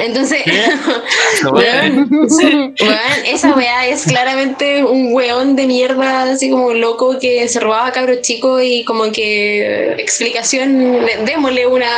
Entonces, 0.00 0.42
weón, 1.52 2.08
weón, 2.10 3.24
esa 3.26 3.54
weá 3.54 3.86
es 3.86 4.04
claramente 4.04 4.84
un 4.84 5.12
weón 5.12 5.56
de 5.56 5.66
mierda, 5.66 6.22
así 6.22 6.50
como 6.50 6.72
loco 6.72 7.18
que 7.18 7.48
se 7.48 7.60
robaba 7.60 7.86
a 7.88 7.92
cabros 7.92 8.20
chicos 8.22 8.62
y 8.64 8.84
como 8.84 9.10
que 9.12 9.92
explicación, 9.98 11.04
le- 11.04 11.24
démosle 11.24 11.66
una, 11.66 11.88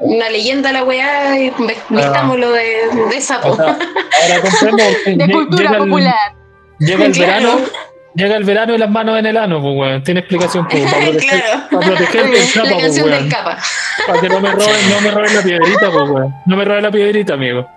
una 0.00 0.30
leyenda 0.30 0.70
a 0.70 0.72
la 0.72 0.82
weá 0.84 1.38
y 1.38 1.50
ve- 1.58 1.76
vistámoslo 1.88 2.50
de, 2.52 2.76
de 3.10 3.20
sapo. 3.20 3.50
o 3.50 3.56
sea, 3.56 3.78
ahora 4.22 4.88
De 5.06 5.32
cultura 5.32 5.62
llega 5.64 5.72
el- 5.76 5.78
popular. 5.90 6.14
Llega 6.80 7.04
el 7.06 7.12
Claro. 7.12 7.32
verano. 7.56 7.60
Llega 8.18 8.36
el 8.36 8.44
verano 8.44 8.74
y 8.74 8.78
las 8.78 8.90
manos 8.90 9.18
en 9.18 9.26
el 9.26 9.36
ano, 9.36 9.60
pues, 9.62 9.74
weón. 9.76 10.02
Tiene 10.02 10.20
explicación, 10.20 10.66
pues, 10.68 10.82
para 10.92 11.04
proteger, 11.10 11.40
claro. 11.40 11.62
para 11.70 11.86
protegerte 11.86 12.30
del 12.30 12.42
sapo, 12.42 12.68
La 12.68 12.76
pues, 12.78 13.02
weón. 13.02 13.28
capa. 13.30 13.58
Para 14.06 14.20
que 14.20 14.28
no 14.28 14.40
me 14.40 14.50
roben, 14.50 14.90
no 14.90 15.00
me 15.00 15.10
roben 15.10 15.34
la 15.36 15.42
piedrita, 15.42 15.90
pues, 15.92 16.10
weón. 16.10 16.34
No 16.46 16.56
me 16.56 16.64
roben 16.64 16.82
la 16.82 16.90
piedrita, 16.90 17.34
amigo. 17.34 17.68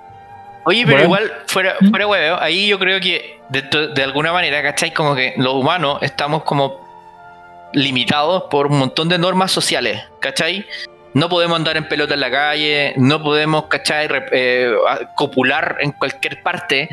Oye, 0.66 0.84
pero 0.86 1.08
Bueno. 1.08 1.26
igual, 1.26 1.32
fuera, 1.48 1.76
fuera 1.90 2.08
hueveo, 2.08 2.40
ahí 2.42 2.68
yo 2.68 2.78
creo 2.78 3.00
que 3.00 3.40
de, 3.50 3.62
de 3.96 4.04
alguna 4.04 4.32
manera, 4.32 4.62
¿cachai? 4.62 4.94
Como 4.94 5.16
que 5.16 5.34
los 5.38 5.54
humanos 5.56 5.98
estamos 6.02 6.44
como 6.44 6.80
limitados 7.74 8.44
por 8.50 8.68
un 8.68 8.78
montón 8.80 9.10
de 9.10 9.18
normas 9.18 9.52
sociales, 9.52 10.04
¿cachai? 10.20 10.66
No 11.14 11.30
podemos 11.30 11.58
andar 11.58 11.78
en 11.78 11.88
pelota 11.88 12.14
en 12.14 12.20
la 12.20 12.32
calle, 12.32 12.94
no 12.98 13.22
podemos, 13.22 13.66
¿cachai? 13.66 14.08
Re- 14.08 14.26
eh, 14.32 14.72
copular 15.16 15.78
en 15.82 15.92
cualquier 15.94 16.42
parte. 16.42 16.90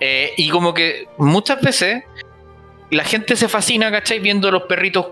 eh, 0.00 0.32
y 0.36 0.48
como 0.50 0.74
que 0.74 1.06
muchas 1.16 1.60
veces 1.60 2.02
la 2.92 3.04
gente 3.04 3.36
se 3.36 3.48
fascina, 3.48 3.90
¿cachai? 3.90 4.20
Viendo 4.20 4.50
los 4.50 4.64
perritos 4.64 5.06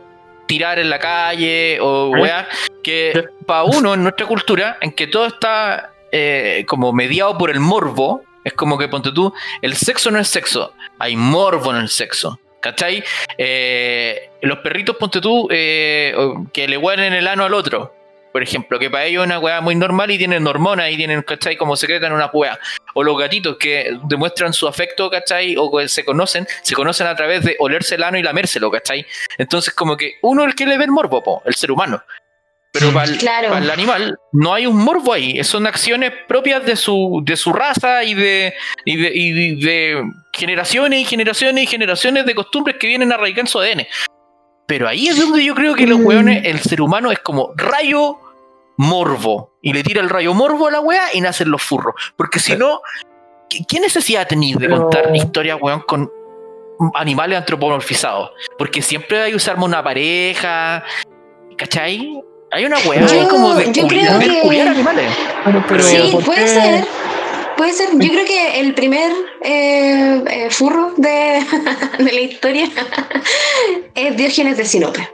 tirar 0.46 0.78
en 0.78 0.90
la 0.90 0.98
calle 0.98 1.78
o 1.80 2.14
¿Eh? 2.14 2.20
weá, 2.20 2.48
que 2.82 3.10
¿Eh? 3.10 3.24
para 3.46 3.64
uno 3.64 3.94
en 3.94 4.02
nuestra 4.02 4.26
cultura, 4.26 4.78
en 4.80 4.92
que 4.92 5.06
todo 5.06 5.26
está 5.26 5.92
eh, 6.12 6.64
como 6.68 6.92
mediado 6.92 7.38
por 7.38 7.50
el 7.50 7.58
morbo, 7.58 8.22
es 8.44 8.52
como 8.52 8.76
que 8.76 8.88
ponte 8.88 9.12
tú, 9.12 9.32
el 9.62 9.76
sexo 9.76 10.10
no 10.10 10.18
es 10.18 10.28
sexo, 10.28 10.74
hay 10.98 11.16
morbo 11.16 11.70
en 11.70 11.78
el 11.78 11.88
sexo. 11.88 12.38
¿Cachai? 12.60 13.02
Los 14.42 14.58
perritos, 14.58 14.96
ponte 14.96 15.22
tú, 15.22 15.48
que 15.48 16.66
le 16.68 16.76
huelen 16.76 17.14
el 17.14 17.26
ano 17.26 17.44
al 17.44 17.54
otro. 17.54 17.94
Por 18.32 18.42
ejemplo, 18.42 18.78
que 18.78 18.88
para 18.88 19.04
ellos 19.04 19.22
es 19.22 19.26
una 19.26 19.38
weá 19.38 19.60
muy 19.60 19.74
normal 19.74 20.10
y 20.10 20.18
tienen 20.18 20.46
hormonas 20.46 20.90
y 20.90 20.96
tienen, 20.96 21.22
¿cachai? 21.22 21.56
Como 21.56 21.76
secretan 21.76 22.12
una 22.12 22.26
weá. 22.26 22.58
O 22.94 23.02
los 23.02 23.18
gatitos 23.18 23.56
que 23.58 23.96
demuestran 24.04 24.52
su 24.52 24.68
afecto, 24.68 25.10
¿cachai? 25.10 25.56
O 25.58 25.70
que 25.76 25.88
se 25.88 26.04
conocen, 26.04 26.46
se 26.62 26.74
conocen 26.74 27.06
a 27.06 27.16
través 27.16 27.44
de 27.44 27.56
olerse 27.58 27.96
el 27.96 28.04
ano 28.04 28.18
y 28.18 28.22
lamérselo, 28.22 28.70
¿cachai? 28.70 29.04
Entonces, 29.38 29.74
como 29.74 29.96
que 29.96 30.14
uno 30.22 30.42
es 30.42 30.48
el 30.48 30.54
que 30.54 30.66
le 30.66 30.78
ve 30.78 30.84
el 30.84 30.90
morbo, 30.90 31.22
po, 31.22 31.42
el 31.44 31.54
ser 31.54 31.72
humano. 31.72 32.02
Pero 32.72 32.92
para 32.92 33.10
el, 33.10 33.18
Claro. 33.18 33.48
para 33.48 33.64
el 33.64 33.70
animal 33.70 34.16
no 34.32 34.54
hay 34.54 34.66
un 34.66 34.76
morbo 34.76 35.12
ahí. 35.12 35.42
Son 35.42 35.66
acciones 35.66 36.12
propias 36.28 36.64
de 36.64 36.76
su, 36.76 37.20
de 37.24 37.36
su 37.36 37.52
raza 37.52 38.04
y 38.04 38.14
de, 38.14 38.54
y 38.84 38.96
de, 38.96 39.10
y 39.12 39.60
de 39.60 40.04
generaciones 40.32 41.00
y 41.00 41.04
generaciones 41.04 41.64
y 41.64 41.66
generaciones 41.66 42.26
de 42.26 42.34
costumbres 42.34 42.76
que 42.78 42.86
vienen 42.86 43.10
a 43.10 43.16
arraigar 43.16 43.40
en 43.40 43.46
su 43.48 43.58
ADN. 43.58 43.86
Pero 44.70 44.86
ahí 44.86 45.08
es 45.08 45.18
donde 45.18 45.44
yo 45.44 45.52
creo 45.56 45.74
que 45.74 45.84
los 45.84 45.98
Mm. 45.98 46.06
weones, 46.06 46.42
el 46.46 46.60
ser 46.60 46.80
humano 46.80 47.10
es 47.10 47.18
como 47.18 47.52
rayo 47.56 48.18
morbo. 48.76 49.50
Y 49.62 49.72
le 49.72 49.82
tira 49.82 50.00
el 50.00 50.08
rayo 50.08 50.32
morbo 50.32 50.68
a 50.68 50.70
la 50.70 50.80
wea 50.80 51.08
y 51.12 51.20
nacen 51.20 51.50
los 51.50 51.60
furros. 51.60 51.94
Porque 52.16 52.38
si 52.38 52.54
no, 52.56 52.80
¿qué, 53.68 53.80
necesidad 53.80 54.28
tenéis 54.28 54.56
de 54.58 54.68
contar 54.70 55.10
historias, 55.14 55.58
weón, 55.60 55.80
con 55.80 56.08
animales 56.94 57.36
antropomorfizados. 57.38 58.30
Porque 58.56 58.80
siempre 58.80 59.20
hay 59.22 59.30
que 59.32 59.36
usar 59.36 59.58
una 59.58 59.82
pareja. 59.82 60.84
¿Cachai? 61.58 62.22
Hay 62.52 62.64
una 62.64 62.78
weá 62.78 63.28
como 63.28 63.54
de 63.54 63.72
yo 63.72 63.86
creo 63.88 64.04
culiar- 64.18 64.18
que- 64.40 64.60
animales. 64.62 65.12
Pero, 65.44 65.64
pero, 65.68 65.82
sí, 65.82 66.08
¿por 66.12 66.24
puede 66.24 66.40
qué? 66.42 66.48
ser. 66.48 66.84
Puede 67.60 67.74
ser. 67.74 67.90
Yo 67.92 68.08
creo 68.08 68.24
que 68.24 68.60
el 68.60 68.72
primer 68.72 69.12
eh, 69.42 70.24
eh, 70.30 70.48
furro 70.48 70.94
de, 70.96 71.44
de 71.98 72.12
la 72.12 72.20
historia 72.22 72.70
es 73.94 74.16
Diógenes 74.16 74.56
de 74.56 74.64
Sinope. 74.64 75.10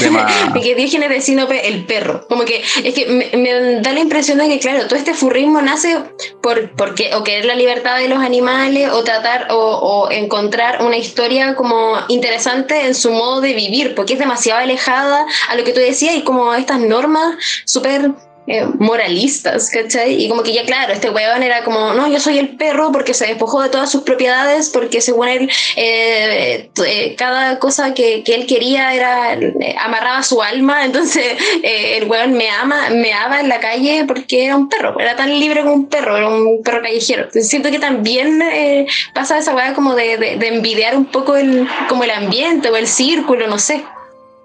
De. 0.00 0.10
Porque 0.54 0.74
Diógenes 0.76 1.10
de 1.10 1.20
Sinope, 1.20 1.68
el 1.68 1.84
perro. 1.84 2.26
Como 2.26 2.46
que 2.46 2.64
es 2.82 2.94
que 2.94 3.04
me, 3.04 3.36
me 3.36 3.82
da 3.82 3.92
la 3.92 4.00
impresión 4.00 4.38
de 4.38 4.48
que, 4.48 4.60
claro, 4.60 4.86
todo 4.86 4.98
este 4.98 5.12
furrismo 5.12 5.60
nace 5.60 5.98
por 6.42 6.70
porque 6.70 7.14
o 7.14 7.22
querer 7.22 7.44
la 7.44 7.54
libertad 7.54 7.98
de 7.98 8.08
los 8.08 8.20
animales 8.20 8.88
o 8.90 9.04
tratar 9.04 9.48
o, 9.50 9.58
o 9.58 10.10
encontrar 10.10 10.82
una 10.82 10.96
historia 10.96 11.54
como 11.54 11.98
interesante 12.08 12.86
en 12.86 12.94
su 12.94 13.10
modo 13.10 13.42
de 13.42 13.52
vivir, 13.52 13.94
porque 13.94 14.14
es 14.14 14.18
demasiado 14.18 14.60
alejada 14.60 15.26
a 15.50 15.54
lo 15.54 15.64
que 15.64 15.74
tú 15.74 15.80
decías 15.80 16.14
y 16.14 16.22
como 16.22 16.54
estas 16.54 16.80
normas 16.80 17.36
súper 17.66 18.10
eh, 18.50 18.66
moralistas, 18.78 19.70
¿cachai? 19.70 20.24
Y 20.24 20.28
como 20.28 20.42
que 20.42 20.52
ya 20.52 20.64
claro, 20.64 20.92
este 20.92 21.08
weón 21.10 21.42
era 21.42 21.62
como, 21.62 21.92
no, 21.94 22.08
yo 22.08 22.18
soy 22.18 22.38
el 22.38 22.56
perro 22.56 22.90
porque 22.92 23.14
se 23.14 23.26
despojó 23.26 23.62
de 23.62 23.68
todas 23.68 23.90
sus 23.90 24.02
propiedades, 24.02 24.70
porque 24.70 25.00
según 25.00 25.28
él, 25.28 25.50
eh, 25.76 26.68
eh, 26.84 27.14
cada 27.16 27.58
cosa 27.60 27.94
que, 27.94 28.22
que 28.24 28.34
él 28.34 28.46
quería 28.46 28.92
era, 28.94 29.34
eh, 29.34 29.76
amarraba 29.78 30.22
su 30.22 30.42
alma, 30.42 30.84
entonces 30.88 31.24
eh, 31.62 31.98
el 31.98 32.08
weón 32.10 32.32
me 32.32 32.50
ama, 32.50 32.90
me 32.90 33.12
ama 33.12 33.40
en 33.40 33.48
la 33.48 33.60
calle 33.60 34.04
porque 34.06 34.46
era 34.46 34.56
un 34.56 34.68
perro, 34.68 34.98
era 34.98 35.14
tan 35.16 35.30
libre 35.38 35.60
como 35.62 35.74
un 35.74 35.86
perro, 35.86 36.16
era 36.16 36.28
un 36.28 36.62
perro 36.62 36.82
callejero. 36.82 37.20
Entonces, 37.22 37.48
siento 37.48 37.70
que 37.70 37.78
también 37.78 38.42
eh, 38.42 38.86
pasa 39.14 39.38
esa 39.38 39.54
weá 39.54 39.74
como 39.74 39.94
de, 39.94 40.16
de, 40.16 40.36
de 40.36 40.48
envidiar 40.48 40.96
un 40.96 41.04
poco 41.06 41.36
el, 41.36 41.68
como 41.88 42.02
el 42.04 42.10
ambiente 42.10 42.68
o 42.70 42.76
el 42.76 42.86
círculo, 42.88 43.46
no 43.46 43.58
sé. 43.58 43.84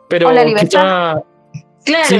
pero 0.08 0.28
O 0.30 0.32
la 0.32 0.43
libertad. 0.43 0.68
quizá- 0.70 1.24
Claro. 1.86 2.06
Sí. 2.08 2.20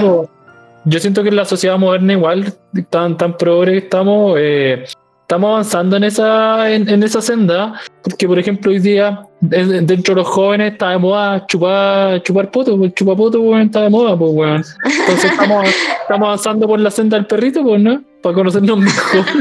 Yo 0.86 1.00
siento 1.00 1.24
que 1.24 1.30
en 1.30 1.36
la 1.36 1.46
sociedad 1.46 1.78
moderna 1.78 2.14
igual, 2.14 2.54
tan, 2.90 3.18
tan 3.18 3.38
progre 3.38 3.72
que 3.74 3.78
estamos, 3.80 4.36
eh, 4.40 4.86
estamos 5.22 5.50
avanzando 5.50 5.98
en 5.98 6.04
esa, 6.04 6.72
en, 6.72 6.88
en 6.88 7.02
esa 7.04 7.22
senda, 7.22 7.82
porque 8.04 8.28
por 8.28 8.38
ejemplo 8.38 8.72
hoy 8.72 8.80
día 8.80 9.22
de- 9.42 9.82
dentro 9.82 10.14
de 10.14 10.22
los 10.22 10.28
jóvenes 10.30 10.74
está 10.74 10.92
de 10.92 10.98
moda 11.00 11.46
chupar, 11.48 12.22
chupar 12.24 12.52
poto, 12.52 12.78
pues 12.78 12.94
chupapoto 12.94 13.42
weón, 13.42 13.62
está 13.64 13.82
de 13.82 13.90
moda, 13.90 14.16
pues 14.18 14.32
weón. 14.34 14.64
Entonces 15.00 15.32
estamos, 15.32 15.66
estamos 16.02 16.26
avanzando 16.28 16.68
por 16.68 16.80
la 16.80 16.92
senda 16.92 17.18
del 17.18 17.26
perrito, 17.26 17.64
pues, 17.64 17.82
¿no? 17.82 18.04
Para 18.22 18.36
conocernos 18.36 18.78
mejor. 18.78 19.26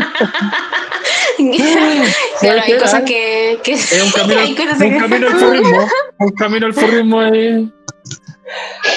Claro, 2.41 2.63
hay 2.65 2.73
cosas 2.75 2.91
ser, 2.91 3.05
que, 3.05 3.59
que 3.65 3.73
Es 3.73 4.03
un 4.05 4.11
camino, 4.21 4.41
un 4.47 4.55
camino 5.01 5.27
al 5.29 5.35
furrismo. 5.35 5.79
Un 6.21 6.31
camino 6.31 6.67
al 6.67 6.75
furrismo 6.75 7.23
es- 7.23 7.65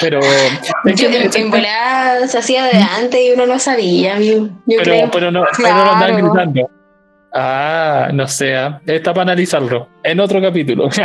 Pero, 0.00 0.20
es 0.20 1.00
Yo, 1.00 1.08
que- 1.10 1.22
en, 1.22 1.30
en 1.34 1.50
volada 1.50 2.26
se 2.28 2.38
hacía 2.38 2.64
de 2.66 2.78
antes 2.78 3.20
y 3.20 3.30
uno 3.32 3.46
no 3.46 3.58
sabía, 3.58 4.16
amigo. 4.16 4.46
Yo 4.66 4.78
pero, 4.78 4.82
creo. 4.84 5.10
pero 5.10 5.30
no, 5.30 5.44
pero 5.56 5.74
no 5.74 5.84
lo 5.84 5.92
andan 5.92 6.10
Claro. 6.10 6.30
gritando. 6.32 6.70
Ah, 7.34 8.08
no 8.12 8.26
sé, 8.26 8.56
ah, 8.56 8.80
está 8.86 9.12
para 9.12 9.22
analizarlo 9.32 9.88
en 10.02 10.18
otro 10.20 10.40
capítulo. 10.40 10.88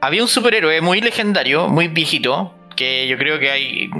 Había 0.00 0.22
un 0.22 0.28
superhéroe 0.28 0.80
muy 0.80 1.00
legendario, 1.00 1.68
muy 1.68 1.88
viejito, 1.88 2.54
que 2.76 3.08
yo 3.08 3.16
creo 3.18 3.38
que 3.40 3.50
hay, 3.50 3.90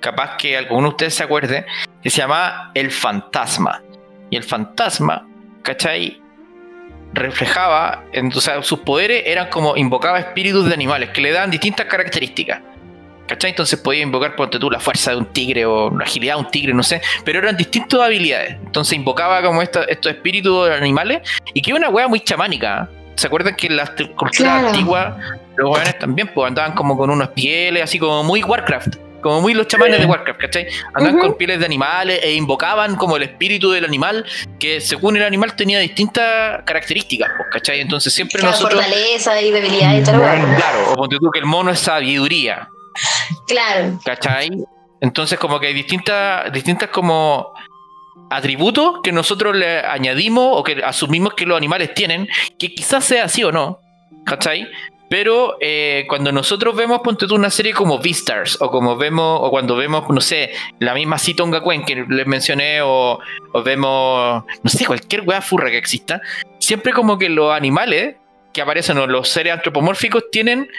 capaz 0.00 0.36
que 0.36 0.56
alguno 0.56 0.82
de 0.82 0.88
ustedes 0.90 1.14
se 1.14 1.24
acuerde, 1.24 1.66
que 2.02 2.08
se 2.10 2.18
llama 2.18 2.70
El 2.74 2.90
Fantasma. 2.90 3.82
Y 4.30 4.36
el 4.36 4.44
fantasma, 4.44 5.26
¿cachai? 5.62 6.22
Reflejaba, 7.12 8.04
en, 8.12 8.28
o 8.28 8.40
sea, 8.40 8.62
sus 8.62 8.80
poderes 8.80 9.24
eran 9.26 9.48
como 9.48 9.76
invocaba 9.76 10.18
espíritus 10.20 10.66
de 10.66 10.74
animales 10.74 11.10
que 11.10 11.20
le 11.20 11.32
dan 11.32 11.50
distintas 11.50 11.86
características. 11.86 12.60
¿Cachai? 13.26 13.50
Entonces 13.50 13.78
podía 13.78 14.02
invocar, 14.02 14.34
ponte 14.34 14.58
tú, 14.58 14.70
la 14.70 14.80
fuerza 14.80 15.12
de 15.12 15.18
un 15.18 15.26
tigre 15.26 15.64
o 15.64 15.90
la 15.96 16.04
agilidad 16.04 16.34
de 16.34 16.40
un 16.40 16.50
tigre, 16.50 16.74
no 16.74 16.82
sé. 16.82 17.00
Pero 17.24 17.38
eran 17.38 17.56
distintas 17.56 18.00
habilidades. 18.00 18.56
Entonces 18.64 18.94
invocaba 18.96 19.40
como 19.42 19.62
esta- 19.62 19.84
estos 19.84 20.10
espíritus 20.12 20.68
de 20.68 20.74
animales 20.74 21.20
y 21.54 21.62
que 21.62 21.70
es 21.70 21.76
una 21.76 21.88
wea 21.90 22.08
muy 22.08 22.20
chamánica. 22.20 22.88
¿eh? 22.90 22.96
¿Se 23.16 23.26
acuerdan 23.28 23.54
que 23.54 23.68
en 23.68 23.76
las 23.76 23.90
culturas 23.90 24.36
Claro. 24.36 24.68
antiguas 24.68 25.14
los 25.56 25.70
weones 25.70 25.98
también 25.98 26.28
pues, 26.34 26.48
andaban 26.48 26.72
como 26.72 26.96
con 26.96 27.10
unas 27.10 27.28
pieles, 27.28 27.82
así 27.84 27.98
como 28.00 28.24
muy 28.24 28.42
Warcraft? 28.42 28.96
Como 29.20 29.40
muy 29.40 29.54
los 29.54 29.66
chamanes 29.68 29.98
de 30.00 30.06
Warcraft, 30.06 30.40
¿cachai? 30.40 30.66
Andaban 30.94 31.16
Ujú. 31.16 31.28
con 31.28 31.36
pieles 31.38 31.58
de 31.58 31.64
animales 31.66 32.20
e 32.22 32.32
invocaban 32.34 32.96
como 32.96 33.16
el 33.16 33.22
espíritu 33.24 33.70
del 33.70 33.84
animal, 33.84 34.24
que 34.58 34.80
según 34.80 35.16
el 35.16 35.22
animal 35.24 35.54
tenía 35.56 35.78
distintas 35.78 36.62
características, 36.64 37.30
pues, 37.36 37.48
¿cachai? 37.52 37.80
Entonces 37.80 38.12
siempre 38.14 38.40
Claro, 38.40 38.52
nosotros. 38.52 38.82
fortaleza 38.82 39.40
y 39.40 39.50
debilidad 39.50 39.94
y. 39.94 40.02
Bueno. 40.02 40.56
Claro, 40.56 40.92
o 40.92 40.94
ponte 40.94 41.16
tú 41.20 41.30
que 41.30 41.38
el 41.40 41.46
mono 41.46 41.70
es 41.70 41.80
sabiduría, 41.80 42.68
Claro. 43.46 43.98
¿cachai? 44.04 44.50
Entonces 45.00 45.38
como 45.38 45.58
que 45.60 45.68
hay 45.68 45.74
distintas, 45.74 46.52
distintas 46.52 46.90
como 46.90 47.52
atributos 48.30 49.00
que 49.02 49.12
nosotros 49.12 49.56
le 49.56 49.80
añadimos 49.80 50.46
o 50.52 50.62
que 50.62 50.82
asumimos 50.84 51.34
que 51.34 51.46
los 51.46 51.56
animales 51.56 51.94
tienen, 51.94 52.28
que 52.58 52.72
quizás 52.74 53.04
sea 53.04 53.24
así 53.24 53.42
o 53.42 53.50
no, 53.50 53.78
¿cachai? 54.24 54.68
Pero 55.10 55.56
eh, 55.58 56.04
cuando 56.08 56.30
nosotros 56.30 56.76
vemos, 56.76 57.00
ponte 57.02 57.26
tú 57.26 57.34
una 57.34 57.50
serie 57.50 57.74
como 57.74 57.98
Beastars, 57.98 58.62
o 58.62 58.70
como 58.70 58.96
vemos, 58.96 59.40
o 59.42 59.50
cuando 59.50 59.74
vemos, 59.74 60.08
no 60.08 60.20
sé, 60.20 60.52
la 60.78 60.94
misma 60.94 61.18
Citon 61.18 61.50
Gakuen 61.50 61.84
que 61.84 62.06
les 62.08 62.26
mencioné, 62.28 62.80
o, 62.80 63.18
o 63.52 63.62
vemos, 63.64 64.44
no 64.62 64.70
sé, 64.70 64.86
cualquier 64.86 65.22
wea 65.22 65.42
furra 65.42 65.68
que 65.68 65.78
exista, 65.78 66.22
siempre 66.60 66.92
como 66.92 67.18
que 67.18 67.28
los 67.28 67.52
animales 67.52 68.14
que 68.52 68.62
aparecen, 68.62 68.98
o 68.98 69.08
los 69.08 69.28
seres 69.28 69.54
antropomórficos, 69.54 70.30
tienen 70.30 70.70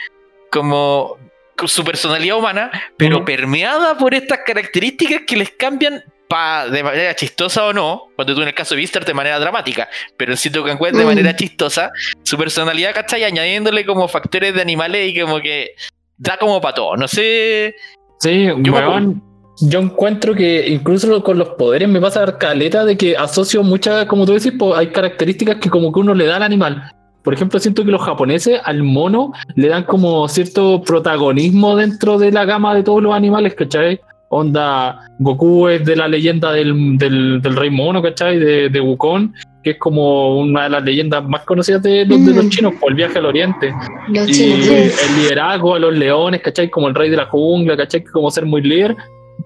como 0.49 1.17
su 1.65 1.83
personalidad 1.83 2.37
humana, 2.37 2.71
pero 2.95 3.25
permeada 3.25 3.97
por 3.97 4.13
estas 4.13 4.39
características 4.45 5.23
que 5.27 5.35
les 5.35 5.51
cambian 5.51 6.05
pa, 6.31 6.67
de 6.69 6.81
manera 6.81 7.13
chistosa 7.13 7.65
o 7.65 7.73
no, 7.73 8.03
cuando 8.15 8.33
tú 8.33 8.41
en 8.41 8.47
el 8.47 8.53
caso 8.53 8.73
de 8.73 8.79
Vistar 8.79 9.03
de 9.03 9.13
manera 9.13 9.37
dramática, 9.37 9.89
pero 10.17 10.31
en 10.31 10.37
Cito 10.37 10.63
Cancún 10.63 10.93
de 10.93 11.03
Mm. 11.03 11.07
manera 11.07 11.35
chistosa, 11.35 11.91
su 12.23 12.37
personalidad, 12.37 12.93
¿cachai? 12.95 13.25
Añadiéndole 13.25 13.85
como 13.85 14.07
factores 14.07 14.53
de 14.53 14.61
animales 14.61 15.09
y 15.13 15.19
como 15.19 15.41
que 15.41 15.71
da 16.17 16.37
como 16.37 16.61
para 16.61 16.75
todo. 16.75 16.95
No 16.95 17.07
sé. 17.09 17.75
Sí, 18.19 18.45
Yo 18.45 18.55
me 18.57 18.71
weón, 18.71 19.21
yo 19.59 19.79
encuentro 19.79 20.33
que 20.33 20.67
incluso 20.69 21.21
con 21.21 21.37
los 21.37 21.49
poderes 21.49 21.89
me 21.89 21.99
pasa 21.99 22.21
a 22.21 22.25
dar 22.27 22.37
caleta 22.37 22.85
de 22.85 22.95
que 22.95 23.17
asocio 23.17 23.61
muchas, 23.63 24.05
como 24.05 24.25
tú 24.25 24.33
decís, 24.33 24.53
pues, 24.57 24.77
hay 24.77 24.87
características 24.87 25.57
que 25.57 25.69
como 25.69 25.91
que 25.91 25.99
uno 25.99 26.13
le 26.13 26.25
da 26.27 26.37
al 26.37 26.43
animal. 26.43 26.91
Por 27.23 27.33
ejemplo, 27.33 27.59
siento 27.59 27.83
que 27.83 27.91
los 27.91 28.01
japoneses 28.01 28.59
al 28.63 28.81
mono 28.83 29.33
le 29.55 29.67
dan 29.67 29.83
como 29.83 30.27
cierto 30.29 30.81
protagonismo 30.81 31.75
dentro 31.75 32.17
de 32.17 32.31
la 32.31 32.45
gama 32.45 32.73
de 32.73 32.83
todos 32.83 33.03
los 33.03 33.13
animales, 33.13 33.53
¿cachai? 33.53 33.99
Onda, 34.33 35.01
Goku 35.19 35.67
es 35.67 35.83
de 35.85 35.95
la 35.95 36.07
leyenda 36.07 36.51
del, 36.53 36.97
del, 36.97 37.41
del 37.41 37.55
rey 37.55 37.69
mono, 37.69 38.01
¿cachai? 38.01 38.39
De, 38.39 38.69
de 38.69 38.79
Wukong, 38.79 39.33
que 39.61 39.71
es 39.71 39.77
como 39.77 40.39
una 40.39 40.63
de 40.63 40.69
las 40.69 40.83
leyendas 40.83 41.23
más 41.27 41.41
conocidas 41.41 41.83
de 41.83 42.05
los, 42.05 42.25
de 42.25 42.33
los 42.33 42.45
Mm. 42.45 42.49
chinos, 42.49 42.73
por 42.79 42.91
el 42.91 42.95
viaje 42.95 43.19
al 43.19 43.25
oriente. 43.25 43.73
Los 44.07 44.29
Y 44.29 44.33
chinos. 44.33 44.67
el 44.67 45.21
liderazgo 45.21 45.75
a 45.75 45.79
los 45.79 45.93
leones, 45.93 46.41
¿cachai? 46.41 46.69
Como 46.69 46.87
el 46.87 46.95
rey 46.95 47.09
de 47.09 47.17
la 47.17 47.25
jungla, 47.25 47.75
¿cachai? 47.75 48.03
Como 48.05 48.31
ser 48.31 48.45
muy 48.45 48.61
líder. 48.61 48.95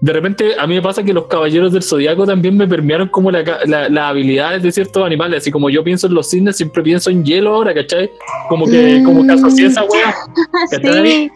De 0.00 0.12
repente, 0.12 0.52
a 0.58 0.66
mí 0.68 0.74
me 0.76 0.82
pasa 0.82 1.02
que 1.02 1.12
los 1.12 1.26
caballeros 1.26 1.72
del 1.72 1.82
zodiaco 1.82 2.24
también 2.24 2.56
me 2.56 2.68
permearon 2.68 3.08
como 3.08 3.30
la 3.30 3.42
ca- 3.42 3.60
la- 3.66 3.88
las 3.88 4.04
habilidades 4.10 4.62
de 4.62 4.70
ciertos 4.70 5.04
animales. 5.04 5.38
Así 5.38 5.50
como 5.50 5.68
yo 5.68 5.82
pienso 5.82 6.06
en 6.06 6.14
los 6.14 6.30
cisnes, 6.30 6.56
siempre 6.56 6.82
pienso 6.82 7.10
en 7.10 7.24
hielo 7.24 7.54
ahora, 7.54 7.74
¿cachai? 7.74 8.08
Como 8.48 8.66
que, 8.66 9.02
como 9.04 9.26
que 9.26 9.32
asocié 9.32 9.66
esa 9.66 9.82
¿cachai? 10.70 11.06
Sí. 11.06 11.30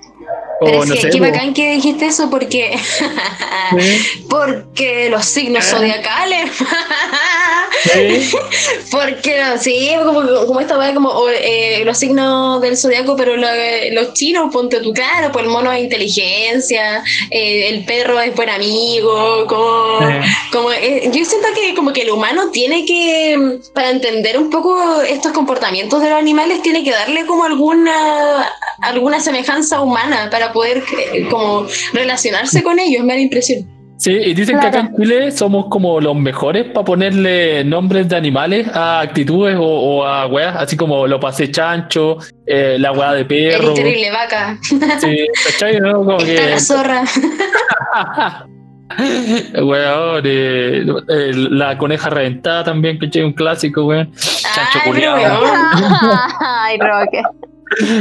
Pero 0.61 0.85
no 0.85 0.95
que, 0.95 1.01
sé, 1.01 1.11
qué 1.11 1.21
bacán 1.21 1.55
que 1.55 1.73
dijiste 1.75 2.07
eso 2.07 2.29
porque 2.31 2.79
Sí, 3.79 4.25
porque 4.29 5.09
los 5.11 5.25
signos 5.25 5.65
Ah. 5.67 5.77
zodiacales 5.77 6.51
sí. 7.93 8.31
porque 8.91 9.43
sí 9.61 9.91
como, 10.05 10.47
como 10.47 10.61
esta 10.61 10.79
weá 10.79 10.93
como 10.95 11.13
eh, 11.29 11.83
los 11.85 11.99
signos 11.99 12.61
del 12.61 12.77
zodiaco 12.77 13.17
pero 13.17 13.37
lo- 13.37 13.47
los 13.93 14.15
chinos 14.15 14.53
ponte 14.53 14.81
tu 14.81 14.93
claro 14.93 15.31
pues 15.33 15.45
el 15.45 15.51
mono 15.51 15.73
es 15.73 15.83
inteligencia 15.83 17.03
eh, 17.31 17.69
el 17.69 17.85
perro 17.85 18.21
es 18.21 18.35
buen 18.35 18.51
amigo 18.51 19.47
como 19.47 19.81
Sí. 20.01 20.07
como 20.53 20.73
eh, 20.73 21.11
yo 21.13 21.25
siento 21.25 21.49
que 21.55 21.75
como 21.75 21.93
que 21.93 22.03
el 22.03 22.11
humano 22.11 22.51
tiene 22.51 22.85
que 22.85 23.37
mm, 23.39 23.73
para 23.75 23.91
entender 23.91 24.39
un 24.39 24.51
poco 24.51 25.03
estos 25.03 25.33
comportamientos 25.33 26.01
de 26.03 26.09
los 26.11 26.19
animales 26.19 26.63
tiene 26.63 26.83
que 26.85 26.91
darle 26.91 27.27
como 27.27 27.45
alguna 27.45 28.51
alguna 28.83 29.21
semejanza 29.21 29.81
humana 29.83 30.29
para 30.31 30.53
poder 30.53 30.83
eh, 31.13 31.27
como 31.31 31.67
relacionarse 31.93 32.63
con 32.63 32.79
ellos 32.79 33.03
me 33.05 33.13
da 33.13 33.17
la 33.17 33.23
impresión 33.23 33.80
Sí, 34.01 34.13
y 34.13 34.33
dicen 34.33 34.59
que 34.59 34.67
acá 34.67 34.81
en 34.81 34.97
Chile 34.97 35.31
somos 35.31 35.67
como 35.67 36.01
los 36.01 36.17
mejores 36.17 36.65
para 36.73 36.87
ponerle 36.87 37.63
nombres 37.65 38.09
de 38.09 38.17
animales 38.17 38.67
a 38.73 39.01
actitudes 39.01 39.59
o, 39.59 39.63
o 39.63 40.07
a 40.07 40.27
weas, 40.27 40.57
así 40.57 40.75
como 40.75 41.07
lo 41.07 41.21
pasé 41.21 41.51
chancho, 41.51 42.17
eh, 42.47 42.79
la 42.79 42.93
wea 42.93 43.13
de 43.13 43.27
perro. 43.27 43.69
el 43.69 43.75
terrible 43.75 44.11
vaca 44.11 44.59
Sí, 45.01 45.27
¿cachai? 45.45 45.81
¿no? 45.81 45.93
Como 45.97 46.19
está 46.19 46.33
la 46.33 46.55
que, 46.55 46.61
zorra 46.61 47.05
Weón, 49.63 50.23
eh, 50.25 50.87
eh, 51.09 51.33
la 51.35 51.77
coneja 51.77 52.09
reventada 52.09 52.65
también, 52.65 52.99
que 52.99 53.05
es 53.07 53.17
un 53.17 53.35
clásico, 53.35 53.85
weón. 53.85 54.11
Chancho 54.15 54.79
Ay, 54.85 54.91
culiao. 54.91 55.43
Ay, 56.41 56.79
Roque. 56.79 57.23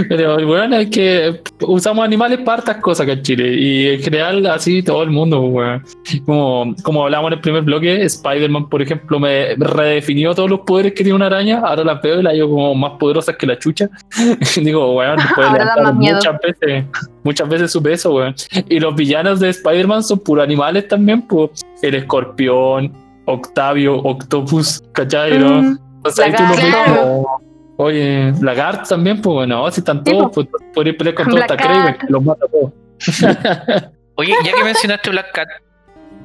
Pero 0.07 0.45
bueno, 0.47 0.77
es 0.77 0.89
que 0.89 1.41
usamos 1.61 2.03
animales 2.03 2.39
para 2.39 2.59
hartas 2.59 2.77
cosas 2.77 3.03
acá 3.03 3.13
en 3.13 3.21
Chile. 3.21 3.53
Y 3.53 3.87
en 3.87 4.01
general, 4.01 4.45
así 4.47 4.81
todo 4.81 5.03
el 5.03 5.11
mundo, 5.11 5.41
weón. 5.41 5.83
Como, 6.25 6.73
como 6.83 7.03
hablamos 7.03 7.29
en 7.29 7.33
el 7.33 7.41
primer 7.41 7.61
bloque, 7.63 8.03
Spider-Man, 8.03 8.69
por 8.69 8.81
ejemplo, 8.81 9.19
me 9.19 9.55
redefinió 9.55 10.33
todos 10.33 10.49
los 10.49 10.61
poderes 10.61 10.93
que 10.93 11.03
tiene 11.03 11.15
una 11.15 11.27
araña. 11.27 11.59
Ahora 11.59 11.83
las 11.83 12.01
veo 12.01 12.19
y 12.19 12.23
las 12.23 12.33
digo 12.33 12.49
como 12.49 12.75
más 12.75 12.93
poderosas 12.99 13.35
que 13.35 13.45
la 13.45 13.57
chucha. 13.59 13.89
Digo, 14.55 14.95
weón, 14.95 15.17
puede 15.35 15.51
levantar 15.51 15.93
muchas 15.93 16.35
veces, 16.41 16.85
muchas 17.23 17.49
veces 17.49 17.71
su 17.71 17.81
peso, 17.81 18.13
weón. 18.15 18.35
Y 18.67 18.79
los 18.79 18.95
villanos 18.95 19.39
de 19.39 19.49
Spider-Man 19.49 20.03
son 20.03 20.19
puros 20.19 20.43
animales 20.43 20.87
también, 20.87 21.21
pues. 21.21 21.61
El 21.81 21.95
escorpión, 21.95 22.91
Octavio, 23.25 23.97
Octopus, 23.97 24.81
¿cachai? 24.93 25.37
no? 25.37 25.61
Mm, 25.61 25.77
Entonces 25.97 26.25
ahí 26.25 26.31
tú 26.33 26.43
Lagarto. 26.43 27.01
como, 27.01 27.48
Oye, 27.81 28.33
Lagarto 28.41 28.89
también, 28.89 29.21
pues 29.21 29.33
bueno, 29.33 29.71
si 29.71 29.79
están 29.79 30.03
Sí, 30.05 30.11
todos, 30.11 30.31
pues 30.35 30.47
podría 30.73 30.97
pelear 30.97 31.15
con 31.15 31.25
todo 31.27 31.35
Black 31.37 31.51
hasta 31.51 31.63
Kraven, 31.63 31.93
Cat. 31.93 32.01
que 32.05 32.11
los 32.11 32.23
mata 32.23 32.45
todos. 32.51 32.73
Oye, 34.15 34.33
ya 34.43 34.51
que 34.51 34.63
mencionaste 34.65 35.09
Black 35.09 35.31
Cat, 35.31 35.47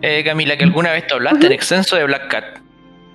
eh, 0.03 0.25
Camila, 0.25 0.57
que 0.57 0.65
alguna 0.65 0.91
vez 0.91 1.07
te 1.07 1.15
hablaste 1.15 1.47
en 1.47 1.53
extenso 1.53 1.95
de 1.95 2.05
Black 2.07 2.27
Cat. 2.29 2.45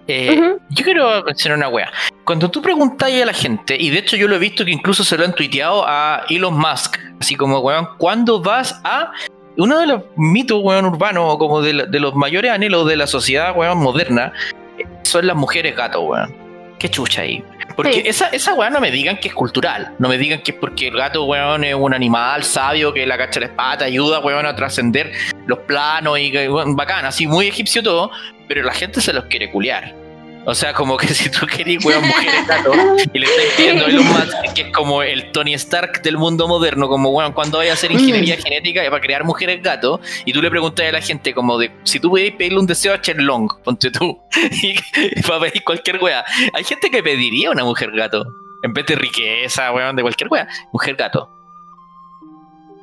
eh. 0.07 0.55
Yo 0.69 0.83
quiero 0.85 1.21
mencionar 1.25 1.57
una 1.57 1.67
wea. 1.67 1.91
Cuando 2.23 2.49
tú 2.49 2.61
preguntas 2.61 3.11
a 3.11 3.25
la 3.25 3.33
gente, 3.33 3.75
y 3.77 3.89
de 3.89 3.99
hecho 3.99 4.15
yo 4.15 4.29
lo 4.29 4.35
he 4.35 4.39
visto 4.39 4.63
que 4.63 4.71
incluso 4.71 5.03
se 5.03 5.17
lo 5.17 5.25
han 5.25 5.33
tuiteado 5.35 5.83
a 5.85 6.23
Elon 6.29 6.57
Musk, 6.57 6.97
así 7.19 7.35
como, 7.35 7.59
weón, 7.59 7.89
¿cuándo 7.97 8.41
vas 8.41 8.79
a...? 8.85 9.11
Uno 9.57 9.79
de 9.79 9.87
los 9.87 10.03
mitos, 10.15 10.61
weón, 10.63 10.85
urbanos, 10.85 11.25
o 11.33 11.37
como 11.37 11.61
de, 11.61 11.73
la- 11.73 11.85
de 11.85 11.99
los 11.99 12.15
mayores 12.15 12.51
anhelos 12.51 12.87
de 12.87 12.95
la 12.95 13.05
sociedad, 13.07 13.53
weón, 13.57 13.79
moderna, 13.79 14.31
eh, 14.77 14.85
son 15.03 15.27
las 15.27 15.35
mujeres 15.35 15.75
gato, 15.75 15.99
weón. 16.03 16.33
Qué 16.79 16.87
chucha 16.87 17.23
ahí. 17.23 17.43
Porque 17.81 18.01
Sí. 18.01 18.03
esa, 18.05 18.27
esa 18.27 18.53
weá 18.53 18.69
no 18.69 18.81
me 18.81 18.91
digan 18.91 19.17
que 19.17 19.29
es 19.29 19.33
cultural. 19.33 19.93
No 19.99 20.09
me 20.09 20.17
digan 20.17 20.41
que 20.41 20.51
es 20.51 20.57
porque 20.57 20.89
el 20.89 20.97
gato, 20.97 21.23
weón, 21.23 21.63
es 21.63 21.73
un 21.73 21.93
animal 21.93 22.43
sabio 22.43 22.93
que 22.93 23.05
la 23.05 23.17
cacha 23.17 23.39
la 23.39 23.45
espata, 23.45 23.85
ayuda, 23.85 24.19
weón, 24.19 24.45
a 24.45 24.53
trascender 24.55 25.13
los 25.47 25.59
planos 25.59 26.19
y 26.19 26.31
weón, 26.49 26.75
bacán, 26.75 27.05
así 27.05 27.25
muy 27.25 27.47
egipcio 27.47 27.81
todo, 27.81 28.11
pero 28.49 28.63
la 28.63 28.73
gente 28.73 28.99
se 28.99 29.13
los 29.13 29.25
quiere 29.25 29.49
culiar. 29.49 29.93
O 30.45 30.55
sea, 30.55 30.73
como 30.73 30.97
que 30.97 31.07
si 31.13 31.29
tú 31.29 31.45
querés, 31.45 31.83
weón, 31.83 32.05
mujeres 32.05 32.47
gato, 32.47 32.73
y 33.13 33.19
le 33.19 33.25
estás 33.25 33.45
pidiendo 33.57 33.85
a 33.85 33.89
Elon 33.89 34.05
Musk, 34.07 34.53
que 34.55 34.61
es 34.61 34.71
como 34.73 35.03
el 35.03 35.31
Tony 35.31 35.53
Stark 35.53 36.01
del 36.01 36.17
mundo 36.17 36.47
moderno, 36.47 36.87
como, 36.87 37.09
weón, 37.09 37.33
cuando 37.33 37.57
vaya 37.59 37.71
a 37.71 37.73
hacer 37.73 37.91
ingeniería 37.91 38.37
genética 38.37 38.81
para 38.89 39.01
crear 39.01 39.23
mujeres 39.23 39.61
gato, 39.61 39.99
y 40.25 40.33
tú 40.33 40.41
le 40.41 40.49
preguntas 40.49 40.87
a 40.87 40.91
la 40.91 41.01
gente 41.01 41.33
como 41.33 41.57
de, 41.57 41.71
si 41.83 41.99
tú 41.99 42.09
pudieras 42.09 42.37
pedirle 42.37 42.59
un 42.59 42.67
deseo 42.67 42.93
a 42.93 42.99
Long, 43.15 43.49
ponte 43.63 43.91
tú, 43.91 44.19
y 44.61 44.75
para 45.21 45.39
pedir 45.39 45.63
cualquier 45.63 46.01
weá. 46.01 46.23
Hay 46.53 46.63
gente 46.63 46.89
que 46.89 47.03
pediría 47.03 47.51
una 47.51 47.63
mujer 47.63 47.91
gato. 47.91 48.25
En 48.61 48.73
vez 48.73 48.85
de 48.87 48.95
riqueza, 48.95 49.71
weón, 49.71 49.95
de 49.95 50.01
cualquier 50.01 50.29
weá. 50.29 50.47
Mujer 50.73 50.95
gato. 50.95 51.38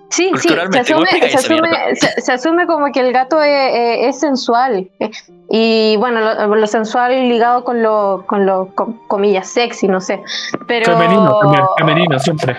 Sí, 0.09 0.31
sí, 0.37 0.49
se 0.49 0.49
Culturalmente, 0.57 0.93
¿cómo 0.93 1.05
asume, 1.05 1.29
se, 1.31 1.37
asume, 1.37 1.97
se, 1.97 2.21
se 2.21 2.33
asume 2.33 2.67
como 2.67 2.93
que 2.93 3.01
el 3.01 3.13
gato 3.13 3.43
es, 3.43 3.75
es- 3.75 4.07
es 4.15 4.21
sensual. 4.21 4.89
eh, 5.01 5.11
Y 5.49 5.97
bueno, 5.99 6.21
lo, 6.21 6.55
lo 6.55 6.67
sensual 6.67 7.29
ligado 7.29 7.65
con 7.65 7.83
lo, 7.83 8.25
con 8.27 8.47
lo 8.47 8.69
com- 8.75 8.99
comillas, 9.09 9.49
sexy, 9.49 9.89
no 9.89 10.01
sé. 10.01 10.23
Pero, 10.67 10.93
Femenino 10.93 11.39
también, 11.41 11.65
femenino 11.79 12.19
siempre. 12.19 12.57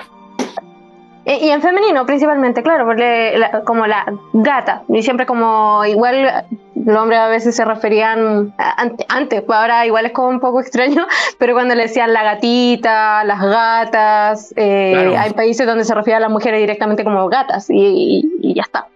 Y 1.29 1.49
en 1.49 1.61
femenino 1.61 2.05
principalmente, 2.05 2.63
claro, 2.63 2.85
porque 2.85 3.35
la- 3.37 3.61
como 3.65 3.85
la 3.85 4.05
gata, 4.31 4.83
y 4.87 5.03
siempre 5.03 5.25
como 5.25 5.83
igual 5.83 6.45
los 6.75 6.97
hombres 6.97 7.19
a 7.19 7.27
veces 7.27 7.53
se 7.53 7.65
referían 7.65 8.53
ante- 8.57 9.05
antes, 9.09 9.41
pues 9.41 9.59
ahora 9.59 9.85
igual 9.85 10.05
es 10.05 10.13
como 10.13 10.29
un 10.29 10.39
poco 10.39 10.61
extraño, 10.61 11.05
pero 11.37 11.53
cuando 11.53 11.75
le 11.75 11.83
decían 11.83 12.13
la 12.13 12.23
gatita, 12.23 13.25
las 13.25 13.41
gatas, 13.41 14.53
eh, 14.55 14.93
Claro. 14.93 15.17
hay 15.19 15.33
países 15.33 15.67
donde 15.67 15.83
se 15.83 15.93
refiere 15.93 16.15
a 16.15 16.19
las 16.21 16.31
mujeres 16.31 16.61
directamente 16.61 17.03
como 17.03 17.27
gatas 17.27 17.69
y, 17.69 17.75
y- 17.75 18.31
y 18.41 18.53
ya 18.53 18.61
está. 18.61 18.87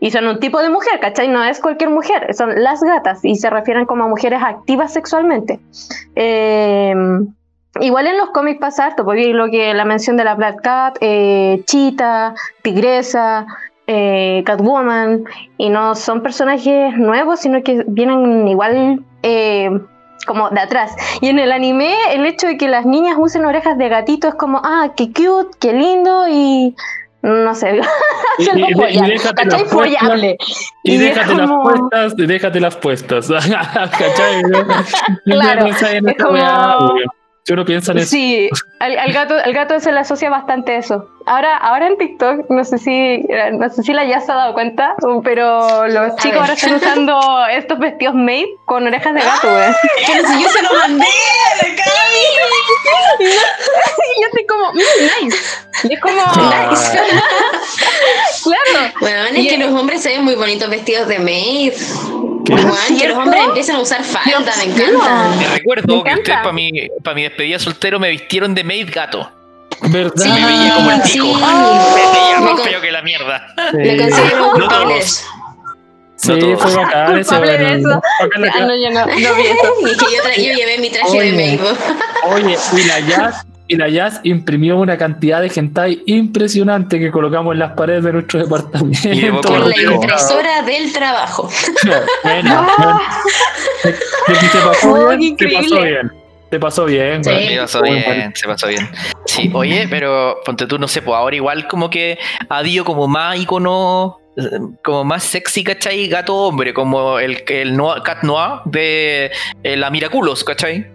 Y 0.00 0.10
son 0.10 0.26
un 0.26 0.40
tipo 0.40 0.60
de 0.62 0.70
mujer, 0.70 1.00
¿cachai? 1.00 1.28
No 1.28 1.44
es 1.44 1.60
cualquier 1.60 1.90
mujer, 1.90 2.32
son 2.34 2.62
las 2.62 2.82
gatas 2.82 3.22
y 3.26 3.34
se 3.34 3.50
refieren 3.50 3.84
como 3.84 4.04
a 4.04 4.08
mujeres 4.08 4.40
activas 4.42 4.92
sexualmente. 4.94 5.60
Eh, 6.16 6.94
Igual 7.80 8.06
en 8.06 8.16
los 8.18 8.30
cómics 8.30 8.60
pasa 8.60 8.86
harto, 8.86 9.04
porque 9.04 9.28
lo 9.32 9.50
que 9.50 9.72
la 9.74 9.84
mención 9.84 10.16
de 10.16 10.24
la 10.24 10.34
Black 10.34 10.62
Cat, 10.62 10.98
eh, 11.00 11.62
Cheetah, 11.66 12.34
Tigresa, 12.62 13.46
eh, 13.86 14.42
Catwoman, 14.44 15.24
y 15.56 15.70
no 15.70 15.94
son 15.94 16.22
personajes 16.22 16.96
nuevos, 16.96 17.40
sino 17.40 17.62
que 17.62 17.84
vienen 17.86 18.46
igual 18.48 19.02
eh, 19.22 19.70
como 20.26 20.50
de 20.50 20.60
atrás. 20.60 20.94
Y 21.20 21.28
en 21.28 21.38
el 21.38 21.52
anime, 21.52 21.94
el 22.12 22.26
hecho 22.26 22.46
de 22.48 22.56
que 22.58 22.68
las 22.68 22.84
niñas 22.84 23.16
usen 23.18 23.44
orejas 23.46 23.78
de 23.78 23.88
gatito 23.88 24.28
es 24.28 24.34
como, 24.34 24.60
ah, 24.64 24.90
qué 24.96 25.06
cute, 25.12 25.56
qué 25.60 25.72
lindo, 25.72 26.26
y 26.28 26.74
no 27.22 27.54
sé, 27.54 27.80
Y, 28.38 28.42
y- 28.58 28.62
y 28.62 28.98
y 30.84 30.96
déjate 30.98 31.34
las 31.34 31.50
puestas, 31.50 32.14
y 32.16 32.26
déjate 32.26 32.60
las 32.60 32.76
puestas. 32.76 33.28
¿Cachai? 33.98 34.42
Claro, 35.24 35.64
Piensa 35.64 35.92
en 35.92 36.08
es 36.08 36.16
como-. 36.18 36.38
Si 37.48 37.54
uno 37.54 37.64
piensa 37.64 37.92
en 37.92 37.98
eso. 37.98 38.10
Sí, 38.10 38.50
al, 38.78 38.98
al 38.98 39.10
gato, 39.10 39.34
al 39.42 39.54
gato 39.54 39.80
se 39.80 39.90
le 39.90 40.00
asocia 40.00 40.28
bastante 40.28 40.76
eso. 40.76 41.08
Ahora, 41.28 41.56
ahora 41.58 41.86
en 41.88 41.98
TikTok, 41.98 42.48
no 42.50 42.64
sé 42.64 42.78
si, 42.78 42.90
eh, 42.90 43.50
no 43.52 43.68
sé 43.68 43.82
si 43.82 43.92
la 43.92 44.04
ya 44.04 44.20
se 44.20 44.32
ha 44.32 44.34
dado 44.34 44.54
cuenta, 44.54 44.94
pero 45.22 45.86
los 45.86 46.16
chicos 46.16 46.32
ver. 46.32 46.40
ahora 46.40 46.52
están 46.54 46.74
usando 46.74 47.20
estos 47.50 47.78
vestidos 47.78 48.14
made 48.14 48.48
con 48.64 48.86
orejas 48.86 49.14
de 49.14 49.20
gato, 49.20 49.48
güey. 49.48 49.68
Pero 50.06 50.28
si 50.28 50.42
yo 50.42 50.48
se 50.48 50.62
lo 50.62 50.72
mandé 50.74 51.04
a 51.04 51.56
la 51.68 51.74
Cami. 51.76 52.24
Y 53.20 54.20
yo 54.22 54.26
estoy 54.28 54.46
como, 54.46 54.72
"Mm, 54.72 55.24
nice. 55.24 55.38
Y 55.84 55.94
es 55.94 56.00
como, 56.00 56.16
Nice. 56.16 56.90
claro. 58.42 58.92
Bueno, 59.00 59.24
es 59.26 59.38
Y- 59.38 59.48
que 59.48 59.58
los 59.58 59.72
hombres 59.72 60.02
se 60.02 60.10
ven 60.10 60.24
muy 60.24 60.34
bonitos 60.34 60.68
vestidos 60.70 61.08
de 61.08 61.18
maid. 61.18 61.72
¿Qué? 62.44 62.56
Juan, 62.56 62.98
que 62.98 63.08
los 63.08 63.18
hombres 63.18 63.42
empiezan 63.44 63.76
a 63.76 63.80
usar 63.80 64.02
falda, 64.02 64.52
me 64.58 64.64
encantan. 64.72 65.38
Te 65.38 65.46
recuerdo 65.48 65.96
Me 65.98 66.02
que 66.04 66.10
encanta. 66.10 66.20
ustedes 66.20 66.38
para 66.38 66.52
mi, 66.52 66.70
para 67.04 67.14
mi 67.14 67.22
despedida 67.24 67.58
soltero 67.58 68.00
me 68.00 68.08
vistieron 68.10 68.54
de 68.54 68.64
maid 68.64 68.88
gato. 68.92 69.30
¿Verdad? 69.82 70.12
Sí, 70.16 70.28
me 70.28 70.46
veía 70.46 70.74
como 70.74 70.90
el 70.90 71.00
pico. 71.02 71.32
Ah, 71.42 71.94
Me 71.94 72.18
veía 72.20 72.40
más 72.40 72.50
con- 72.60 72.62
feo 72.68 72.80
que 72.80 72.90
la 72.92 73.02
mierda. 73.02 73.54
Me 73.72 73.90
Sí, 73.90 73.96
considero 73.98 74.52
No 74.58 74.68
sí, 76.16 76.32
No 76.32 76.38
todos. 76.38 76.62
fue 76.62 76.74
bacán 76.84 77.18
ese, 77.18 77.28
Culpable 77.36 77.58
de 77.58 77.74
eso. 77.78 77.88
Bacán 77.88 78.44
Ah, 78.44 78.60
no, 78.66 78.76
yo 78.76 78.90
no, 78.90 79.00
no 79.06 79.34
vi 79.34 79.42
eso. 79.46 79.74
Y 79.82 79.96
que 79.96 80.16
yo, 80.16 80.22
tra- 80.22 80.36
yo 80.36 80.54
llevé 80.54 80.78
mi 80.78 80.90
traje 80.90 81.10
Oye. 81.18 81.30
de 81.30 81.36
maid. 81.36 81.60
po. 81.60 82.30
Oye, 82.34 82.56
y 82.76 82.84
la 82.86 83.00
Jazz, 83.00 83.46
y 83.68 83.76
la 83.76 83.88
Jazz 83.88 84.20
imprimió 84.24 84.78
una 84.78 84.98
cantidad 84.98 85.40
de 85.40 85.52
hentai 85.54 86.02
impresionante 86.06 86.98
que 86.98 87.10
colocamos 87.12 87.52
en 87.52 87.60
las 87.60 87.72
paredes 87.74 88.02
de 88.02 88.12
nuestro 88.14 88.40
departamento. 88.40 89.08
Y 89.12 89.28
Con 89.28 89.70
la 89.70 89.80
impresora 89.80 90.62
del 90.62 90.92
trabajo. 90.92 91.48
Bueno, 92.24 92.66
bueno. 92.78 93.00
Que 94.26 94.34
se 94.34 94.58
pasó 94.58 94.90
Oh, 94.92 95.16
bien, 95.16 95.36
pasó 95.36 95.80
bien. 95.82 96.12
Se 96.50 96.58
pasó 96.58 96.84
bien, 96.86 97.22
Sí. 97.22 97.30
Se 97.30 97.56
pasó 97.58 97.82
bien, 97.82 98.32
se 98.34 98.46
pasó 98.46 98.66
bien. 98.68 98.88
Sí, 99.26 99.50
oye, 99.54 99.86
pero 99.90 100.38
ponte 100.44 100.66
tú, 100.66 100.78
no 100.78 100.88
sé, 100.88 101.02
pues 101.02 101.14
ahora 101.16 101.36
igual 101.36 101.68
como 101.68 101.90
que 101.90 102.18
ha 102.48 102.58
habido 102.58 102.84
como 102.84 103.06
más 103.06 103.36
icono, 103.38 104.18
como 104.82 105.04
más 105.04 105.24
sexy, 105.24 105.62
¿cachai? 105.64 106.08
Gato 106.08 106.34
hombre, 106.34 106.72
como 106.72 107.18
el, 107.18 107.42
el 107.48 107.76
Noir- 107.76 108.02
Cat 108.02 108.22
Noir 108.22 108.60
de 108.64 109.30
eh, 109.62 109.76
la 109.76 109.90
Miraculos, 109.90 110.42
¿cachai? 110.44 110.86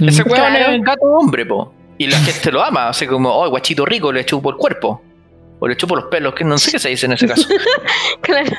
Ese 0.00 0.22
Mm. 0.24 0.30
weón 0.30 0.52
Claro. 0.52 0.72
es 0.72 0.82
gato 0.82 1.04
hombre, 1.06 1.44
po. 1.46 1.72
Y 1.98 2.06
la 2.06 2.18
gente 2.18 2.50
lo 2.52 2.62
ama, 2.62 2.88
así 2.88 3.06
como, 3.06 3.30
oh, 3.30 3.48
guachito 3.50 3.84
rico, 3.84 4.12
le 4.12 4.24
chupo 4.24 4.50
el 4.50 4.56
cuerpo. 4.56 5.02
O 5.58 5.66
le 5.68 5.76
chupo 5.76 5.96
los 5.96 6.04
pelos, 6.06 6.34
que 6.34 6.44
no 6.44 6.58
sé 6.58 6.70
qué 6.72 6.78
se 6.78 6.90
dice 6.90 7.06
en 7.06 7.12
ese 7.12 7.26
caso. 7.26 7.48
Claro. 8.20 8.50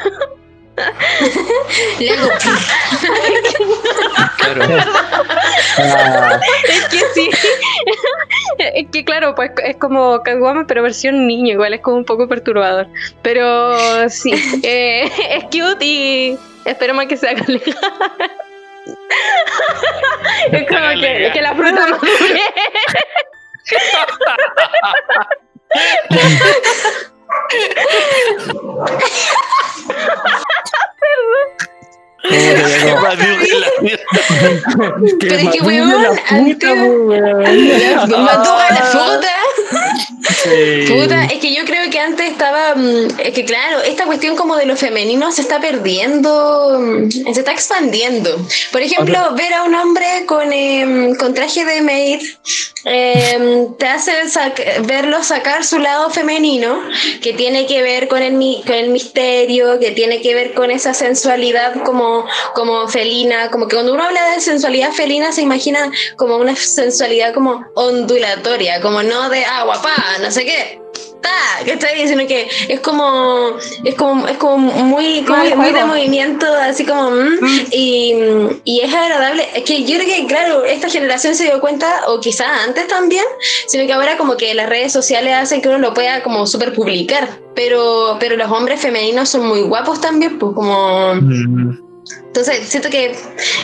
Le 1.99 2.11
hago 2.11 2.29
Claro. 4.37 4.61
Ah, 5.77 6.39
Es 6.69 6.85
que 6.85 6.99
sí. 7.13 7.29
Es 8.59 8.87
que 8.91 9.03
claro, 9.03 9.35
pues 9.35 9.51
es 9.63 9.77
como 9.77 10.21
Catwoman, 10.23 10.67
pero 10.67 10.83
versión 10.83 11.27
niño, 11.27 11.53
igual 11.53 11.73
es 11.73 11.81
como 11.81 11.97
un 11.97 12.05
poco 12.05 12.27
perturbador. 12.27 12.87
Pero 13.21 14.09
sí, 14.09 14.31
eh, 14.63 15.11
es 15.31 15.43
cute 15.45 15.83
y 15.85 16.37
esperemos 16.65 17.05
que 17.05 17.17
se 17.17 17.29
haga 17.29 17.43
legal. 17.47 17.75
Es 20.51 20.67
como 20.67 20.89
que, 21.01 21.41
la 21.41 21.55
fruta 21.55 21.87
madure. 21.87 22.41
Qué 23.65 23.77
maduro 33.01 33.59
la 33.59 33.69
mierda. 33.81 34.03
que 35.19 35.27
Pero 35.27 35.35
es 35.35 35.49
que, 35.49 35.61
madure 35.61 35.81
weón, 35.81 36.03
la 36.03 36.09
puta, 36.09 36.71
antes- 36.71 36.81
weón. 36.81 38.23
madura 38.25 38.69
la 38.69 38.81
fruta. 38.83 39.33
Sí. 40.43 40.85
Puta, 40.87 41.25
es 41.25 41.39
que 41.39 41.53
yo 41.53 41.65
creo 41.65 41.89
que 41.89 41.99
antes 41.99 42.29
estaba. 42.31 42.75
mm, 42.75 43.07
Es 43.19 43.33
que 43.33 43.45
claro, 43.45 43.81
esta 43.81 44.05
cuestión 44.05 44.35
como 44.35 44.55
de 44.55 44.65
lo 44.65 44.75
femenino 44.75 45.31
se 45.31 45.41
está 45.41 45.59
perdiendo, 45.59 46.77
mm, 46.79 47.09
se 47.33 47.39
está 47.39 47.51
expandiendo. 47.51 48.37
Por 48.71 48.81
ejemplo, 48.81 49.17
ver 49.35 49.53
a 49.53 49.63
un 49.63 49.75
hombre 49.75 50.25
con, 50.25 50.51
em, 50.53 51.15
con 51.15 51.33
traje 51.33 51.65
de 51.65 51.81
maid 51.81 52.21
em, 52.85 53.75
te 53.77 53.85
hace 53.87 54.11
sac- 54.27 54.85
verlo 54.85 55.23
sacar 55.23 55.63
su 55.65 55.79
lado 55.79 56.09
femenino, 56.09 56.79
que 57.21 57.33
tiene 57.33 57.65
que 57.65 57.81
ver 57.81 58.07
con 58.07 58.21
el, 58.21 58.33
mi- 58.33 58.63
con 58.65 58.75
el 58.75 58.89
misterio, 58.89 59.79
que 59.79 59.91
tiene 59.91 60.21
que 60.21 60.33
ver 60.33 60.53
con 60.53 60.71
esa 60.71 60.93
sensualidad 60.93 61.73
como, 61.83 62.25
como 62.53 62.87
felina, 62.87 63.49
como 63.51 63.67
que 63.67 63.75
cuando 63.75 63.93
uno 63.93 64.03
habla 64.03 64.31
de 64.31 64.41
sensualidad 64.41 64.91
felina 64.93 65.31
se 65.31 65.41
imagina 65.41 65.91
como 66.15 66.37
una 66.37 66.55
sensualidad 66.55 67.33
como 67.33 67.65
ondulatoria, 67.75 68.79
como 68.81 69.03
no 69.03 69.29
de 69.29 69.43
agua, 69.43 69.81
no 70.21 70.31
sé 70.31 70.45
qué. 70.45 70.81
Ta, 71.19 71.65
que 71.65 71.73
está 71.73 71.87
sino 72.05 72.27
que 72.27 72.47
es 72.67 72.79
como 72.79 73.57
es 73.83 73.95
como 73.95 74.27
es 74.27 74.37
como 74.37 74.59
muy 74.59 75.23
como 75.23 75.43
muy 75.55 75.71
de 75.71 75.83
movimiento 75.83 76.45
así 76.61 76.85
como 76.85 77.09
mm, 77.09 77.39
y, 77.71 78.13
y 78.63 78.81
es 78.81 78.93
agradable 78.93 79.47
es 79.55 79.63
que 79.63 79.83
yo 79.83 79.97
creo 79.97 80.07
que 80.07 80.27
claro 80.27 80.63
esta 80.63 80.89
generación 80.89 81.33
se 81.33 81.45
dio 81.45 81.59
cuenta 81.59 82.03
o 82.07 82.19
quizás 82.19 82.47
antes 82.67 82.87
también 82.87 83.25
sino 83.65 83.87
que 83.87 83.93
ahora 83.93 84.15
como 84.15 84.37
que 84.37 84.53
las 84.53 84.69
redes 84.69 84.93
sociales 84.93 85.33
hacen 85.33 85.59
que 85.63 85.69
uno 85.69 85.79
lo 85.79 85.95
pueda 85.95 86.21
como 86.21 86.45
super 86.45 86.71
publicar 86.71 87.27
pero 87.55 88.17
pero 88.19 88.37
los 88.37 88.51
hombres 88.51 88.79
femeninos 88.79 89.27
son 89.27 89.47
muy 89.47 89.61
guapos 89.61 89.99
también 89.99 90.37
pues 90.37 90.53
como 90.53 91.15
Mm, 91.15 91.87
entonces 92.27 92.67
siento 92.67 92.89
que 92.89 93.15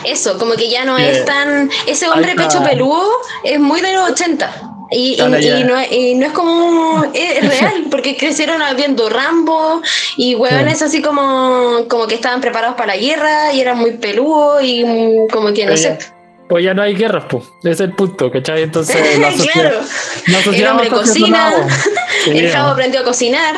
eso, 0.04 0.38
como 0.38 0.54
que 0.54 0.68
ya 0.68 0.84
no 0.84 0.98
es 0.98 1.24
tan. 1.24 1.70
Ese 1.86 2.08
hombre 2.08 2.32
está. 2.32 2.42
pecho 2.42 2.62
peludo 2.62 3.10
es 3.44 3.58
muy 3.58 3.80
de 3.80 3.92
los 3.92 4.10
80. 4.10 4.73
Y, 4.90 5.16
no, 5.18 5.36
es- 5.36 5.92
y 5.92 6.14
no 6.14 6.26
es 6.26 6.32
como. 6.32 7.04
Es, 7.12 7.48
real, 7.60 7.86
porque 7.90 8.16
crecieron 8.16 8.60
viendo 8.76 9.08
Rambo 9.08 9.82
y 10.16 10.34
hueones 10.34 10.82
así 10.82 11.00
como, 11.02 11.86
como 11.88 12.06
que 12.06 12.14
estaban 12.16 12.40
preparados 12.40 12.76
para 12.76 12.94
la 12.94 13.00
guerra 13.00 13.52
y 13.52 13.60
eran 13.60 13.78
muy 13.78 13.92
peludos 13.92 14.62
y 14.62 14.84
como 15.32 15.52
que 15.52 15.66
no 15.66 15.76
sé. 15.76 15.98
Pues 16.48 16.62
ya 16.62 16.74
no 16.74 16.82
hay 16.82 16.94
guerras, 16.94 17.24
pues. 17.28 17.44
Ese 17.60 17.70
es 17.70 17.80
el 17.80 17.92
punto, 17.92 18.30
¿cachai? 18.30 18.62
Entonces 18.62 19.18
la 19.18 19.32
sociedad. 19.32 19.70
claro, 19.70 19.80
la 20.26 20.56
el 20.56 20.66
hombre 20.66 20.88
cocina. 20.88 21.52
Sí, 22.24 22.30
el 22.38 22.52
¿no? 22.54 22.68
aprendió 22.68 23.00
a 23.00 23.04
cocinar. 23.04 23.56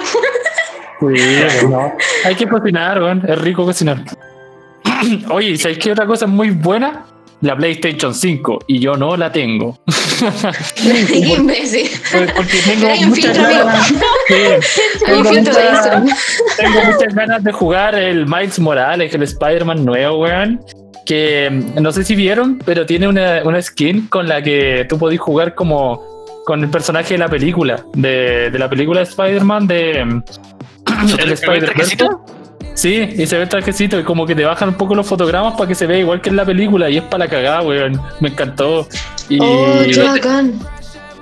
Sí, 0.99 1.66
no. 1.68 1.93
Hay 2.24 2.35
que 2.35 2.49
cocinar, 2.49 3.01
weón. 3.01 3.22
Es 3.29 3.39
rico 3.39 3.64
cocinar. 3.64 4.03
Oye, 5.31 5.51
¿y 5.51 5.57
¿sabéis 5.59 5.79
qué 5.79 5.93
otra 5.93 6.07
cosa 6.07 6.24
es 6.24 6.31
muy 6.31 6.51
buena? 6.51 7.05
La 7.47 7.57
PlayStation 7.57 8.12
5. 8.14 8.59
Y 8.66 8.80
yo 8.80 8.97
no 8.97 9.16
la 9.16 9.30
tengo. 9.30 9.78
Qué 10.76 11.18
imbécil. 11.18 11.88
Pues 12.11 12.32
Porque 12.32 12.59
tengo 12.64 12.88
hay 12.88 13.05
un 13.05 13.11
muchas 13.11 13.38
ganas. 13.38 13.88
Tengo 15.07 15.24
filtro 15.24 15.55
de 15.55 15.70
muchas- 15.70 15.72
Instagram. 15.72 16.07
tengo 16.57 16.84
muchas 16.92 17.14
ganas 17.14 17.44
de 17.44 17.53
jugar 17.53 17.94
el 17.94 18.26
Miles 18.26 18.59
Morales, 18.59 19.14
el 19.14 19.22
Spider-Man 19.22 19.84
nuevo, 19.84 20.22
weón. 20.22 20.61
Que 21.05 21.49
mm, 21.51 21.80
no 21.80 21.92
sé 21.92 22.03
si 22.03 22.16
vieron, 22.16 22.59
pero 22.64 22.84
tiene 22.84 23.07
una, 23.07 23.42
una 23.44 23.62
skin 23.62 24.09
con 24.09 24.26
la 24.26 24.42
que 24.42 24.84
tú 24.88 24.99
podés 24.99 25.20
jugar 25.20 25.55
como 25.55 26.03
con 26.44 26.62
el 26.64 26.68
personaje 26.70 27.14
de 27.14 27.18
la 27.18 27.28
película, 27.28 27.84
de, 27.94 28.51
de 28.51 28.59
la 28.59 28.68
película 28.68 29.01
de 29.01 29.05
Spider-Man, 29.07 29.66
de 29.68 30.05
mm, 30.05 30.22
el 31.20 31.32
Spider-Man. 31.32 31.86
Sí, 32.77 33.14
y 33.16 33.27
se 33.27 33.37
ve 33.37 33.45
el 33.45 33.49
trajecito 33.49 33.99
y 33.99 34.05
como 34.05 34.27
que 34.27 34.35
te 34.35 34.45
bajan 34.45 34.68
un 34.68 34.74
poco 34.74 34.95
los 34.95 35.07
fotogramas 35.07 35.55
para 35.55 35.66
que 35.66 35.74
se 35.74 35.87
vea 35.87 35.99
igual 35.99 36.20
que 36.20 36.29
en 36.29 36.37
la 36.37 36.45
película 36.45 36.91
y 36.91 36.99
es 36.99 37.03
para 37.05 37.24
la 37.24 37.31
cagada, 37.31 37.62
weón. 37.62 38.01
Me 38.20 38.29
encantó. 38.29 38.87
Y 39.31 39.39
Oh, 39.41 39.79
qué 39.93 40.03
bacán. 40.03 40.61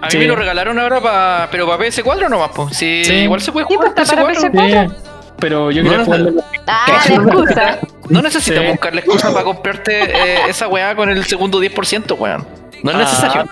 A 0.03 0.07
mí 0.07 0.11
Sí. 0.11 0.19
me 0.19 0.27
lo 0.27 0.35
regalaron 0.37 0.79
ahora 0.81 1.01
para. 1.01 1.49
Pero 1.53 1.67
para 1.67 1.79
PS4 1.79 2.29
nomás, 2.29 2.51
pues. 2.55 2.77
Sí, 2.77 3.05
Sí. 3.05 3.15
igual 3.15 3.41
se 3.41 3.53
puede 3.53 3.67
jugar 3.67 3.95
para 3.95 4.05
PS4. 4.05 4.51
PS4. 4.51 4.89
Sí, 4.91 4.95
pero 5.39 5.71
yo 5.71 5.83
No, 5.85 5.91
quería 5.91 5.99
no, 5.99 6.05
jugarlo 6.07 6.29
en 6.31 6.37
la- 6.37 6.45
Ah, 6.67 6.87
la 7.09 7.15
excusa. 7.15 7.79
No 8.09 8.21
necesitas 8.21 8.61
Sí. 8.65 8.71
buscarle 8.73 9.01
excusa 9.01 9.33
para 9.33 9.45
comprarte 9.45 10.03
eh, 10.03 10.39
esa 10.49 10.67
weá 10.69 10.95
con 10.97 11.09
el 11.09 11.25
segundo 11.25 11.61
10%, 11.61 12.15
weón. 12.17 12.45
No 12.83 12.91
es 12.91 12.97
Ah, 12.97 12.99
necesario. 12.99 13.47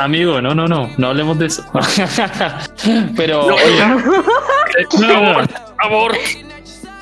amigo, 0.00 0.40
no, 0.42 0.52
no, 0.54 0.66
no, 0.66 0.90
no 0.98 1.06
hablemos 1.08 1.38
de 1.38 1.46
eso. 1.46 1.64
pero, 3.16 3.46
No, 3.48 3.54
oye, 3.54 3.78
no, 5.00 5.32
no. 5.32 5.48
Amor. 5.78 6.12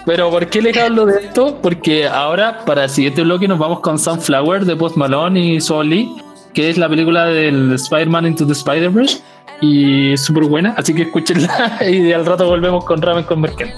Pero 0.07 0.31
¿por 0.31 0.47
qué 0.47 0.63
les 0.63 0.77
hablo 0.77 1.05
de 1.05 1.27
esto? 1.27 1.59
Porque 1.61 2.07
ahora, 2.07 2.65
para 2.65 2.85
el 2.85 2.91
siguiente 2.91 3.23
bloque, 3.23 3.49
nos 3.49 3.59
vamos 3.59 3.81
con 3.81 3.99
Sunflower 3.99 4.65
de 4.65 4.77
Post 4.77 4.97
Malone 4.97 5.41
y 5.41 5.59
Lee, 5.85 6.17
que 6.55 6.71
es 6.71 6.79
la 6.79 6.89
película 6.89 7.27
del 7.27 7.73
Spider-Man 7.73 8.25
Into 8.27 8.47
the 8.47 8.53
Spider-Verse. 8.53 9.21
Y 9.61 10.13
es 10.13 10.21
súper 10.21 10.45
buena, 10.45 10.75
así 10.77 10.95
que 10.95 11.03
escúchenla 11.03 11.79
y 11.91 12.13
al 12.13 12.25
rato 12.25 12.47
volvemos 12.47 12.85
con 12.85 13.03
Ramen 13.03 13.25
con 13.25 13.41
Merkel. 13.41 13.73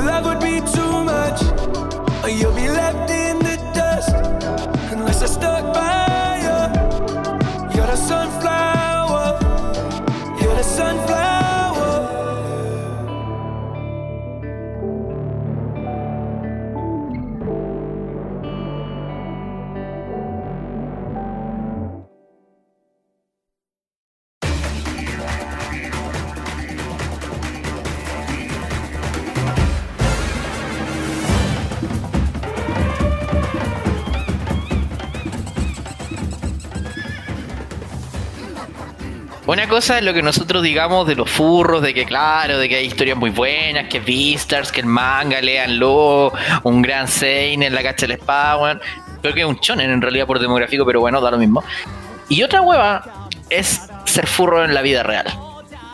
Your 0.00 0.08
love 0.08 0.24
would 0.24 0.40
be 0.40 0.49
Una 39.60 39.68
cosa 39.68 39.98
es 39.98 40.04
lo 40.04 40.14
que 40.14 40.22
nosotros 40.22 40.62
digamos 40.62 41.06
de 41.06 41.14
los 41.14 41.28
furros, 41.28 41.82
de 41.82 41.92
que 41.92 42.06
claro, 42.06 42.56
de 42.56 42.66
que 42.66 42.76
hay 42.76 42.86
historias 42.86 43.18
muy 43.18 43.28
buenas, 43.28 43.88
que 43.88 44.00
Beastars, 44.00 44.72
que 44.72 44.80
el 44.80 44.86
manga, 44.86 45.38
leanlo, 45.42 46.32
un 46.62 46.80
gran 46.80 47.06
Seinen, 47.06 47.74
la 47.74 47.82
cacha 47.82 48.06
del 48.06 48.12
espada, 48.12 48.56
weón. 48.56 48.80
Creo 49.20 49.34
que 49.34 49.40
es 49.40 49.46
un 49.46 49.60
chonen 49.60 49.90
en 49.90 50.00
realidad 50.00 50.26
por 50.26 50.38
demográfico, 50.38 50.86
pero 50.86 51.00
bueno, 51.00 51.20
da 51.20 51.30
lo 51.30 51.36
mismo. 51.36 51.62
Y 52.30 52.42
otra 52.42 52.62
hueva 52.62 53.28
es 53.50 53.82
ser 54.06 54.26
furro 54.26 54.64
en 54.64 54.72
la 54.72 54.80
vida 54.80 55.02
real. 55.02 55.26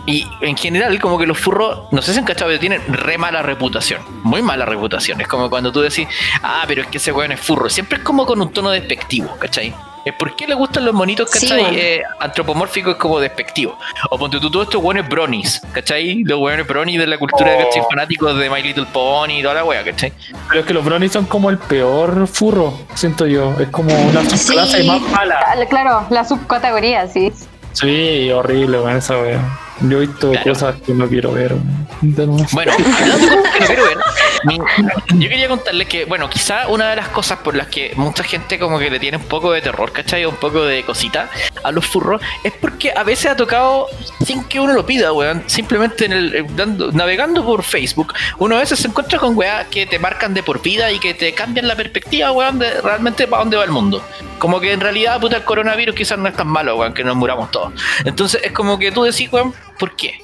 Y 0.06 0.24
en 0.42 0.56
general, 0.56 1.00
como 1.00 1.18
que 1.18 1.26
los 1.26 1.36
furros, 1.36 1.88
no 1.90 2.02
sé 2.02 2.12
si 2.12 2.20
han 2.20 2.24
cachado, 2.24 2.50
pero 2.50 2.60
tienen 2.60 2.80
re 2.86 3.18
mala 3.18 3.42
reputación. 3.42 4.00
Muy 4.22 4.42
mala 4.42 4.64
reputación. 4.64 5.20
Es 5.20 5.26
como 5.26 5.50
cuando 5.50 5.72
tú 5.72 5.80
decís, 5.80 6.06
ah, 6.40 6.62
pero 6.68 6.82
es 6.82 6.86
que 6.86 6.98
ese 6.98 7.10
weón 7.10 7.32
es 7.32 7.40
furro. 7.40 7.68
Siempre 7.68 7.98
es 7.98 8.04
como 8.04 8.26
con 8.26 8.40
un 8.40 8.52
tono 8.52 8.70
despectivo, 8.70 9.36
¿cachai? 9.40 9.74
Es 10.06 10.14
por 10.14 10.36
qué 10.36 10.46
le 10.46 10.54
gustan 10.54 10.84
los 10.84 10.94
monitos, 10.94 11.28
Sí, 11.32 11.40
¿cachai? 11.48 11.62
bueno. 11.64 11.78
Eh, 11.78 12.00
antropomórfico 12.20 12.92
es 12.92 12.96
como 12.96 13.18
despectivo. 13.18 13.76
O 14.10 14.16
ponte 14.16 14.38
tú 14.38 14.48
todos 14.48 14.66
estos 14.68 14.80
weones 14.80 15.08
bronis, 15.08 15.60
¿cachai? 15.72 16.22
Los 16.22 16.38
weones 16.38 16.64
bronis 16.64 16.96
de 17.00 17.08
la 17.08 17.18
cultura, 17.18 17.56
Oh. 17.58 17.64
¿cachai? 17.64 17.82
Fanáticos 17.90 18.38
de 18.38 18.48
My 18.48 18.62
Little 18.62 18.86
Pony 18.92 19.40
y 19.40 19.42
toda 19.42 19.54
la 19.54 19.64
wea, 19.64 19.82
¿cachai? 19.84 20.12
Pero 20.48 20.60
es 20.60 20.66
que 20.66 20.72
los 20.74 20.84
brownies 20.84 21.10
son 21.12 21.24
como 21.24 21.50
el 21.50 21.58
peor 21.58 22.28
furro, 22.28 22.72
siento 22.94 23.26
yo. 23.26 23.52
Es 23.58 23.66
como 23.70 23.92
una 23.92 24.22
subclase 24.30 24.82
Sí. 24.82 24.86
más 24.86 25.00
mala. 25.10 25.40
Claro, 25.68 26.06
la 26.10 26.24
subcategoría, 26.24 27.08
sí. 27.08 27.32
Sí, 27.72 28.30
horrible, 28.30 28.78
weón, 28.78 28.96
esa 28.98 29.18
wea. 29.18 29.40
Yo 29.80 29.98
he 29.98 30.06
visto 30.06 30.30
Claro. 30.30 30.52
cosas 30.52 30.76
que 30.86 30.92
no 30.94 31.08
quiero 31.08 31.32
ver. 31.32 31.54
Bueno, 32.00 32.36
hablando 32.72 33.26
de 33.26 33.32
cosas 33.42 33.52
que 33.52 33.60
no 33.60 33.66
quiero 33.66 33.84
ver, 33.86 33.98
yo 35.14 35.28
quería 35.28 35.48
contarles 35.48 35.88
que, 35.88 36.04
bueno, 36.04 36.28
quizá 36.30 36.68
una 36.68 36.90
de 36.90 36.96
las 36.96 37.08
cosas 37.08 37.38
por 37.38 37.54
las 37.54 37.66
que 37.68 37.92
mucha 37.96 38.22
gente 38.22 38.58
como 38.58 38.78
que 38.78 38.90
le 38.90 38.98
tiene 38.98 39.16
un 39.16 39.24
poco 39.24 39.52
de 39.52 39.60
terror, 39.62 39.92
¿cachai? 39.92 40.24
Un 40.24 40.36
poco 40.36 40.64
de 40.64 40.82
cosita 40.84 41.28
a 41.62 41.72
los 41.72 41.86
furros, 41.86 42.20
es 42.44 42.52
porque 42.52 42.92
a 42.94 43.02
veces 43.02 43.30
ha 43.30 43.36
tocado 43.36 43.86
sin 44.24 44.44
que 44.44 44.60
uno 44.60 44.72
lo 44.72 44.84
pida, 44.86 45.12
weón. 45.12 45.42
Simplemente 45.46 46.04
en 46.06 46.12
el, 46.12 46.34
eh, 46.34 46.46
dando- 46.54 46.92
navegando 46.92 47.44
por 47.44 47.62
Facebook, 47.62 48.14
uno 48.38 48.56
a 48.56 48.60
veces 48.60 48.78
se 48.78 48.88
encuentra 48.88 49.18
con 49.18 49.36
weas 49.36 49.66
que 49.68 49.86
te 49.86 49.98
marcan 49.98 50.34
de 50.34 50.42
por 50.42 50.62
vida 50.62 50.90
y 50.92 50.98
que 50.98 51.14
te 51.14 51.32
cambian 51.32 51.68
la 51.68 51.76
perspectiva, 51.76 52.32
weón, 52.32 52.58
de 52.58 52.80
realmente 52.80 53.26
para 53.26 53.40
dónde 53.42 53.56
va 53.56 53.64
el 53.64 53.70
mundo. 53.70 54.02
Como 54.38 54.60
que 54.60 54.72
en 54.72 54.80
realidad, 54.80 55.20
puta, 55.20 55.36
el 55.36 55.44
coronavirus 55.44 55.94
quizás 55.94 56.18
no 56.18 56.28
es 56.28 56.36
tan 56.36 56.48
malo, 56.48 56.76
weón, 56.76 56.94
que 56.94 57.02
nos 57.04 57.16
muramos 57.16 57.50
todos. 57.50 57.72
Entonces 58.04 58.40
es 58.44 58.52
como 58.52 58.78
que 58.78 58.92
tú 58.92 59.02
decís, 59.04 59.32
weón, 59.32 59.54
¿por 59.78 59.96
qué? 59.96 60.20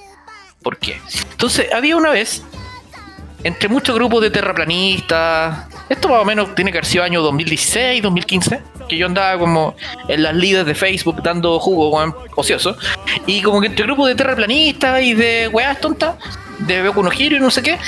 ¿Por 0.62 0.76
qué? 0.76 1.00
Entonces, 1.32 1.66
había 1.74 1.96
una 1.96 2.10
vez, 2.10 2.44
entre 3.44 3.68
muchos 3.68 3.94
grupos 3.94 4.22
de 4.22 4.30
terraplanistas, 4.30 5.66
esto 5.88 6.08
más 6.08 6.22
o 6.22 6.24
menos 6.24 6.54
tiene 6.54 6.70
que 6.70 6.78
haber 6.78 6.86
sido 6.86 7.04
año 7.04 7.22
2016, 7.22 8.02
2015, 8.02 8.60
que 8.88 8.96
yo 8.96 9.06
andaba 9.06 9.38
como 9.38 9.74
en 10.08 10.22
las 10.22 10.34
líderes 10.34 10.66
de 10.66 10.74
Facebook 10.74 11.22
dando 11.22 11.58
jugo, 11.58 11.90
weón, 11.90 12.14
ocioso, 12.36 12.76
y 13.26 13.42
como 13.42 13.60
que 13.60 13.66
entre 13.68 13.84
grupos 13.84 14.08
de 14.08 14.14
terraplanistas 14.14 15.02
y 15.02 15.14
de 15.14 15.48
weas 15.48 15.80
tontas, 15.80 16.16
de 16.60 16.86
Boku 16.86 17.02
no 17.02 17.10
Hero 17.10 17.36
y 17.36 17.40
no 17.40 17.50
sé 17.50 17.62
qué, 17.62 17.78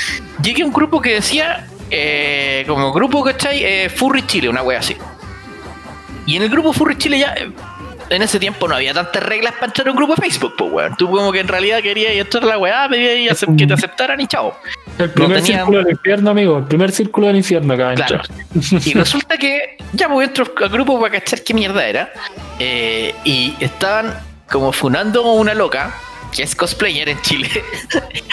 llegué 0.42 0.62
a 0.62 0.66
un 0.66 0.72
grupo 0.72 1.00
que 1.00 1.14
decía, 1.14 1.66
eh, 1.90 2.64
como 2.66 2.92
grupo, 2.92 3.22
¿cachai? 3.22 3.62
Eh, 3.62 3.88
Furry 3.88 4.26
Chile, 4.26 4.48
una 4.48 4.62
wea 4.62 4.80
así. 4.80 4.96
Y 6.26 6.36
en 6.36 6.42
el 6.42 6.48
grupo 6.48 6.72
Furry 6.72 6.96
Chile 6.96 7.18
ya, 7.18 7.34
eh, 7.34 7.52
en 8.10 8.22
ese 8.22 8.38
tiempo 8.38 8.66
no 8.68 8.74
había 8.74 8.92
tantas 8.92 9.22
reglas 9.22 9.52
para 9.54 9.66
entrar 9.66 9.88
a 9.88 9.90
un 9.90 9.96
grupo 9.96 10.14
de 10.14 10.22
Facebook, 10.22 10.54
pues 10.58 10.72
weón. 10.72 10.96
Tú 10.96 11.10
como 11.10 11.30
que 11.32 11.40
en 11.40 11.48
realidad 11.48 11.80
querías 11.82 12.12
entrar 12.14 12.42
a 12.44 12.46
la 12.46 12.58
weá, 12.58 12.88
pedías 12.88 13.44
que 13.56 13.66
te 13.66 13.74
aceptaran 13.74 14.20
y 14.20 14.26
chao. 14.26 14.56
El 14.98 15.10
primer 15.10 15.42
círculo 15.42 15.78
del 15.78 15.90
infierno, 15.92 16.30
amigo. 16.30 16.58
El 16.58 16.64
primer 16.64 16.92
círculo 16.92 17.26
del 17.26 17.36
infierno 17.36 17.74
acaba 17.74 17.90
de 17.90 17.96
Claro. 17.96 18.22
entrar. 18.52 18.82
Y 18.86 18.92
resulta 18.94 19.36
que 19.36 19.76
ya 19.92 20.08
pues 20.08 20.28
entro 20.28 20.46
al 20.62 20.68
grupo 20.68 21.00
para 21.00 21.18
cachar 21.20 21.42
qué 21.42 21.52
mierda 21.54 21.86
era. 21.86 22.12
eh, 22.58 23.14
y 23.24 23.54
estaban 23.60 24.14
como 24.50 24.72
funando 24.72 25.22
una 25.32 25.54
loca, 25.54 25.92
que 26.30 26.42
es 26.44 26.54
cosplayer 26.54 27.08
en 27.08 27.20
Chile, 27.22 27.48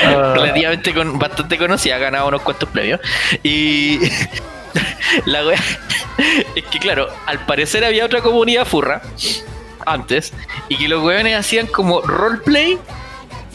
Ah, 0.03 0.33
relativamente 0.35 0.93
con, 0.93 1.17
bastante 1.17 1.57
conocida, 1.57 1.95
ha 1.95 1.99
ganado 1.99 2.27
unos 2.27 2.41
cuantos 2.41 2.69
premios. 2.69 2.99
Y 3.43 3.99
la 5.25 5.45
wea 5.45 5.59
es 6.55 6.63
que, 6.65 6.79
claro, 6.79 7.07
al 7.25 7.45
parecer 7.45 7.83
había 7.83 8.05
otra 8.05 8.21
comunidad 8.21 8.65
furra 8.65 9.01
antes, 9.85 10.31
y 10.69 10.77
que 10.77 10.87
los 10.87 11.03
weones 11.03 11.35
hacían 11.39 11.65
como 11.65 12.01
roleplay 12.01 12.77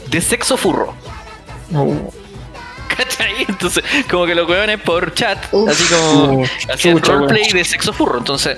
de 0.09 0.21
sexo 0.21 0.57
furro. 0.57 0.93
oh, 1.75 2.13
¿Cachai? 2.89 3.45
Entonces, 3.49 3.83
como 4.11 4.27
que 4.27 4.35
los 4.35 4.49
weones 4.49 4.81
por 4.81 5.13
chat, 5.15 5.39
Uf. 5.53 5.69
así 5.71 5.85
como 5.95 6.41
uh, 6.41 6.45
hacían 6.73 6.97
chucha, 6.97 7.13
roleplay 7.13 7.53
de 7.53 7.65
sexo 7.65 7.93
furro. 7.93 8.19
Entonces, 8.19 8.57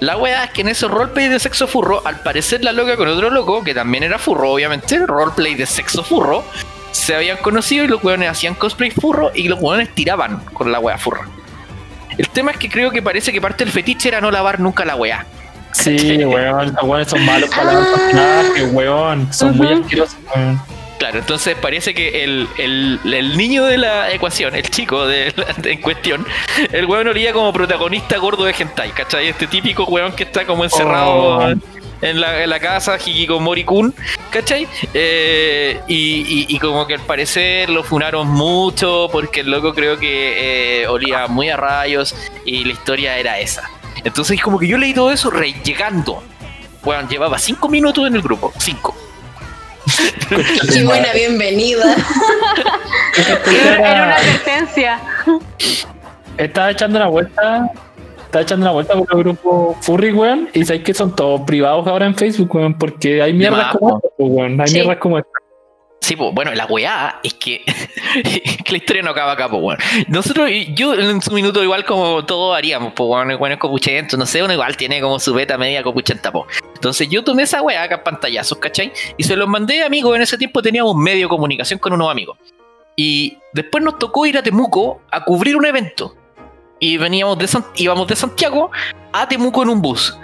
la 0.00 0.16
weá 0.16 0.44
es 0.44 0.50
que 0.50 0.60
en 0.62 0.68
esos 0.68 0.90
roleplay 0.90 1.28
de 1.28 1.38
sexo 1.38 1.66
furro, 1.66 2.02
al 2.06 2.20
parecer 2.20 2.62
la 2.64 2.72
loca 2.72 2.96
con 2.96 3.08
otro 3.08 3.30
loco, 3.30 3.62
que 3.64 3.74
también 3.74 4.04
era 4.04 4.18
furro, 4.18 4.50
obviamente, 4.52 4.98
roleplay 5.06 5.54
de 5.54 5.66
sexo 5.66 6.02
furro, 6.04 6.44
se 6.92 7.14
habían 7.14 7.36
conocido 7.38 7.84
y 7.84 7.88
los 7.88 8.02
weones 8.02 8.28
hacían 8.30 8.54
cosplay 8.54 8.90
furro 8.90 9.30
y 9.34 9.48
los 9.48 9.60
weones 9.60 9.94
tiraban 9.94 10.40
con 10.52 10.72
la 10.72 10.78
weá 10.80 10.98
furra. 10.98 11.28
El 12.16 12.28
tema 12.30 12.50
es 12.50 12.56
que 12.56 12.68
creo 12.68 12.90
que 12.90 13.00
parece 13.02 13.32
que 13.32 13.40
parte 13.40 13.64
del 13.64 13.72
fetiche 13.72 14.08
era 14.08 14.20
no 14.20 14.30
lavar 14.30 14.58
nunca 14.58 14.84
la 14.84 14.96
weá. 14.96 15.24
Sí, 15.72 16.16
weón. 16.24 16.74
Los 16.74 16.82
weones 16.82 17.08
son 17.08 17.24
malos 17.24 17.50
para 17.50 17.72
Ah. 17.72 17.86
personajes, 17.94 18.68
weón. 18.72 19.32
Son 19.32 19.56
muy 19.56 19.72
asquerosos, 19.72 20.16
weón. 20.34 20.60
Claro, 20.98 21.20
entonces 21.20 21.54
parece 21.56 21.94
que 21.94 22.24
el, 22.24 22.48
el- 22.58 22.98
el 23.04 23.36
niño 23.36 23.64
de 23.64 23.78
la 23.78 24.12
ecuación, 24.12 24.56
el 24.56 24.68
chico 24.68 25.06
de, 25.06 25.32
la- 25.36 25.52
de- 25.56 25.72
en 25.72 25.80
cuestión, 25.80 26.26
el 26.72 26.86
weón 26.86 27.06
olía 27.06 27.32
como 27.32 27.52
protagonista 27.52 28.16
gordo 28.18 28.44
de 28.44 28.52
hentai, 28.58 28.90
¿cachai? 28.90 29.28
Este 29.28 29.46
típico 29.46 29.84
weón 29.84 30.12
que 30.12 30.24
está 30.24 30.44
como 30.44 30.64
encerrado 30.64 31.38
Oh. 31.38 31.48
en, 32.02 32.20
la, 32.20 32.42
en 32.42 32.50
la 32.50 32.58
casa, 32.58 32.96
Hikikomori-kun, 32.98 33.94
¿cachai? 34.30 34.66
Eh, 34.92 35.80
y, 35.86 35.94
y- 35.96 36.46
y 36.48 36.58
como 36.58 36.84
que 36.86 36.94
al 36.94 37.00
parecer 37.00 37.70
lo 37.70 37.84
funaron 37.84 38.26
mucho 38.28 39.08
porque 39.12 39.40
el 39.40 39.50
loco 39.52 39.72
creo 39.74 39.98
que 40.00 40.82
eh, 40.82 40.88
olía 40.88 41.28
muy 41.28 41.48
a 41.48 41.56
rayos 41.56 42.12
y 42.44 42.64
la 42.64 42.72
historia 42.72 43.16
era 43.18 43.38
esa. 43.38 43.70
Entonces 44.02 44.40
como 44.42 44.58
que 44.58 44.66
yo 44.66 44.76
leí 44.76 44.94
todo 44.94 45.12
eso 45.12 45.30
re 45.30 45.52
llegando. 45.62 46.24
Weón, 46.84 47.08
llevaba 47.08 47.38
cinco 47.38 47.68
minutos 47.68 48.04
en 48.08 48.16
el 48.16 48.22
grupo, 48.22 48.52
cinco. 48.58 48.96
Qué 50.72 50.84
buena 50.84 51.12
bienvenida. 51.12 51.96
Era, 53.46 53.78
una 53.78 54.14
advertencia. 54.16 55.00
Estaba 56.36 56.70
echando 56.70 56.98
una 56.98 57.08
vuelta. 57.08 57.70
Estaba 58.26 58.42
echando 58.42 58.64
una 58.64 58.72
vuelta 58.72 58.94
por 58.94 59.08
los 59.14 59.18
grupos 59.24 59.76
furry, 59.80 60.12
weón. 60.12 60.48
Y 60.52 60.64
sabéis 60.64 60.84
que 60.84 60.94
son 60.94 61.16
todos 61.16 61.40
privados 61.42 61.86
ahora 61.86 62.06
en 62.06 62.14
Facebook, 62.14 62.54
weón. 62.54 62.74
Porque 62.78 63.22
hay 63.22 63.32
mierdas 63.32 63.76
como 63.76 63.96
esta, 63.96 64.08
weón. 64.18 64.60
Hay 64.60 64.68
Sí. 64.68 64.74
mierdas 64.74 64.98
como 64.98 65.18
esta. 65.18 65.30
Sí, 66.08 66.16
pues 66.16 66.32
bueno, 66.32 66.54
la 66.54 66.64
weá 66.64 67.20
es 67.22 67.34
que, 67.34 67.62
la 68.70 68.76
historia 68.78 69.02
no 69.02 69.10
acaba 69.10 69.32
acá, 69.32 69.46
pues 69.46 69.60
bueno. 69.60 69.84
Nosotros, 70.06 70.48
yo 70.70 70.94
en 70.94 71.20
su 71.20 71.30
minuto, 71.32 71.62
igual 71.62 71.84
como 71.84 72.24
todos 72.24 72.56
haríamos, 72.56 72.94
pues 72.94 73.06
bueno, 73.06 73.36
bueno 73.36 73.56
es 73.56 73.60
copuchento, 73.60 74.16
no 74.16 74.24
sé, 74.24 74.42
uno 74.42 74.54
igual 74.54 74.74
tiene 74.74 75.02
como 75.02 75.20
su 75.20 75.34
beta 75.34 75.58
media 75.58 75.82
copuchenta, 75.82 76.32
pues. 76.32 76.46
Entonces 76.76 77.10
yo 77.10 77.22
tomé 77.22 77.42
esa 77.42 77.60
weá 77.60 77.82
acá 77.82 78.02
pantallazos, 78.02 78.56
¿cachai? 78.56 78.90
Y 79.18 79.24
se 79.24 79.36
los 79.36 79.46
mandé 79.46 79.82
a 79.82 79.86
amigos, 79.86 80.16
en 80.16 80.22
ese 80.22 80.38
tiempo 80.38 80.62
teníamos 80.62 80.96
medio 80.96 81.26
de 81.26 81.28
comunicación 81.28 81.78
con 81.78 81.92
unos 81.92 82.10
amigos. 82.10 82.38
Y 82.96 83.36
después 83.52 83.84
nos 83.84 83.98
tocó 83.98 84.24
ir 84.24 84.38
a 84.38 84.42
Temuco 84.42 85.02
a 85.10 85.22
cubrir 85.26 85.56
un 85.58 85.66
evento. 85.66 86.16
Y 86.80 86.96
veníamos 86.96 87.38
de 87.38 87.48
San- 87.48 87.66
íbamos 87.76 88.06
de 88.08 88.16
Santiago 88.16 88.70
a 89.12 89.28
Temuco 89.28 89.62
en 89.62 89.68
un 89.68 89.82
bus. 89.82 90.16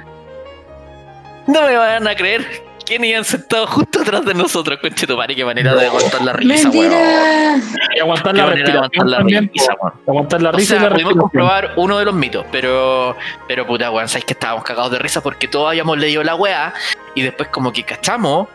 No 1.47 1.61
me 1.61 1.77
van 1.77 2.09
a 2.09 2.17
creer 2.17 2.63
quién 2.85 3.05
iban 3.05 3.25
sentado 3.25 3.67
justo 3.67 4.01
atrás 4.01 4.25
de 4.25 4.35
nosotros, 4.35 4.79
conchetumare, 4.81 5.35
qué 5.35 5.45
manera 5.45 5.75
de 5.75 5.87
aguantar 5.87 6.23
la 6.23 6.33
risa, 6.35 6.69
weón. 6.71 6.89
Mentira. 6.91 7.57
Y 7.97 8.01
aguantar 8.01 8.33
Qué 8.35 8.39
la 8.41 8.47
manera 8.47 8.67
de 8.73 8.73
respiración 8.81 8.83
aguantar 8.83 9.07
la 9.07 9.17
también, 9.19 9.51
risa, 9.53 9.75
weón. 9.81 9.95
Aguantar 10.07 10.43
la 10.43 10.49
O 10.51 10.53
risa 10.53 10.75
y 10.75 10.79
sea, 10.79 10.89
la 10.89 10.95
pudimos 10.95 11.15
comprobar 11.17 11.73
uno 11.77 11.99
de 11.99 12.05
los 12.05 12.15
mitos, 12.15 12.45
pero, 12.53 13.17
pero 13.49 13.67
puta, 13.67 13.91
weón, 13.91 14.09
sabéis 14.09 14.25
que 14.27 14.33
estábamos 14.35 14.65
cagados 14.65 14.91
de 14.93 14.99
risa 14.99 15.21
porque 15.21 15.49
todos 15.49 15.69
habíamos 15.69 15.99
leído 15.99 16.23
la 16.23 16.35
weá 16.35 16.73
y 17.15 17.23
después 17.23 17.49
como 17.49 17.73
que 17.73 17.83
cachamos 17.85 18.49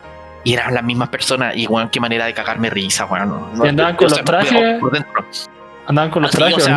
y 0.44 0.54
eran 0.54 0.72
las 0.74 0.82
mismas 0.84 1.08
personas 1.10 1.54
y 1.56 1.66
weón, 1.66 1.88
qué 1.90 2.00
manera 2.00 2.24
de 2.26 2.32
cagarme 2.34 2.70
risa, 2.70 3.04
weón. 3.06 3.50
No- 3.54 3.64
Y 3.64 3.68
andaban 3.68 3.96
con 3.96 4.06
o 4.06 4.10
sea, 4.10 4.18
los 4.18 4.24
trajes, 4.24 4.80
por 4.80 4.92
dentro. 4.92 5.24
Andaban 5.86 6.10
con 6.10 6.22
los 6.22 6.30
trajes. 6.30 6.68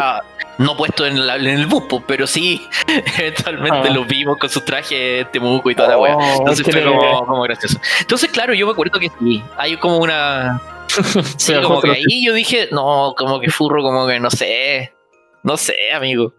No 0.58 0.78
puesto 0.78 1.06
en, 1.06 1.26
la- 1.26 1.36
en 1.38 1.48
el 1.48 1.66
bus, 1.66 1.84
pues, 1.90 2.04
pero 2.08 2.28
sí, 2.28 2.62
eventualmente 3.18 3.90
Ah. 3.90 3.94
los 3.94 4.08
vimos 4.08 4.38
con 4.38 4.50
sus 4.50 4.64
trajes 4.66 5.30
Temuco 5.32 5.70
y 5.72 5.76
toda 5.76 5.90
la. 5.90 5.98
Oh, 5.98 6.38
Entonces 6.40 6.66
fue 6.70 6.84
como, 6.84 7.26
como 7.26 7.42
gracioso. 7.44 7.80
Entonces, 8.00 8.30
claro, 8.32 8.54
yo 8.54 8.66
me 8.66 8.72
acuerdo 8.74 9.00
que 9.00 9.10
sí, 9.20 9.44
hay 9.58 9.78
como 9.78 9.98
una... 9.98 10.62
Sí, 11.38 11.54
como 11.64 11.82
que 11.82 11.92
ahí 11.92 12.26
yo 12.26 12.34
dije, 12.34 12.70
no, 12.72 13.16
como 13.18 13.40
que 13.40 13.50
furro, 13.50 13.82
como 13.82 14.06
que 14.08 14.20
no 14.20 14.30
sé, 14.30 14.94
no 15.42 15.58
sé, 15.58 15.76
amigo. 15.94 16.34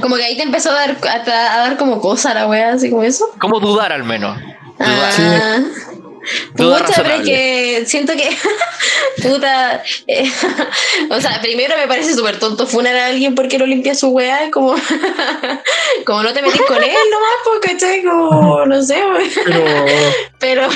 Como 0.00 0.16
que 0.16 0.24
ahí 0.24 0.36
te 0.36 0.42
empezó 0.42 0.70
a 0.70 0.74
dar, 0.74 0.96
a, 1.06 1.54
a 1.54 1.58
dar 1.68 1.76
como 1.76 2.00
cosa 2.00 2.34
la 2.34 2.46
wea, 2.48 2.72
así 2.72 2.90
como 2.90 3.02
eso. 3.04 3.26
¿Cómo 3.38 3.60
dudar 3.60 3.92
al 3.92 4.02
menos? 4.04 4.36
Dudar. 4.78 5.12
Ah, 5.18 5.60
Duda 5.60 6.01
Pucha, 6.56 7.02
pero 7.02 7.14
es 7.14 7.22
que 7.22 7.84
siento 7.86 8.12
que. 8.14 8.36
Puta. 9.22 9.82
eh, 10.06 10.30
o 11.10 11.20
sea, 11.20 11.40
primero 11.40 11.76
me 11.76 11.86
parece 11.86 12.14
súper 12.14 12.38
tonto 12.38 12.66
funar 12.66 12.94
a 12.96 13.06
alguien 13.06 13.34
porque 13.34 13.58
no 13.58 13.66
limpia 13.66 13.94
su 13.94 14.08
weá. 14.08 14.50
Como, 14.50 14.74
como 16.06 16.22
no 16.22 16.32
te 16.32 16.42
metís 16.42 16.62
con 16.62 16.82
él 16.82 16.90
nomás, 17.10 17.36
pues, 17.44 17.72
¿cachai? 17.72 18.02
Como, 18.02 18.66
no 18.66 18.82
sé. 18.82 19.02
Pero 19.44 19.64
pero, 20.42 20.68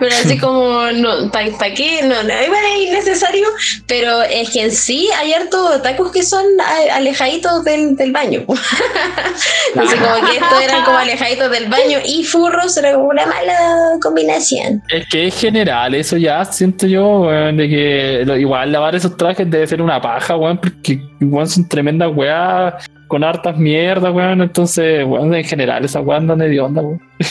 pero 0.00 0.16
así 0.16 0.38
como, 0.38 0.90
no, 0.92 1.30
¿para 1.30 1.74
qué? 1.74 2.00
No, 2.02 2.22
no, 2.22 2.32
es 2.32 2.48
innecesario, 2.78 3.46
pero 3.86 4.22
es 4.22 4.48
que 4.48 4.62
en 4.62 4.72
sí 4.72 5.10
hay 5.16 5.34
hartos 5.34 5.82
tacos 5.82 6.10
que 6.10 6.22
son 6.22 6.44
alejaditos 6.90 7.62
del, 7.62 7.94
del 7.94 8.10
baño. 8.10 8.44
Así 8.48 9.96
como 9.96 10.26
que 10.26 10.38
estos 10.38 10.62
eran 10.62 10.84
como 10.84 10.96
alejaditos 10.96 11.50
del 11.50 11.68
baño 11.68 11.98
y 12.04 12.24
furros 12.24 12.74
era 12.78 12.94
como 12.94 13.08
una 13.08 13.26
mala 13.26 13.98
combinación. 14.00 14.81
Es 14.88 15.06
que 15.08 15.26
es 15.28 15.40
general, 15.40 15.94
eso 15.94 16.16
ya 16.16 16.44
siento 16.44 16.86
yo, 16.86 17.20
weón, 17.22 17.56
de 17.56 17.68
que 17.68 18.22
lo- 18.26 18.36
igual 18.36 18.72
lavar 18.72 18.94
esos 18.94 19.16
trajes 19.16 19.48
debe 19.50 19.66
ser 19.66 19.80
una 19.80 20.00
paja, 20.00 20.36
weón, 20.36 20.58
porque 20.58 21.00
weón, 21.20 21.46
son 21.48 21.68
tremendas 21.68 22.10
weas 22.14 22.74
con 23.08 23.24
hartas 23.24 23.56
mierdas, 23.56 24.12
weón. 24.12 24.42
Entonces, 24.42 25.04
weón, 25.06 25.34
en 25.34 25.44
general, 25.44 25.84
esas 25.84 26.04
weas 26.04 26.20
andan 26.20 26.38
de 26.38 26.60
onda, 26.60 26.82
weón. 26.82 27.00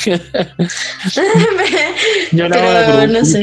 Yo 2.32 2.47
la 2.47 2.56
Pero 2.56 2.70
hago 2.70 2.97
de 2.99 3.08
no 3.08 3.26
sé. 3.26 3.41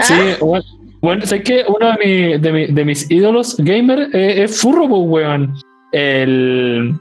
Sí, 0.00 0.14
¿Ah? 0.14 0.60
bueno, 1.00 1.24
sé 1.26 1.42
que 1.42 1.64
uno 1.68 1.92
de, 1.92 1.96
mi- 2.04 2.38
de, 2.38 2.52
mi- 2.52 2.66
de 2.66 2.84
mis 2.84 3.10
ídolos 3.10 3.56
gamer 3.58 4.08
eh, 4.12 4.44
es 4.44 4.60
Furro, 4.60 4.88
pues, 4.88 5.02
weón. 5.04 5.54
El, 5.92 6.94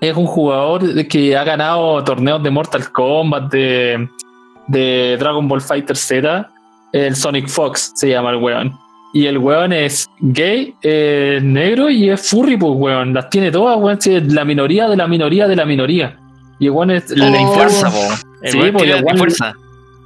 es 0.00 0.16
un 0.16 0.26
jugador 0.26 1.06
que 1.06 1.36
ha 1.36 1.44
ganado 1.44 2.02
torneos 2.04 2.42
de 2.42 2.50
Mortal 2.50 2.90
Kombat, 2.92 3.50
de, 3.52 4.08
de 4.68 5.16
Dragon 5.18 5.46
Ball 5.48 5.60
Fighter 5.60 5.96
Z. 5.96 6.48
El 6.92 7.16
Sonic 7.16 7.48
Fox 7.48 7.92
se 7.94 8.08
llama 8.08 8.30
el 8.30 8.36
weón. 8.36 8.72
Y 9.12 9.26
el 9.26 9.38
weón 9.38 9.72
es 9.72 10.08
gay, 10.20 10.74
eh, 10.82 11.38
negro 11.42 11.88
y 11.88 12.10
es 12.10 12.28
furry, 12.28 12.56
pues, 12.56 12.72
weón. 12.74 13.14
Las 13.14 13.30
tiene 13.30 13.50
todas, 13.50 13.76
weón. 13.78 14.00
Sí, 14.00 14.14
es 14.14 14.32
la 14.32 14.44
minoría 14.44 14.88
de 14.88 14.96
la 14.96 15.06
minoría 15.06 15.46
de 15.48 15.56
la 15.56 15.64
minoría. 15.64 16.16
Y 16.58 16.66
el 16.66 16.70
weón 16.72 16.90
es. 16.90 17.10
La 17.10 17.30
le 17.30 17.38
Oh. 17.44 17.52
fuerza, 17.52 17.90
po. 17.90 17.98
Sí, 18.44 18.58
weón 18.58 18.76
tiene 18.76 18.98
igual- 18.98 19.04
antifuerza. 19.08 19.52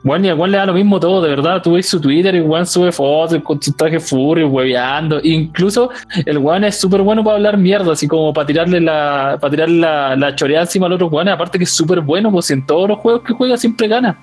bueno, 0.02 0.26
y 0.26 0.28
igual 0.28 0.50
le 0.52 0.56
da 0.58 0.66
lo 0.66 0.72
mismo 0.74 1.00
todo, 1.00 1.20
de 1.22 1.28
verdad. 1.30 1.60
Tú 1.62 1.72
ves 1.72 1.88
su 1.88 2.00
Twitter 2.00 2.34
y 2.34 2.38
el 2.38 2.44
weón 2.44 2.66
sube 2.66 2.92
fotos 2.92 3.42
con 3.42 3.60
su 3.60 3.72
traje 3.72 3.98
furry, 4.00 4.44
hueveando. 4.44 5.20
Incluso 5.22 5.90
el 6.24 6.38
weón 6.38 6.64
es 6.64 6.78
súper 6.80 7.00
bueno 7.02 7.22
para 7.24 7.36
hablar 7.36 7.56
mierda, 7.58 7.92
así 7.92 8.06
como 8.08 8.32
para 8.32 8.46
tirarle 8.46 8.80
la, 8.80 9.36
para 9.40 9.50
tirarle 9.50 9.78
la, 9.78 10.16
la 10.16 10.34
choreada 10.36 10.64
encima 10.64 10.86
al 10.86 10.92
otro 10.92 11.06
weón. 11.08 11.28
Aparte 11.28 11.58
que 11.58 11.64
es 11.64 11.70
súper 11.72 12.00
bueno, 12.00 12.30
pues 12.30 12.50
en 12.50 12.64
todos 12.66 12.88
los 12.88 12.98
juegos 12.98 13.22
que 13.22 13.32
juega 13.34 13.56
siempre 13.56 13.88
gana. 13.88 14.18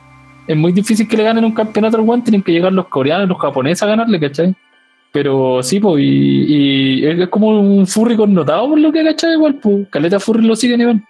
Es 0.48 0.56
muy 0.56 0.72
difícil 0.72 1.08
que 1.08 1.18
le 1.18 1.24
ganen 1.24 1.44
un 1.46 1.54
campeonato 1.54 1.98
al 1.98 2.04
weón, 2.04 2.24
tienen 2.24 2.44
que 2.44 2.52
llegar 2.52 2.72
los 2.72 2.88
coreanos, 2.88 3.28
los 3.28 3.40
japoneses 3.40 3.82
a 3.84 3.88
ganarle, 3.88 4.20
¿cachai? 4.20 4.54
Pero 5.12 5.64
sí, 5.64 5.80
pues, 5.80 6.04
y, 6.04 6.46
y 7.02 7.06
es 7.06 7.28
como 7.30 7.48
un 7.48 7.88
furry 7.88 8.16
connotado 8.16 8.68
por 8.70 8.78
lo 8.80 8.92
que, 8.92 9.04
¿cachai? 9.04 9.34
Igual, 9.34 9.56
pues, 9.56 9.88
Caleta 9.90 10.20
Furry 10.20 10.46
lo 10.46 10.56
sigue, 10.56 10.76
igual. 10.76 11.02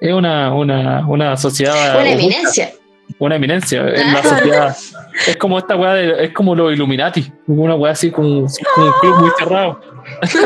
Es 0.00 0.12
una, 0.14 0.52
una, 0.54 1.06
una 1.06 1.36
sociedad. 1.36 1.74
Una 1.74 1.90
oculta 2.00 2.10
eminencia. 2.10 2.70
una 3.18 3.36
eminencia 3.36 3.80
en 3.88 4.08
Ah. 4.08 4.12
la 4.14 4.22
sociedad. 4.22 4.76
Es 5.26 5.36
como 5.36 5.58
esta 5.58 5.76
weá, 5.76 5.94
de- 5.94 6.24
es 6.24 6.32
como 6.32 6.54
los 6.54 6.72
Illuminati, 6.72 7.30
una 7.46 7.74
weá 7.74 7.92
así 7.92 8.10
como, 8.10 8.46
como 8.74 8.86
un 8.86 8.92
club 9.00 9.20
muy 9.20 9.30
cerrado. 9.38 9.80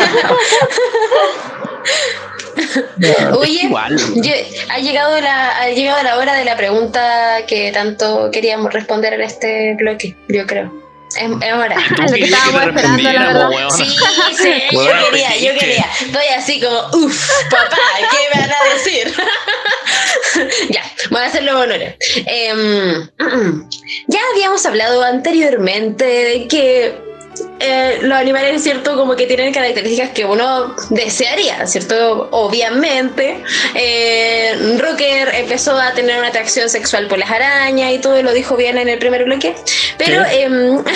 Oye, 3.39 3.61
igual. 3.65 3.97
yo- 4.17 4.33
ha, 4.69 4.79
llegado 4.79 5.21
la, 5.21 5.59
ha 5.61 5.69
llegado 5.71 6.03
la 6.03 6.19
hora 6.19 6.35
de 6.35 6.45
la 6.45 6.57
pregunta 6.57 7.45
que 7.47 7.73
tanto 7.73 8.31
queríamos 8.31 8.73
responder 8.73 9.15
en 9.15 9.23
este 9.23 9.75
bloque, 9.75 10.17
yo 10.29 10.47
creo. 10.47 10.85
Es, 11.17 11.23
es 11.23 11.53
hora. 11.53 11.77
Lo 12.09 12.13
que 12.13 12.25
estábamos 12.25 12.63
esperando, 12.67 13.13
la 13.13 13.27
verdad. 13.27 13.51
Sí, 13.77 13.85
sí, 14.37 14.53
yo 14.73 15.11
quería, 15.11 15.37
yo 15.37 15.59
quería. 15.59 15.87
Estoy 16.01 16.27
así 16.37 16.61
como, 16.61 17.05
uff, 17.05 17.31
papá, 17.51 17.77
¿qué 18.11 18.35
me 18.35 18.41
van 18.41 18.51
a 18.51 18.75
decir? 18.75 19.15
ya, 20.71 20.83
voy 21.11 21.21
a 21.23 21.27
hacer 21.27 21.43
los 21.45 21.55
honores. 21.55 21.95
Em, 22.27 23.09
ya 24.09 24.21
habíamos 24.33 24.67
hablado 24.67 25.03
anteriormente 25.05 26.05
de 26.05 26.49
que 26.49 27.14
eh, 27.61 27.99
los 28.03 28.19
animales, 28.19 28.63
¿cierto? 28.63 28.97
Como 28.97 29.17
que 29.17 29.27
tienen 29.27 29.53
características 29.53 30.11
que 30.11 30.25
uno 30.25 30.75
desearía, 30.91 31.67
¿cierto? 31.67 32.29
Obviamente. 32.31 33.43
Eh, 33.75 34.77
Rocker 34.79 35.35
empezó 35.35 35.79
a 35.79 35.93
tener 35.93 36.19
una 36.19 36.29
atracción 36.29 36.69
sexual 36.69 37.09
por 37.09 37.19
las 37.19 37.31
arañas 37.31 37.93
y 37.93 37.99
todo, 37.99 38.23
lo 38.23 38.33
dijo 38.33 38.57
bien 38.57 38.79
en 38.79 38.89
el 38.89 38.99
primer 38.99 39.25
bloque. 39.25 39.55
Pero... 39.99 40.23
em, 40.31 40.83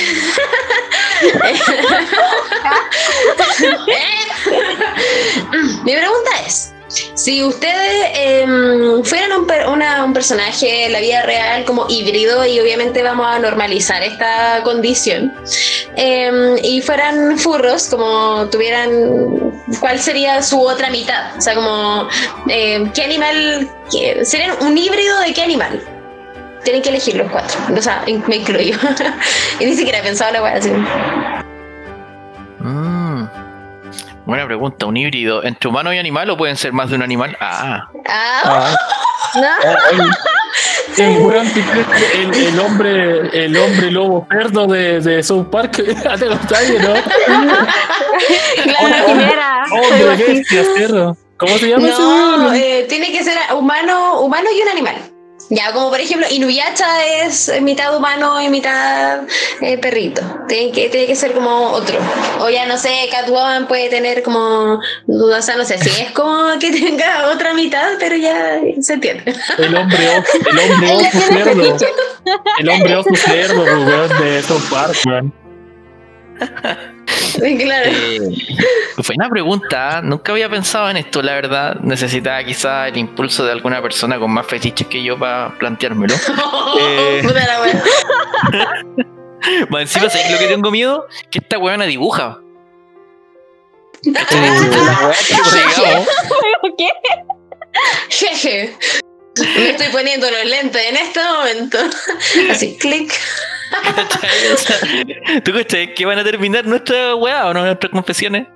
Mi 5.84 5.92
pregunta 5.92 6.30
es, 6.46 6.67
si 7.14 7.42
ustedes 7.42 8.10
em, 8.14 9.02
fueran 9.04 9.32
un, 9.32 9.46
una- 9.72 10.04
un 10.04 10.12
personaje 10.12 10.86
en 10.86 10.92
la 10.92 11.00
vida 11.00 11.22
real 11.22 11.64
como 11.64 11.86
híbrido, 11.88 12.44
y 12.46 12.58
obviamente 12.60 13.02
vamos 13.02 13.26
a 13.26 13.38
normalizar 13.38 14.02
esta 14.02 14.60
condición, 14.64 15.32
em, 15.96 16.56
y 16.62 16.80
fueran 16.82 17.38
furros, 17.38 17.88
como 17.88 18.46
tuvieran, 18.50 19.52
¿cuál 19.80 19.98
sería 19.98 20.42
su 20.42 20.60
otra 20.60 20.90
mitad? 20.90 21.36
O 21.36 21.40
sea, 21.40 21.54
como, 21.54 22.08
em, 22.48 22.90
¿qué 22.92 23.02
animal, 23.02 23.68
qué- 23.90 24.24
serían 24.24 24.52
un 24.60 24.76
híbrido 24.76 25.20
de 25.20 25.32
qué 25.34 25.42
animal? 25.42 25.80
Tienen 26.64 26.82
que 26.82 26.88
elegir 26.90 27.14
los 27.16 27.30
cuatro, 27.30 27.58
o 27.76 27.80
sea, 27.80 28.02
me 28.26 28.36
incluyo. 28.36 28.76
y 29.60 29.64
ni 29.64 29.74
siquiera 29.76 29.98
he 29.98 30.02
pensado 30.02 30.32
la 30.32 30.48
así. 30.48 30.70
Buena 34.28 34.44
pregunta, 34.44 34.84
¿un 34.84 34.94
híbrido 34.94 35.42
entre 35.42 35.70
humano 35.70 35.90
y 35.90 35.96
animal 35.96 36.28
o 36.28 36.36
pueden 36.36 36.54
ser 36.54 36.70
más 36.74 36.90
de 36.90 36.96
un 36.96 37.02
animal? 37.02 37.34
Ah, 37.40 37.88
Ah, 38.06 38.76
Ah, 39.34 39.76
cree 40.94 41.16
que 41.86 42.22
el, 42.22 42.34
el 42.34 42.60
hombre, 42.60 43.44
el 43.44 43.56
hombre 43.56 43.90
lobo 43.90 44.28
perdo 44.28 44.66
de, 44.66 45.00
de 45.00 45.22
South 45.22 45.46
Park, 45.50 45.72
te 46.18 46.26
lo 46.26 46.38
sabes, 46.46 46.78
¿no? 46.78 46.92
La 48.66 49.06
quimera. 49.06 49.64
Hombre 49.72 50.16
bestia, 50.26 50.62
cerdo. 50.76 51.16
¿Cómo 51.38 51.56
se 51.56 51.70
llama 51.70 51.88
No, 51.88 52.52
eh, 52.52 52.84
tiene 52.86 53.10
que 53.10 53.24
ser 53.24 53.38
humano, 53.54 54.20
humano 54.20 54.50
y 54.54 54.60
un 54.60 54.68
animal. 54.68 55.07
Ya, 55.50 55.72
como 55.72 55.88
por 55.88 56.00
ejemplo, 56.00 56.26
Inuyasha 56.30 57.06
es 57.24 57.50
mitad 57.62 57.96
humano 57.96 58.40
y 58.40 58.48
mitad 58.50 59.22
eh, 59.62 59.78
perrito. 59.78 60.20
Tiene 60.46 60.72
que, 60.72 60.90
tiene 60.90 61.06
que 61.06 61.16
ser 61.16 61.32
como 61.32 61.70
otro. 61.70 61.98
O 62.40 62.50
ya 62.50 62.66
no 62.66 62.76
sé, 62.76 63.08
Catwoman 63.10 63.66
puede 63.66 63.88
tener 63.88 64.22
como, 64.22 64.78
o 65.06 65.42
sea, 65.42 65.56
no 65.56 65.64
sé 65.64 65.78
si 65.78 65.88
es 66.02 66.10
como 66.12 66.58
que 66.60 66.70
tenga 66.70 67.30
otra 67.32 67.54
mitad, 67.54 67.92
pero 67.98 68.16
ya 68.16 68.60
se 68.80 68.94
entiende. 68.94 69.34
El 69.56 69.74
hombre 69.74 70.18
oso, 70.18 70.38
el 70.50 70.58
hombre 70.58 70.88
tiene 70.88 71.10
cerdo. 71.10 71.76
El 72.58 72.68
hombre 72.68 72.96
oso 72.96 73.14
cerdo, 73.14 73.62
weón, 73.62 74.22
de 74.22 74.42
South 74.42 74.68
Park, 74.70 74.96
weón. 75.06 75.32
claro. 77.58 77.90
eh, 77.90 78.20
buena 79.06 79.28
pregunta. 79.28 80.00
Nunca 80.02 80.32
había 80.32 80.48
pensado 80.48 80.88
en 80.90 80.96
esto, 80.98 81.22
la 81.22 81.34
verdad. 81.34 81.76
Necesitaba 81.80 82.42
quizá 82.44 82.88
el 82.88 82.96
impulso 82.96 83.44
de 83.44 83.52
alguna 83.52 83.82
persona 83.82 84.18
con 84.18 84.30
más 84.30 84.46
fetiches 84.46 84.86
que 84.86 85.02
yo 85.02 85.18
para 85.18 85.56
planteármelo. 85.58 86.14
Eh. 86.80 87.20
Puta 87.22 87.46
la 87.46 87.62
wea. 87.62 87.82
Más 89.70 89.82
encima, 89.82 90.10
¿sabes 90.10 90.30
lo 90.30 90.38
que 90.38 90.46
tengo 90.46 90.70
miedo? 90.70 91.06
Que 91.30 91.38
esta 91.38 91.58
weona 91.58 91.86
dibuja. 91.86 92.40
¿Qué? 96.78 96.90
Jeje. 98.10 98.76
Me 99.38 99.70
estoy 99.70 99.88
poniendo 99.88 100.30
los 100.30 100.44
lentes 100.44 100.82
en 100.88 100.96
este 100.96 101.20
momento. 101.22 101.78
Así, 102.50 102.76
clic. 102.76 103.12
¿Cachai? 103.70 104.52
O 104.52 104.56
sea, 104.56 104.76
¿Tú 105.42 105.52
cachai 105.52 105.94
que 105.94 106.06
van 106.06 106.18
a 106.18 106.24
terminar 106.24 106.66
nuestra 106.66 107.14
weá 107.14 107.46
o 107.46 107.54
no 107.54 107.64
nuestras 107.64 107.92
confesiones? 107.92 108.46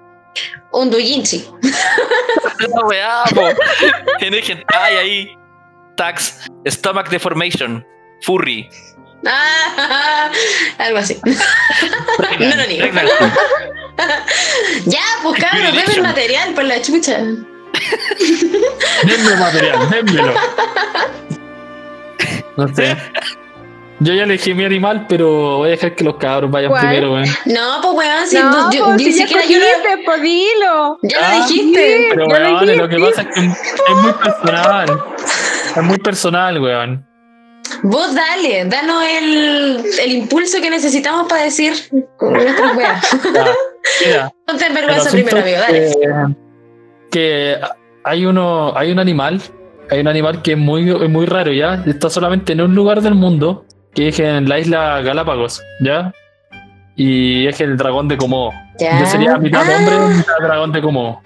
Un 0.72 0.90
doujinshi. 0.90 1.44
La 2.58 2.84
weá, 2.86 3.24
po. 3.34 3.48
En 4.20 4.34
el 4.34 4.42
hentai 4.42 4.96
ahí. 4.96 5.38
Tags, 5.96 6.46
stomach 6.66 7.10
deformation, 7.10 7.86
furry. 8.22 8.68
Ah, 9.26 10.30
algo 10.78 10.98
así. 10.98 11.20
No 11.24 12.56
lo 12.56 12.66
niego. 12.66 12.90
Pregnant. 12.90 13.08
Ya, 14.86 15.02
pues 15.22 15.40
cabros, 15.40 15.76
ven 15.76 15.90
el 15.96 16.02
material 16.02 16.54
por 16.54 16.64
la 16.64 16.80
chucha. 16.80 17.18
Denme 17.18 17.44
material, 19.38 19.90
dénmelo. 19.90 20.34
No 22.56 22.74
sé. 22.74 22.96
Yo 24.04 24.14
ya 24.14 24.24
elegí 24.24 24.54
mi 24.54 24.64
animal, 24.64 25.06
pero 25.08 25.58
voy 25.58 25.68
a 25.68 25.70
dejar 25.72 25.94
que 25.94 26.04
los 26.04 26.16
cabros 26.16 26.50
vayan 26.50 26.70
¿Cuál? 26.70 26.86
primero, 26.86 27.12
weón. 27.14 27.26
No, 27.46 27.78
pues 27.82 27.94
weón, 27.94 28.26
si 28.26 28.36
No, 28.38 28.72
yo, 28.72 28.84
pues, 28.86 28.96
ni 28.96 29.04
si 29.12 29.18
ya 29.18 29.26
siquiera 29.26 29.46
yo 29.46 29.58
pues 30.04 30.22
dilo. 30.22 30.98
ya 31.02 31.16
Ah, 31.20 31.38
lo 31.38 31.46
dijiste. 31.46 32.06
Pero 32.10 32.26
lo 32.26 32.26
weón, 32.26 32.76
lo 32.78 32.88
que 32.88 32.98
pasa 32.98 33.22
es 33.22 33.28
que 33.28 33.40
es 33.40 33.96
muy 34.02 34.12
personal. 34.12 35.02
Es 35.76 35.82
muy 35.82 35.98
personal, 35.98 36.60
weón. 36.60 37.06
Vos 37.84 38.14
dale, 38.14 38.64
danos 38.66 39.02
el, 39.04 39.82
el 40.00 40.12
impulso 40.12 40.60
que 40.60 40.68
necesitamos 40.70 41.26
para 41.28 41.44
decir 41.44 41.72
con 42.18 42.32
nuestras 42.34 42.76
weas. 42.76 43.16
Vergüenza 44.74 45.10
primero, 45.10 45.38
amigo, 45.38 45.58
dale. 45.58 45.90
que, 47.10 47.10
que 47.10 47.60
hay 48.04 48.26
uno, 48.26 48.72
hay 48.76 48.90
un 48.92 48.98
animal, 48.98 49.40
hay 49.90 50.00
un 50.00 50.08
animal 50.08 50.42
que 50.42 50.52
es 50.52 50.58
muy, 50.58 50.88
es 50.90 51.08
muy 51.10 51.26
raro, 51.26 51.52
¿ya? 51.52 51.82
Está 51.86 52.10
solamente 52.10 52.52
en 52.52 52.60
un 52.60 52.74
lugar 52.74 53.00
del 53.00 53.14
mundo, 53.14 53.64
que 53.94 54.08
es 54.08 54.18
en 54.20 54.48
la 54.48 54.58
isla 54.58 55.00
Galápagos, 55.02 55.62
¿ya? 55.80 56.12
Y 56.96 57.46
es 57.46 57.60
el 57.60 57.76
dragón 57.76 58.08
de 58.08 58.16
Komodo. 58.16 58.52
Ya. 58.78 59.00
Yo 59.00 59.06
sería 59.06 59.36
mitad 59.38 59.62
Ah. 59.66 59.76
hombre, 59.78 60.16
mitad 60.16 60.34
dragón 60.42 60.72
de 60.72 60.82
Komodo. 60.82 61.20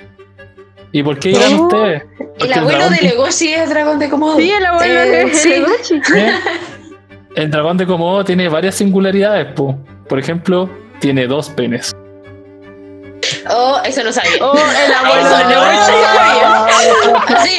¿Y 0.93 1.03
por 1.03 1.19
qué 1.19 1.31
dirán 1.31 1.55
ustedes? 1.61 2.03
El 2.19 2.27
Porque 2.39 2.55
abuelo 2.55 2.79
dragón 2.79 2.95
de 2.97 3.03
Legoshi 3.03 3.53
es 3.53 3.69
dragón 3.71 3.99
de 3.99 4.09
Komodo. 4.09 4.37
Sí, 4.37 4.51
el 4.51 4.65
abuelo 4.67 4.95
Eh, 5.01 5.07
de 5.27 5.35
sí. 5.35 5.49
Legoshi. 5.51 5.95
¿Eh? 6.17 6.33
El 7.35 7.51
dragón 7.51 7.77
de 7.77 7.87
Komodo 7.87 8.25
tiene 8.25 8.49
varias 8.49 8.77
singularidades, 8.77 9.53
po. 9.55 9.79
Por 10.09 10.19
ejemplo, 10.19 10.71
tiene 11.01 11.27
dos 11.27 11.51
penes. 11.51 11.95
Eso 13.87 14.03
no 14.05 14.13
sabía. 14.13 14.33
Oh, 14.41 14.57
el 14.57 14.93
abuelo 14.95 15.27
Eso 15.27 15.37
de 15.37 15.45
Legoshi. 15.45 15.93
sabía. 15.93 17.45
Sí, 17.45 17.59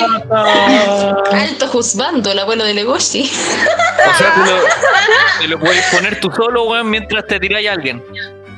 alto 1.36 1.68
juzgando 1.68 2.32
el 2.32 2.40
abuelo 2.40 2.64
de 2.66 2.74
Legoshi. 2.74 3.24
O 3.24 4.14
sea, 4.18 4.34
tú 4.36 4.40
lo, 4.42 4.58
te 5.42 5.48
lo 5.48 5.60
puedes 5.60 5.86
poner 5.88 6.20
tú 6.20 6.32
solo, 6.32 6.64
weón, 6.66 6.90
mientras 6.90 7.26
te 7.28 7.40
tiráis 7.40 7.70
a 7.70 7.74
alguien. 7.74 8.04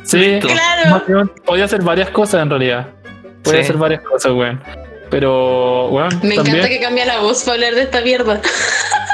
sí, 0.04 0.18
Listo. 0.18 0.48
Claro. 0.48 1.34
podía 1.46 1.66
hacer 1.66 1.82
varias 1.82 2.10
cosas 2.10 2.42
en 2.44 2.50
realidad. 2.50 2.88
Podía 3.44 3.60
Sí. 3.60 3.64
hacer 3.66 3.78
varias 3.78 4.02
cosas, 4.02 4.32
weón. 4.34 4.62
Pero, 5.10 5.88
weón, 5.90 6.10
Me 6.22 6.36
también. 6.36 6.58
encanta 6.58 6.70
que 6.70 6.80
cambia 6.80 7.06
la 7.06 7.20
voz 7.20 7.44
para 7.44 7.56
hablar 7.56 7.76
de 7.76 7.82
esta 7.84 8.02
mierda. 8.02 8.42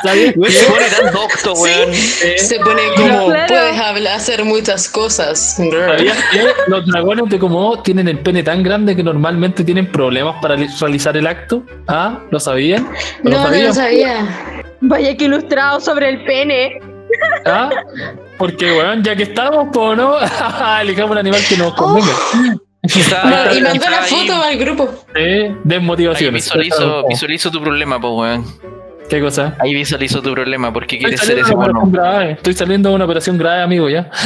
se 0.03 0.33
pone 0.33 0.85
tan 0.99 1.13
docto, 1.13 1.53
weón. 1.53 1.89
Eh, 1.91 2.35
Se 2.37 2.59
pone 2.59 2.81
como, 2.95 3.27
Claro. 3.27 3.47
puedes 3.47 3.79
hablar, 3.79 4.13
hacer 4.17 4.43
muchas 4.43 4.89
cosas. 4.89 5.55
¿Sabías 5.55 6.17
que 6.31 6.43
los 6.67 6.85
dragones 6.85 7.29
de 7.29 7.39
Komodo 7.39 7.81
tienen 7.81 8.07
el 8.09 8.19
pene 8.19 8.43
tan 8.43 8.61
grande 8.61 8.95
que 8.95 9.03
normalmente 9.03 9.63
tienen 9.63 9.89
problemas 9.91 10.35
para 10.41 10.55
li- 10.55 10.67
realizar 10.79 11.15
el 11.17 11.27
acto? 11.27 11.63
¿Ah? 11.87 12.19
¿Lo 12.29 12.39
sabían? 12.39 12.87
No, 13.23 13.31
no 13.31 13.43
sabían? 13.43 13.67
lo 13.67 13.73
sabía. 13.73 14.63
Vaya 14.81 15.15
que 15.17 15.25
ilustrado 15.25 15.79
sobre 15.79 16.09
el 16.09 16.23
pene. 16.25 16.79
¿Ah? 17.45 17.69
Porque, 18.37 18.65
weón, 18.77 19.01
ya 19.03 19.15
que 19.15 19.23
estamos, 19.23 19.69
po, 19.71 19.95
¿no? 19.95 20.17
Elijamos 20.81 21.11
un 21.11 21.17
animal 21.19 21.41
que 21.47 21.55
nos 21.57 21.73
convenga. 21.73 22.11
Quizá- 22.91 23.23
No, 23.23 23.55
y 23.55 23.61
mandó 23.61 23.89
la 23.89 24.01
ahí- 24.03 24.09
foto 24.09 24.33
al 24.43 24.57
grupo. 24.57 24.89
Sí, 25.15 25.21
Ahí 25.21 25.55
desmotivación. 25.63 26.33
visualizo, 26.33 27.05
visualizo 27.07 27.51
tu 27.51 27.61
problema, 27.61 27.99
pues, 27.99 28.13
weón. 28.13 28.45
¿Qué 29.07 29.21
cosa? 29.21 29.55
Ahí 29.59 29.75
visualizo 29.75 30.19
tu 30.19 30.31
problema, 30.33 30.73
porque 30.73 30.95
Estoy 30.95 31.09
quieres 31.11 31.19
ser 31.27 31.37
ese 31.37 31.53
grave. 31.91 32.31
Estoy 32.31 32.55
saliendo 32.55 32.89
de 32.89 32.95
una 32.95 33.05
operación 33.05 33.37
grave, 33.37 33.61
amigo, 33.61 33.87
ya. 33.87 34.09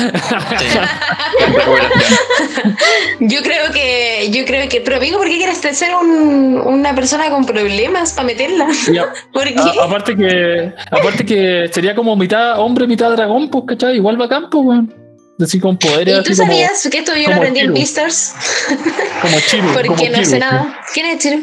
Yo 3.19 3.41
creo 3.41 3.71
que, 3.73 4.29
yo 4.31 4.45
creo 4.45 4.69
que, 4.69 4.81
pero 4.81 4.97
amigo, 4.97 5.17
¿por 5.17 5.27
qué 5.27 5.37
quieres 5.37 5.57
ser 5.57 5.93
un- 5.95 6.61
una 6.65 6.95
persona 6.95 7.29
con 7.29 7.45
problemas 7.45 8.13
para 8.13 8.27
meterla? 8.27 8.65
A- 8.65 8.69
¿Por 9.33 9.43
qué? 9.43 9.55
a- 9.59 9.83
aparte 9.85 10.15
que 10.15 10.71
aparte 10.91 11.25
que 11.25 11.69
sería 11.71 11.93
como 11.95 12.15
mitad 12.15 12.59
hombre, 12.59 12.87
mitad 12.87 13.11
dragón, 13.11 13.49
pues, 13.49 13.65
¿cachai? 13.67 13.95
Igual 13.97 14.17
bacán, 14.17 14.49
pues, 14.49 14.63
weón. 14.65 14.93
Así 15.41 15.59
con 15.59 15.77
poderes, 15.77 16.19
¿Y 16.19 16.23
tú 16.23 16.31
así 16.31 16.39
como, 16.41 16.51
sabías 16.51 16.87
que 16.91 16.97
esto 16.97 17.15
yo 17.15 17.29
lo 17.29 17.35
aprendí 17.35 17.61
en. 17.61 17.73
Beastars? 17.73 18.33
como 19.21 19.39
Chiru. 19.39 19.63
como 19.63 19.73
Porque 19.73 20.09
no 20.09 20.15
Chiru, 20.17 20.25
sé 20.25 20.31
sí. 20.31 20.39
nada. 20.39 20.79
¿Quién 20.93 21.05
es 21.05 21.19
Chiru? 21.23 21.41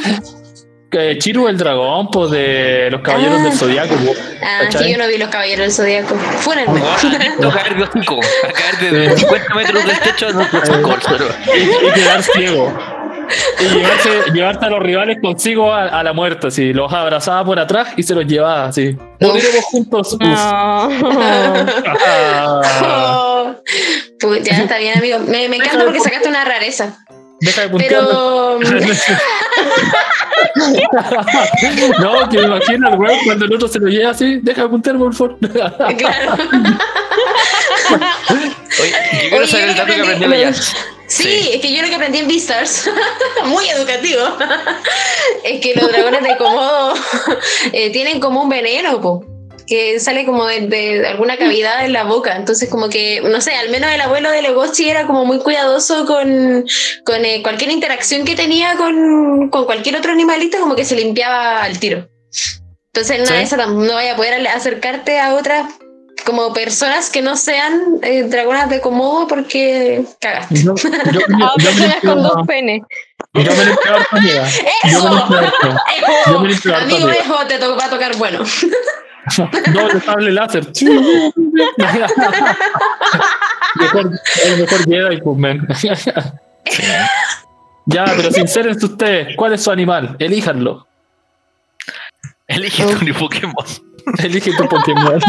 Que 0.91 1.19
Chiru 1.19 1.49
el 1.49 1.57
dragón, 1.59 2.11
pues, 2.11 2.31
de 2.31 2.89
los 2.91 3.01
caballeros 3.01 3.41
Ah. 3.41 3.45
del 3.45 3.53
zodiaco, 3.55 3.95
pues. 3.97 4.19
Ah, 4.43 4.61
¿Cachai? 4.65 4.85
sí, 4.85 4.91
yo 4.93 4.99
no 4.99 5.09
vi 5.09 5.19
los 5.19 5.29
caballeros 5.31 5.67
del 5.67 5.73
zodiaco. 5.73 6.15
Fúrenme. 6.41 6.81
A 6.81 6.97
caer 7.53 7.77
de 7.77 7.83
hocico, 7.85 8.21
a 8.21 8.53
caer 8.53 8.93
de 8.93 9.17
50 9.17 9.55
metros 9.55 9.85
del 9.85 9.99
techo 10.01 10.33
no 10.33 10.43
y 10.45 11.93
quedar 11.93 12.23
ciego. 12.23 12.96
Y 13.61 13.65
llevarse, 13.75 14.11
llevarse 14.33 14.65
a 14.65 14.71
los 14.71 14.81
rivales 14.83 15.19
consigo 15.23 15.73
a, 15.73 15.85
a 15.89 16.03
la 16.03 16.13
muerte, 16.13 16.49
así. 16.49 16.73
Los 16.73 16.93
abrazaba 16.93 17.45
por 17.45 17.59
atrás 17.59 17.89
y 17.97 18.03
se 18.03 18.15
los 18.15 18.27
llevaba, 18.27 18.67
así. 18.67 18.97
Moriremos 19.21 19.65
juntos. 19.65 20.17
No. 20.21 20.35
Ah. 20.37 20.89
Oh, 24.19 24.21
pues 24.21 24.45
ya 24.45 24.57
está 24.59 24.79
bien, 24.79 24.99
amigo. 24.99 25.19
Me, 25.21 25.49
me 25.49 25.57
encanta 25.57 25.85
porque 25.85 26.01
sacaste 26.01 26.29
una 26.29 26.45
rareza. 26.45 26.99
Deja 27.41 27.63
de 27.63 27.69
puntear. 27.69 28.05
Pero. 28.05 28.59
no, 32.01 32.29
que 32.29 32.39
me 32.39 32.45
imagino 32.47 32.89
al 32.89 32.99
weón 32.99 33.19
cuando 33.25 33.45
el 33.45 33.55
otro 33.55 33.69
se 33.69 33.79
lo 33.79 33.87
lleva 33.89 34.11
así. 34.11 34.39
Deja 34.43 34.63
de 34.63 34.69
puntear, 34.69 34.97
por 34.97 35.15
favor. 35.15 35.39
Claro. 35.39 35.77
Oye, 38.81 38.91
yo 38.91 39.21
quiero 39.21 39.37
Oye, 39.39 39.47
saber 39.47 39.69
el 39.69 39.77
dato 39.77 39.93
que 39.95 40.03
aprendí- 40.03 40.15
aprendí 40.17 40.37
de 40.37 40.43
Jazz. 40.45 40.75
Sí, 41.09 41.23
Sí. 41.23 41.51
es 41.55 41.61
que 41.61 41.73
yo 41.73 41.83
lo 41.83 41.89
que 41.89 41.95
aprendí 41.95 42.19
en 42.19 42.29
Beastars, 42.29 42.91
muy 43.45 43.69
educativo, 43.69 44.23
es 45.45 45.61
que 45.61 45.75
los 45.75 45.89
dragones 45.89 46.23
de 46.23 46.37
Komodo 46.37 46.95
eh, 47.73 47.91
tienen 47.91 48.19
como 48.21 48.43
un 48.43 48.49
veneno, 48.49 49.01
po, 49.01 49.25
que 49.67 49.99
sale 50.01 50.25
como 50.25 50.47
de, 50.47 50.61
de 50.69 51.07
alguna 51.07 51.37
cavidad 51.37 51.85
en 51.85 51.93
la 51.93 52.05
boca. 52.05 52.37
Entonces, 52.37 52.69
como 52.69 52.89
que, 52.89 53.21
no 53.21 53.41
sé, 53.41 53.55
al 53.55 53.69
menos 53.71 53.91
el 53.93 54.01
abuelo 54.01 54.31
de 54.31 54.43
Legoshi 54.43 54.89
era 54.89 55.07
como 55.07 55.25
muy 55.25 55.39
cuidadoso 55.39 56.07
con, 56.07 56.65
con 57.05 57.25
eh, 57.25 57.43
cualquier 57.43 57.71
interacción 57.71 58.25
que 58.25 58.37
tenía 58.37 58.77
con, 58.77 59.49
con 59.51 59.65
cualquier 59.65 59.97
otro 59.97 60.13
animalito, 60.13 60.59
como 60.61 60.77
que 60.77 60.85
se 60.85 60.95
limpiaba 60.97 61.63
al 61.63 61.79
tiro. 61.79 62.09
Entonces, 62.93 63.19
nada 63.29 63.39
Sí. 63.41 63.45
eso, 63.45 63.57
no 63.57 63.95
vaya 63.95 64.13
a 64.15 64.17
poder 64.17 64.47
acercarte 64.49 65.19
a 65.21 65.35
otras 65.35 65.67
como 66.27 66.53
personas 66.53 67.09
que 67.09 67.23
no 67.23 67.37
sean 67.37 67.81
eh, 68.03 68.25
dragonas 68.25 68.69
de 68.69 68.81
Komodo 68.83 69.27
porque 69.27 70.05
cagaste. 70.21 70.57
Yo, 70.63 70.75
yo, 70.75 70.91
yo, 70.91 70.97
A 71.47 71.55
yo 71.57 71.57
me 71.57 71.63
personas 71.65 72.01
con 72.03 72.23
dos 72.23 72.47
penes. 72.47 72.83
yo 73.33 73.43
me 73.43 73.65
limpio 73.65 73.95
harto, 73.95 74.17
amiga. 74.17 74.47
Yo 74.91 75.03
me 75.05 75.11
limpio 75.17 75.39
harto. 75.39 75.69
Yo 75.69 75.77
Ejo, 76.27 76.41
me 76.41 76.49
limpio 76.49 76.75
harto, 76.77 76.85
amigo. 76.95 77.09
Ejo, 77.11 77.47
te 77.47 77.59
to- 77.59 77.77
va 77.77 77.85
a 77.87 77.91
tocar 77.91 78.15
bueno. 78.17 78.41
Doble 79.73 80.01
sable 80.03 80.31
láser. 80.33 80.67
mejor, 83.77 84.11
el 84.45 84.57
mejor 84.61 84.85
Jedi, 84.85 85.21
pues, 85.21 85.37
man. 85.39 85.67
Ya, 87.87 88.05
pero 88.17 88.31
sincérense 88.33 88.85
ustedes, 88.87 89.37
¿cuál 89.37 89.55
es 89.55 89.63
su 89.63 89.71
animal? 89.71 90.17
Elíjanlo. 90.19 90.87
Elige 92.49 92.85
tu 92.85 93.05
ni 93.05 93.13
Pokémon. 93.13 93.55
Elige 94.19 94.53
tu 94.53 94.69
Pokémon. 94.69 95.21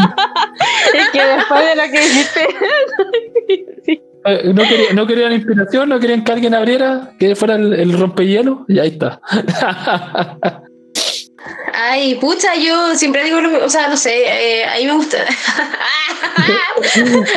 Es 0.94 1.08
que 1.10 1.24
después 1.24 1.66
de 1.66 1.76
lo 1.76 1.82
que 1.92 2.00
dijiste. 2.00 2.40
Eh, 4.24 4.52
¿No, 4.52 5.06
querían, 5.06 5.30
¿No 5.30 5.34
inspiración? 5.34 5.88
¿No 5.88 6.00
querían 6.00 6.24
que 6.24 6.32
alguien 6.32 6.52
abriera? 6.52 7.12
¿Que 7.20 7.36
fuera 7.36 7.54
el 7.54 7.96
rompehielo? 7.96 8.64
Y 8.68 8.80
ahí 8.80 8.88
está. 8.88 9.20
Ay, 11.74 12.16
pucha, 12.16 12.54
yo 12.56 12.94
siempre 12.96 13.22
digo 13.24 13.40
lo 13.40 13.64
o 13.64 13.68
sea, 13.70 13.88
no 13.88 13.96
sé, 13.96 14.22
eh, 14.26 14.64
a 14.64 14.76
mí 14.76 14.86
me 14.86 14.92
gusta. 14.94 15.18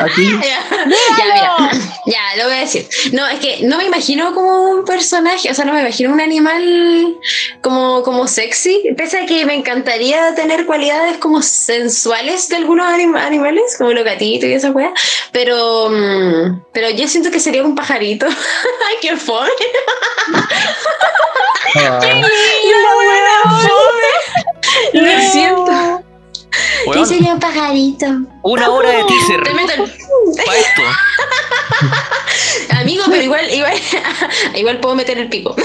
Aquí. 0.01 0.25
ya, 0.41 0.63
ya, 0.69 1.33
mira, 1.33 1.71
ya, 2.05 2.21
lo 2.37 2.45
voy 2.45 2.53
a 2.53 2.59
decir. 2.61 2.87
No, 3.11 3.27
es 3.27 3.39
que 3.39 3.59
no 3.63 3.77
me 3.77 3.85
imagino 3.85 4.33
como 4.33 4.63
un 4.71 4.85
personaje, 4.85 5.49
o 5.51 5.53
sea, 5.53 5.65
no 5.65 5.73
me 5.73 5.81
imagino 5.81 6.11
un 6.11 6.21
animal 6.21 7.17
como, 7.61 8.01
como 8.03 8.27
sexy, 8.27 8.81
pese 8.97 9.19
a 9.19 9.25
que 9.25 9.45
me 9.45 9.53
encantaría 9.55 10.33
tener 10.35 10.65
cualidades 10.65 11.17
como 11.17 11.41
sensuales 11.41 12.49
de 12.49 12.55
algunos 12.57 12.87
anim- 12.87 13.17
animales, 13.19 13.75
como 13.77 13.91
los 13.91 14.03
gatitos 14.03 14.49
y 14.49 14.53
esa 14.53 14.71
weá, 14.71 14.91
pero, 15.31 15.89
mm, 15.89 16.63
pero 16.73 16.89
yo 16.89 17.07
siento 17.07 17.29
que 17.31 17.39
sería 17.39 17.63
un 17.63 17.75
pajarito. 17.75 18.25
Ay, 18.87 18.95
qué 19.01 19.15
fome. 19.17 19.49
Ah, 21.75 21.99
La 22.01 22.95
weá 22.97 23.41
fome. 23.69 24.00
Lo 24.93 25.21
siento. 25.31 26.01
¿Qué 26.83 26.89
Weón, 26.89 27.07
sería 27.07 27.33
un 27.33 27.39
pajarito? 27.39 28.05
una 28.43 28.69
hora 28.69 28.89
de 28.89 29.03
teaser 29.05 29.43
Te 29.43 29.53
meto 29.53 29.71
el- 29.73 30.45
para 30.45 30.57
esto. 30.57 30.81
Amigo, 32.79 33.03
pero 33.09 33.21
igual, 33.21 33.49
igual, 33.49 33.73
igual 34.55 34.79
puedo 34.79 34.95
meter 34.95 35.17
el 35.17 35.29
pico. 35.29 35.55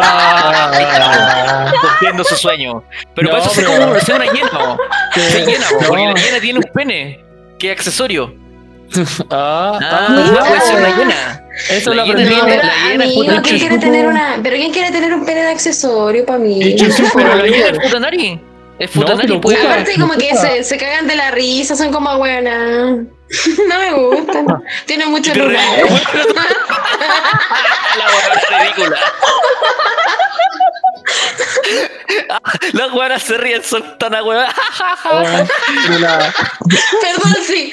ah, 0.00 1.70
Cumpliendo 1.80 2.24
su 2.24 2.36
sueño. 2.36 2.82
Pero 3.14 3.28
No, 3.28 3.32
para 3.38 3.44
eso 3.44 3.54
se 3.54 3.64
come 3.64 3.84
una 3.84 4.32
hiena, 4.32 4.50
po. 4.50 4.78
Se 5.14 5.44
llena, 5.44 5.66
No. 5.70 5.78
porque 5.88 6.04
la 6.06 6.14
hiena 6.14 6.40
tiene 6.40 6.58
un 6.58 6.64
pene. 6.72 7.24
¿Qué 7.58 7.70
accesorio? 7.72 8.34
ah, 9.30 9.78
Ah, 9.82 10.06
ah, 10.08 10.44
puede 10.48 10.60
ser 10.60 10.76
una 10.76 10.96
hiena. 10.96 11.42
Eso 11.70 11.94
lo 11.94 12.02
aprendí. 12.02 12.28
tiene- 12.28 12.42
pero, 12.44 12.62
la 12.62 12.72
es 12.92 12.94
amigo, 13.00 13.42
¿quién 13.42 13.58
quiere 13.58 13.78
tener 13.78 14.06
una, 14.06 14.38
pero 14.42 14.56
quién 14.56 14.72
quiere 14.72 14.90
tener 14.90 15.14
un 15.14 15.24
pene 15.24 15.42
de 15.42 15.50
accesorio 15.50 16.24
para 16.26 16.38
mí? 16.38 16.62
Es 16.74 16.96
futanari. 16.96 18.40
Es 18.78 18.94
No, 18.94 19.02
futanari, 19.02 19.38
pues. 19.38 19.56
puta. 19.56 19.72
Aparte 19.72 19.94
como 19.98 20.12
que 20.14 20.34
se, 20.36 20.62
se 20.64 20.76
cagan 20.76 21.06
de 21.06 21.14
la 21.16 21.30
risa, 21.30 21.74
son 21.76 21.90
como 21.92 22.16
buenas. 22.18 22.98
No 23.68 23.78
me 23.80 23.92
gustan. 23.92 24.46
Tienen 24.86 25.10
mucho 25.10 25.34
lugar. 25.34 25.56
La 27.98 28.06
hueá 28.06 28.60
ridícula. 28.62 28.96
Ah, 32.30 32.40
La 32.72 32.86
Las 32.86 32.92
weonas 32.94 33.22
se 33.22 33.36
ríen, 33.36 33.62
son 33.64 33.98
tan 33.98 34.14
a 34.14 34.22
hueva. 34.22 34.48
Weón, 35.10 35.48
pero 35.86 35.98
la- 35.98 36.32
Perdón, 37.00 37.36
sí. 37.46 37.72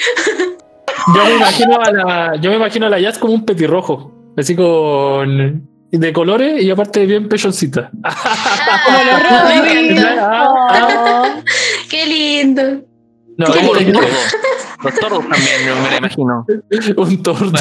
Yo 1.15 1.23
me 1.25 1.35
imagino 1.35 1.79
a 1.81 1.91
la, 1.91 2.35
yo 2.41 2.49
me 2.49 2.55
imagino 2.57 2.85
a 2.85 2.89
la 2.89 2.99
Jazz 2.99 3.17
como 3.17 3.33
un 3.33 3.45
petirrojo, 3.45 4.33
así 4.37 4.55
con 4.55 5.67
de 5.91 6.11
colores 6.11 6.63
y 6.63 6.71
aparte 6.71 7.05
bien 7.05 7.29
pechoncita. 7.29 7.91
Ah, 8.03 9.61
Robin. 9.61 9.91
encanta. 9.91 10.15
Ah. 10.69 11.35
Qué 11.89 12.05
lindo. 12.07 12.63
No, 13.37 13.45
este- 13.45 13.91
tordos. 13.91 14.09
Los 14.83 14.95
tordos 14.99 15.27
también, 15.29 15.65
me 15.83 15.89
lo 15.91 15.97
imagino. 15.97 16.45
un 16.97 17.23
tordo. 17.23 17.51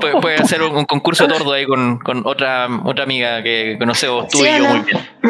Puede, 0.00 0.20
puede 0.20 0.36
hacer 0.36 0.62
un, 0.62 0.76
un 0.76 0.84
concurso 0.84 1.26
de 1.26 1.32
tordo 1.34 1.52
ahí 1.52 1.66
con, 1.66 1.98
con 1.98 2.26
otra, 2.26 2.68
otra 2.84 3.04
amiga 3.04 3.42
que 3.42 3.76
conocemos 3.78 4.28
tú 4.28 4.38
Sí, 4.38 4.44
y 4.44 4.48
yo 4.58 4.64
¿o 4.64 4.68
no? 4.68 4.74
muy 4.74 4.80
bien. 4.84 4.98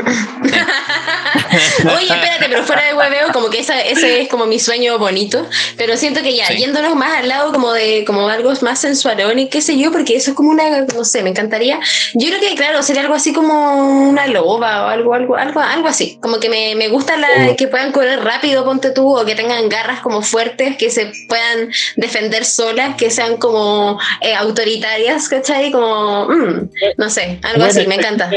Oye, 1.97 2.05
espérate, 2.07 2.47
pero 2.49 2.63
fuera 2.65 2.85
de 2.85 2.95
hueveo, 2.95 3.33
como 3.33 3.51
que 3.51 3.59
esa, 3.61 3.81
ese 3.81 4.21
es 4.23 4.29
como 4.29 4.47
mi 4.47 4.59
sueño 4.59 4.99
bonito. 4.99 5.47
Pero 5.77 5.97
siento 5.97 6.23
que 6.23 6.35
ya, 6.37 6.47
Sí. 6.47 6.57
yéndonos 6.59 6.95
más 6.95 7.19
al 7.19 7.29
lado 7.29 7.53
como 7.53 7.73
de 7.73 8.05
como 8.07 8.29
algo 8.29 8.53
más 8.63 8.81
sensualón 8.81 9.39
y 9.39 9.49
qué 9.49 9.61
sé 9.61 9.79
yo, 9.79 9.93
porque 9.93 10.17
eso 10.17 10.31
es 10.31 10.37
como 10.37 10.51
una, 10.51 10.81
no 10.95 11.05
sé, 11.05 11.23
me 11.23 11.31
encantaría. 11.31 11.79
Yo 12.15 12.29
creo 12.29 12.41
que, 12.41 12.55
claro, 12.55 12.83
sería 12.83 13.03
algo 13.03 13.15
así 13.15 13.33
como 13.33 14.09
una 14.09 14.27
loba 14.27 14.87
o 14.87 14.89
algo, 14.89 15.15
algo, 15.15 15.37
algo, 15.37 15.61
algo 15.61 15.89
así. 15.89 16.19
Como 16.23 16.41
que 16.41 16.49
me, 16.49 16.75
me 16.75 16.89
gusta 16.89 17.17
la, 17.17 17.29
Oh. 17.51 17.57
que 17.57 17.69
puedan 17.69 17.93
correr 17.93 18.25
rápido, 18.25 18.65
ponte 18.65 18.91
tú, 18.91 19.17
o 19.17 19.25
que 19.25 19.35
tengan 19.35 19.69
garras 19.69 20.01
como 20.01 20.23
fuertes, 20.23 20.77
que 20.77 20.91
se 20.91 21.08
puedan 21.29 21.71
defender 21.97 22.45
solas, 22.45 22.97
que 22.97 23.11
sean 23.11 23.37
como 23.37 23.99
eh, 24.21 24.35
autoritarias, 24.35 25.29
¿cachai? 25.29 25.71
Como, 25.73 26.27
mm, 26.29 26.71
no 26.97 27.11
sé, 27.11 27.39
algo 27.43 27.65
así, 27.65 27.87
me 27.87 27.97
encanta. 27.97 28.31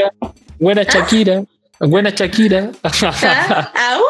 Buena 0.58 0.82
Shakira. 0.84 1.42
Buena 1.80 2.10
Shakira. 2.10 2.70
¿Ah? 2.84 3.72
¡Au! 3.94 4.02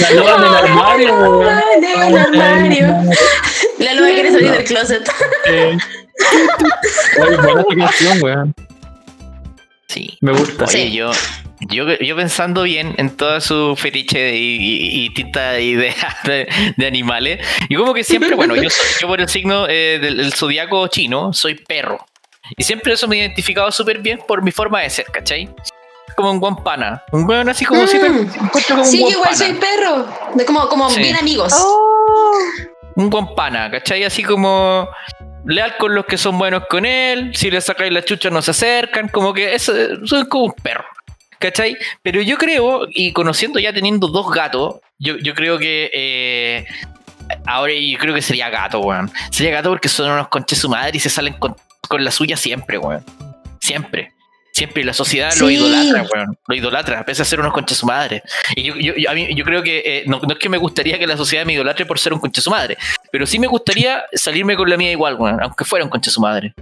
La 0.00 0.10
loba 0.12 0.40
del 0.42 0.54
armario. 0.70 1.14
weón. 1.20 1.48
Ah, 1.48 1.62
loba 1.80 2.04
del 2.06 2.16
armario. 2.18 2.86
La 3.78 3.94
loba 3.94 4.08
quiere 4.08 4.32
salir 4.32 4.50
del 4.52 4.64
closet. 4.64 5.08
Eh. 5.48 5.76
Oye, 7.20 7.36
buena 7.36 7.60
esta 7.60 7.74
canción, 7.76 8.22
weón. 8.22 8.54
Sí. 9.88 10.16
Me 10.22 10.32
gusta. 10.32 10.64
Oye, 10.64 10.72
Sí. 10.72 10.92
yo, 10.92 11.10
yo, 11.60 11.86
yo 11.98 12.16
pensando 12.16 12.62
bien 12.62 12.94
en 12.98 13.16
toda 13.16 13.40
su 13.40 13.74
fetiche 13.76 14.36
y, 14.36 14.56
y, 14.56 15.04
y 15.06 15.14
tinta 15.14 15.58
idea 15.58 15.94
de, 16.24 16.48
de 16.76 16.86
animales, 16.86 17.46
y 17.68 17.74
como 17.76 17.94
que 17.94 18.04
siempre, 18.04 18.34
bueno, 18.34 18.54
yo, 18.56 18.68
soy- 18.70 18.86
yo 19.00 19.08
por 19.08 19.20
el 19.20 19.28
signo 19.28 19.66
eh, 19.68 19.98
del, 20.00 20.16
del 20.18 20.32
zodiaco 20.34 20.86
chino 20.88 21.32
soy 21.32 21.54
perro. 21.54 22.04
Y 22.56 22.62
siempre 22.62 22.92
eso 22.92 23.08
me 23.08 23.16
he 23.16 23.18
identificado 23.20 23.70
súper 23.72 23.98
bien 23.98 24.20
por 24.26 24.40
mi 24.42 24.52
forma 24.52 24.80
de 24.82 24.90
ser, 24.90 25.06
¿cachai? 25.06 25.48
Como 26.16 26.30
un 26.30 26.38
guampana. 26.38 27.02
Un 27.10 27.28
weón 27.28 27.48
así 27.48 27.64
como 27.64 27.82
Mm. 27.82 27.86
si 27.88 27.98
te 27.98 28.06
encuentro 28.06 28.76
como 28.76 28.84
Sí, 28.84 29.02
un 29.02 29.10
igual 29.10 29.34
soy 29.34 29.52
perro. 29.54 30.06
De 30.34 30.44
como, 30.44 30.68
como 30.68 30.88
Sí. 30.88 31.00
bien 31.00 31.16
amigos. 31.16 31.52
Oh. 31.56 32.38
un 32.94 33.10
guampana, 33.10 33.70
¿cachai? 33.70 34.04
Así 34.04 34.22
como 34.22 34.88
leal 35.44 35.76
con 35.76 35.94
los 35.94 36.06
que 36.06 36.16
son 36.16 36.38
buenos 36.38 36.62
con 36.70 36.86
él, 36.86 37.32
si 37.34 37.50
le 37.50 37.60
sacáis 37.60 37.92
la 37.92 38.02
chucha 38.04 38.30
no 38.30 38.40
se 38.42 38.52
acercan, 38.52 39.08
como 39.08 39.34
que 39.34 39.54
eso, 39.54 39.72
soy 40.06 40.26
como 40.28 40.44
un 40.46 40.52
perro, 40.54 40.84
¿cachai? 41.38 41.76
Pero 42.02 42.20
yo 42.22 42.36
creo, 42.38 42.86
y 42.90 43.12
conociendo 43.12 43.58
ya 43.58 43.72
teniendo 43.72 44.08
dos 44.08 44.30
gatos, 44.30 44.76
yo, 44.98 45.16
yo 45.18 45.34
creo 45.34 45.58
que 45.58 45.90
eh, 45.92 46.66
ahora 47.46 47.72
yo 47.74 47.98
creo 47.98 48.14
que 48.14 48.22
sería 48.22 48.48
gato, 48.50 48.80
weón. 48.80 49.10
Sería 49.30 49.52
gato 49.52 49.68
porque 49.70 49.88
son 49.88 50.10
unos 50.10 50.28
conches 50.28 50.58
su 50.58 50.68
madre 50.68 50.92
y 50.94 51.00
se 51.00 51.10
salen 51.10 51.34
con, 51.34 51.56
con 51.88 52.04
la 52.04 52.10
suya 52.10 52.36
siempre, 52.36 52.78
weón. 52.78 53.04
Siempre. 53.60 54.12
Siempre, 54.52 54.80
y 54.82 54.86
la 54.86 54.94
sociedad 54.94 55.34
lo 55.38 55.50
idolatra, 55.50 56.06
weón. 56.14 56.38
Lo 56.46 56.54
idolatra, 56.54 57.04
pese 57.04 57.20
a 57.20 57.24
ser 57.26 57.40
unos 57.40 57.52
conches 57.52 57.76
su 57.76 57.84
madre. 57.84 58.22
Y 58.54 58.62
yo, 58.62 58.74
yo, 58.76 58.94
yo- 58.96 59.10
a 59.10 59.12
mí, 59.12 59.28
yo 59.34 59.44
creo 59.44 59.62
que 59.62 59.82
eh, 59.84 60.04
no, 60.06 60.18
no 60.18 60.32
es 60.32 60.38
que 60.38 60.48
me 60.48 60.56
gustaría 60.56 60.98
que 60.98 61.06
la 61.06 61.18
sociedad 61.18 61.44
me 61.44 61.52
idolatre 61.52 61.84
por 61.84 61.98
ser 61.98 62.14
un 62.14 62.20
conche 62.20 62.40
su 62.40 62.48
madre, 62.50 62.78
pero 63.12 63.26
sí 63.26 63.38
me 63.38 63.48
gustaría 63.48 64.04
salirme 64.14 64.56
con 64.56 64.70
la 64.70 64.78
mía 64.78 64.92
igual, 64.92 65.16
weón, 65.16 65.42
aunque 65.42 65.66
fuera 65.66 65.84
un 65.84 65.90
conche 65.90 66.10
su 66.10 66.22
madre. 66.22 66.54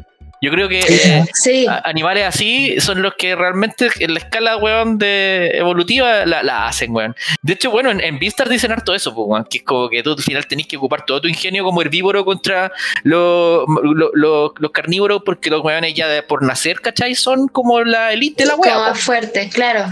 Yo 0.44 0.50
creo 0.50 0.68
que 0.68 0.80
eh, 0.80 1.24
Sí. 1.32 1.66
animales 1.84 2.24
así 2.24 2.78
son 2.80 3.00
los 3.02 3.14
que 3.14 3.34
realmente 3.34 3.88
en 3.98 4.12
la 4.14 4.20
escala, 4.20 4.56
weón, 4.58 4.98
de 4.98 5.50
evolutiva 5.54 6.26
la, 6.26 6.42
la 6.42 6.66
hacen, 6.68 6.92
weón. 6.94 7.14
De 7.42 7.54
hecho, 7.54 7.70
bueno, 7.70 7.90
en, 7.90 8.00
en 8.00 8.18
Beastars 8.18 8.50
dicen 8.50 8.70
harto 8.72 8.94
eso, 8.94 9.14
pues, 9.14 9.26
weón, 9.26 9.44
que 9.48 9.58
es 9.58 9.64
como 9.64 9.88
que 9.88 10.02
tú 10.02 10.12
al 10.12 10.22
final 10.22 10.46
tenés 10.46 10.66
que 10.66 10.76
ocupar 10.76 11.04
todo 11.06 11.20
tu 11.22 11.28
ingenio 11.28 11.64
como 11.64 11.80
herbívoro 11.80 12.24
contra 12.24 12.70
los, 13.02 13.64
los, 13.82 14.10
los- 14.14 14.50
los 14.58 14.70
carnívoros, 14.70 15.22
porque 15.24 15.50
los 15.50 15.62
weones 15.64 15.94
ya 15.94 16.08
de- 16.08 16.22
por 16.22 16.42
nacer, 16.42 16.80
¿cachai? 16.80 17.14
Son 17.14 17.48
como 17.48 17.80
la 17.82 18.12
elite 18.12 18.42
de 18.44 18.48
la 18.50 18.56
como 18.56 18.64
wea, 18.64 18.78
más 18.78 19.00
fuerte, 19.00 19.48
claro. 19.52 19.86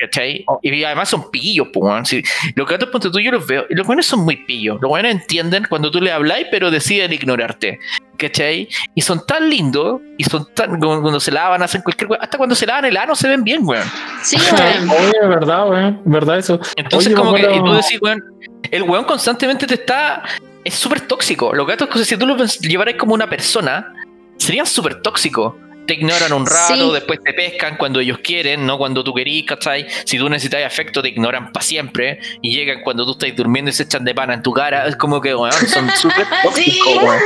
¿Cachai? 0.00 0.44
Y 0.62 0.84
además 0.84 1.08
son 1.08 1.30
pillos, 1.30 1.68
pues. 1.72 2.08
Sí, 2.08 2.22
los 2.54 2.68
gatos, 2.68 2.88
ponte 2.90 3.10
tú, 3.10 3.20
yo 3.20 3.30
los 3.30 3.46
veo, 3.46 3.66
y 3.68 3.74
los 3.74 3.86
weones 3.86 4.06
son 4.06 4.20
muy 4.20 4.36
pillos. 4.36 4.78
Los 4.80 4.90
weones 4.90 5.12
entienden 5.12 5.66
cuando 5.68 5.90
tú 5.90 6.00
les 6.00 6.12
habláis, 6.12 6.46
pero 6.50 6.70
deciden 6.70 7.12
ignorarte, 7.12 7.78
¿cachai? 8.16 8.68
Y 8.94 9.02
son 9.02 9.24
tan 9.26 9.50
lindos, 9.50 10.00
y 10.16 10.24
son 10.24 10.46
tan, 10.54 10.80
como 10.80 11.02
cuando 11.02 11.20
se 11.20 11.30
lavan, 11.30 11.62
hacen 11.62 11.82
cualquier 11.82 12.10
hasta 12.20 12.38
cuando 12.38 12.54
se 12.54 12.66
lavan 12.66 12.86
el 12.86 12.96
ano 12.96 13.14
se 13.14 13.28
ven 13.28 13.44
bien, 13.44 13.60
weón. 13.62 13.86
Sí, 14.22 14.36
weón. 14.52 14.90
Oye, 14.90 15.28
verdad, 15.28 15.68
weón. 15.68 16.00
Verdad 16.04 16.38
eso. 16.38 16.60
Entonces, 16.76 17.08
Oye, 17.08 17.16
como 17.16 17.34
que 17.34 17.42
y 17.42 17.58
tú 17.58 17.72
decís, 17.72 17.98
weón, 18.00 18.22
el 18.70 18.82
weón 18.84 19.04
constantemente 19.04 19.66
te 19.66 19.74
está. 19.74 20.22
Es 20.64 20.74
súper 20.74 21.00
tóxico. 21.00 21.54
Los 21.54 21.66
gatos, 21.66 21.88
si 22.06 22.16
tú 22.16 22.26
los 22.26 22.58
llevaras 22.60 22.94
como 22.98 23.14
una 23.14 23.28
persona, 23.28 23.94
serían 24.36 24.66
súper 24.66 25.00
tóxicos. 25.00 25.54
Te 25.86 25.94
ignoran 25.94 26.32
un 26.32 26.46
rato, 26.46 26.74
Sí. 26.74 26.92
después 26.92 27.20
te 27.24 27.32
pescan 27.32 27.76
cuando 27.76 27.98
ellos 28.00 28.18
quieren, 28.22 28.64
no 28.64 28.78
cuando 28.78 29.02
tú 29.02 29.12
querís, 29.12 29.44
¿cachai? 29.46 29.86
Si 30.04 30.18
tú 30.18 30.28
necesitas 30.28 30.64
afecto, 30.64 31.02
te 31.02 31.08
ignoran 31.08 31.52
para 31.52 31.64
siempre. 31.64 32.20
Y 32.42 32.54
llegan 32.54 32.82
cuando 32.82 33.04
tú 33.04 33.12
estás 33.12 33.34
durmiendo 33.36 33.70
y 33.70 33.72
se 33.74 33.82
echan 33.84 34.04
de 34.04 34.14
pana 34.14 34.34
en 34.34 34.42
tu 34.42 34.52
cara. 34.52 34.86
Es 34.86 34.96
como 34.96 35.20
que, 35.20 35.34
weón, 35.34 35.52
son 35.68 35.90
súper 35.96 36.26
tóxicos, 36.44 36.96
weón. 37.02 37.20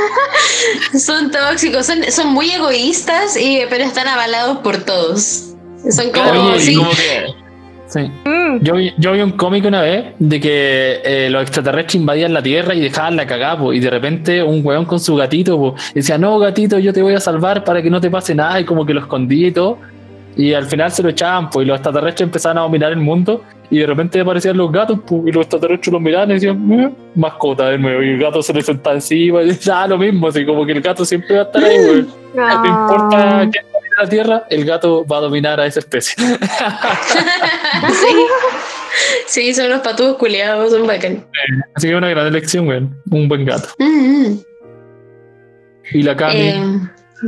Son 0.99 1.31
tóxicos, 1.31 1.85
son, 1.85 2.03
son 2.11 2.29
muy 2.29 2.49
egoístas, 2.51 3.37
y, 3.37 3.61
pero 3.69 3.83
están 3.83 4.07
avalados 4.07 4.57
por 4.59 4.77
todos. 4.83 5.53
Son 5.91 6.11
como, 6.11 6.57
sí. 6.57 6.75
como 6.75 6.91
que. 6.91 7.25
Sí. 7.87 7.99
Mm. 8.25 8.59
Yo, 8.63 8.75
vi- 8.75 8.93
yo 8.97 9.11
vi 9.11 9.21
un 9.21 9.31
cómic 9.31 9.65
una 9.65 9.81
vez 9.81 10.05
de 10.17 10.39
que 10.39 11.01
eh, 11.03 11.29
los 11.29 11.41
extraterrestres 11.43 11.95
invadían 11.95 12.33
la 12.33 12.41
Tierra 12.41 12.73
y 12.73 12.79
dejaban 12.81 13.15
la 13.15 13.25
cagada, 13.27 13.57
po, 13.59 13.73
y 13.73 13.79
de 13.79 13.89
repente 13.89 14.41
un 14.43 14.61
weón 14.65 14.85
con 14.85 14.99
su 14.99 15.15
gatito 15.15 15.57
po, 15.57 15.75
decía, 15.93 16.17
no, 16.17 16.37
gatito, 16.39 16.79
yo 16.79 16.91
te 16.93 17.01
voy 17.01 17.13
a 17.13 17.19
salvar 17.19 17.63
para 17.63 17.81
que 17.81 17.89
no 17.89 18.01
te 18.01 18.09
pase 18.09 18.33
nada, 18.33 18.59
y 18.59 18.65
como 18.65 18.85
que 18.85 18.93
lo 18.93 19.01
escondía 19.01 19.47
y 19.47 19.51
todo. 19.51 19.77
Y 20.37 20.51
al 20.53 20.65
final 20.65 20.91
se 20.91 21.01
lo 21.03 21.09
echaban, 21.09 21.49
pues, 21.49 21.65
y 21.65 21.67
los 21.69 21.75
extraterrestres 21.77 22.25
empezaban 22.27 22.57
a 22.57 22.61
dominar 22.61 22.91
el 22.91 22.97
mundo, 22.99 23.43
y 23.69 23.79
de 23.79 23.85
repente 23.87 24.19
aparecían 24.19 24.57
los 24.57 24.71
gatos, 24.71 24.99
po, 25.07 25.23
y 25.25 25.31
los 25.31 25.43
extraterrestres 25.43 25.93
los 25.93 26.01
miraban 26.01 26.31
y 26.31 26.33
decían, 26.35 26.71
"Eh, 26.71 26.89
mascota 27.15 27.69
de 27.69 27.77
nuevo, 27.77 28.01
y 28.03 28.09
el 28.09 28.19
gato 28.19 28.41
se 28.41 28.53
le 28.53 28.61
sentaba 28.61 28.95
encima, 28.95 29.43
y 29.43 29.49
ah, 29.71 29.87
lo 29.87 29.97
mismo, 29.97 30.27
así 30.27 30.45
como 30.45 30.65
que 30.65 30.71
el 30.73 30.81
gato 30.81 31.05
siempre 31.05 31.35
va 31.35 31.41
a 31.41 31.45
estar 31.45 31.63
ahí, 31.63 31.77
weón. 31.77 32.07
No 32.35 32.65
importa 32.65 33.41
Ah. 33.41 33.49
Domine 33.95 34.03
la 34.03 34.09
Tierra, 34.09 34.43
el 34.49 34.65
gato 34.65 35.05
va 35.05 35.17
a 35.17 35.21
dominar 35.21 35.59
a 35.59 35.65
esa 35.65 35.79
especie. 35.79 36.15
sí. 37.91 38.25
Sí, 39.27 39.53
son 39.53 39.69
los 39.69 39.81
patudos 39.81 40.17
culiados, 40.17 40.71
son 40.71 40.87
bacán. 40.87 41.25
Así 41.75 41.87
que 41.89 41.95
una 41.95 42.09
gran 42.09 42.27
elección, 42.27 42.67
weón. 42.67 43.01
Un 43.11 43.27
buen 43.27 43.43
gato. 43.45 43.67
Mm, 43.77 44.27
mm. 44.29 44.39
Y 45.91 46.01
la 46.03 46.15
Cami, 46.15 46.35
Eh, 46.49 46.63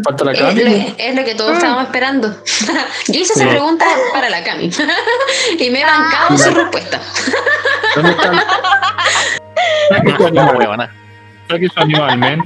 falta 0.03 0.23
la 0.23 0.31
es, 0.31 0.39
Cami. 0.39 0.95
es 0.98 1.15
lo 1.15 1.23
que 1.26 1.35
todos 1.35 1.53
estábamos 1.53 1.84
esperando. 1.85 2.30
Yo 3.07 3.19
hice 3.19 3.34
esa 3.34 3.49
pregunta 3.49 3.85
para 4.14 4.30
la 4.30 4.44
Cami 4.44 4.69
y 5.60 5.69
me 5.69 5.81
he 5.81 5.85
bancado 5.85 6.38
su 6.38 6.49
respuesta. 6.52 6.99
¿Dónde 7.95 8.11
está? 8.11 8.31
la- 8.31 8.45
su 11.69 11.80
No, 11.80 12.03
animal, 12.06 12.18
men. 12.18 12.44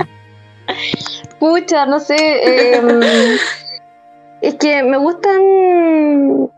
Pucha, 1.39 1.85
no 1.85 1.99
sé. 1.99 2.75
em, 2.75 2.99
es 4.41 4.55
que 4.55 4.83
me 4.83 4.97
gustan. 4.97 6.49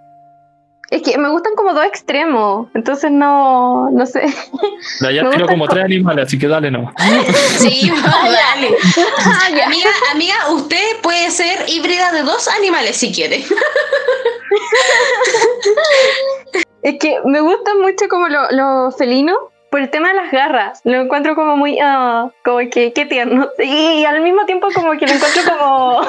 Es 0.89 1.01
que 1.01 1.18
me 1.18 1.30
gustan 1.30 1.53
como 1.55 1.73
dos 1.73 1.85
extremos. 1.85 2.68
Entonces 2.76 3.10
no, 3.11 3.89
no 3.89 4.05
sé. 4.05 4.22
La 4.99 5.11
ya 5.11 5.23
Me 5.23 5.30
tiró 5.31 5.41
gusta 5.45 5.53
como 5.53 5.65
co- 5.65 5.73
tres 5.73 5.85
animales, 5.85 6.27
así 6.27 6.38
que 6.38 6.47
dale 6.47 6.69
no. 6.69 6.91
Sí, 7.57 7.91
dale. 8.03 8.76
Ah. 9.18 9.39
Amiga, 9.65 9.89
amiga, 10.11 10.35
usted 10.53 11.01
puede 11.01 11.31
ser 11.31 11.68
híbrida 11.68 12.11
de 12.11 12.22
dos 12.23 12.47
animales 12.47 12.95
si 12.97 13.11
quiere. 13.11 13.43
Es 16.84 16.95
que 16.99 17.18
me 17.26 17.39
gustan 17.41 17.80
mucho 17.81 18.07
como 18.10 18.27
lo- 18.27 18.51
los 18.51 18.95
felinos 18.97 19.38
por 19.74 19.82
el 19.82 19.90
tema 19.90 20.10
de 20.10 20.14
las 20.14 20.32
garras. 20.32 20.82
Lo 20.84 21.02
encuentro 21.02 21.34
como 21.34 21.58
muy, 21.58 21.80
ah, 21.82 22.30
como 22.45 22.60
que, 22.70 22.94
qué 22.94 23.08
tierno. 23.08 23.50
Y, 23.58 24.06
al 24.06 24.22
mismo 24.22 24.45
tiempo 24.45 24.68
como 24.72 24.91
que 24.91 25.08
lo 25.08 25.14
encuentro 25.14 25.41
como... 25.50 26.00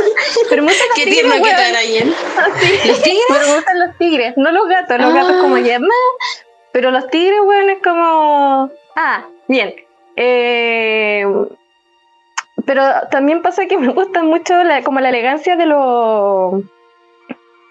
Pero 0.50 0.62
me 0.62 0.68
gustan 0.68 0.88
Qué 0.94 1.04
tigres, 1.04 1.20
tierno 1.22 1.42
que 1.42 1.50
te 1.50 1.64
Arayen. 1.64 2.14
Sí. 2.60 2.86
¿Los 2.86 3.02
tigres? 3.02 3.24
Pero 3.30 3.46
me 3.46 3.54
gustan 3.54 3.78
los 3.78 3.96
tigres, 3.96 4.34
no 4.36 4.52
los 4.52 4.68
gatos. 4.68 4.98
Los 4.98 5.10
Ah. 5.10 5.14
gatos 5.14 5.36
como 5.40 5.56
ya, 5.56 5.78
meh. 5.78 5.88
Pero 6.72 6.90
los 6.90 7.08
tigres, 7.08 7.40
weón, 7.42 7.70
es 7.70 7.78
como... 7.82 8.70
Ah, 8.94 9.24
bien. 9.48 9.74
Eh, 10.16 11.24
Pero 12.66 12.82
también 13.10 13.40
pasa 13.40 13.64
que 13.64 13.78
me 13.78 13.88
gusta 13.94 14.22
mucho 14.22 14.62
la, 14.64 14.82
como 14.82 15.00
la 15.00 15.08
elegancia 15.08 15.56
de 15.56 15.64
los 15.64 16.62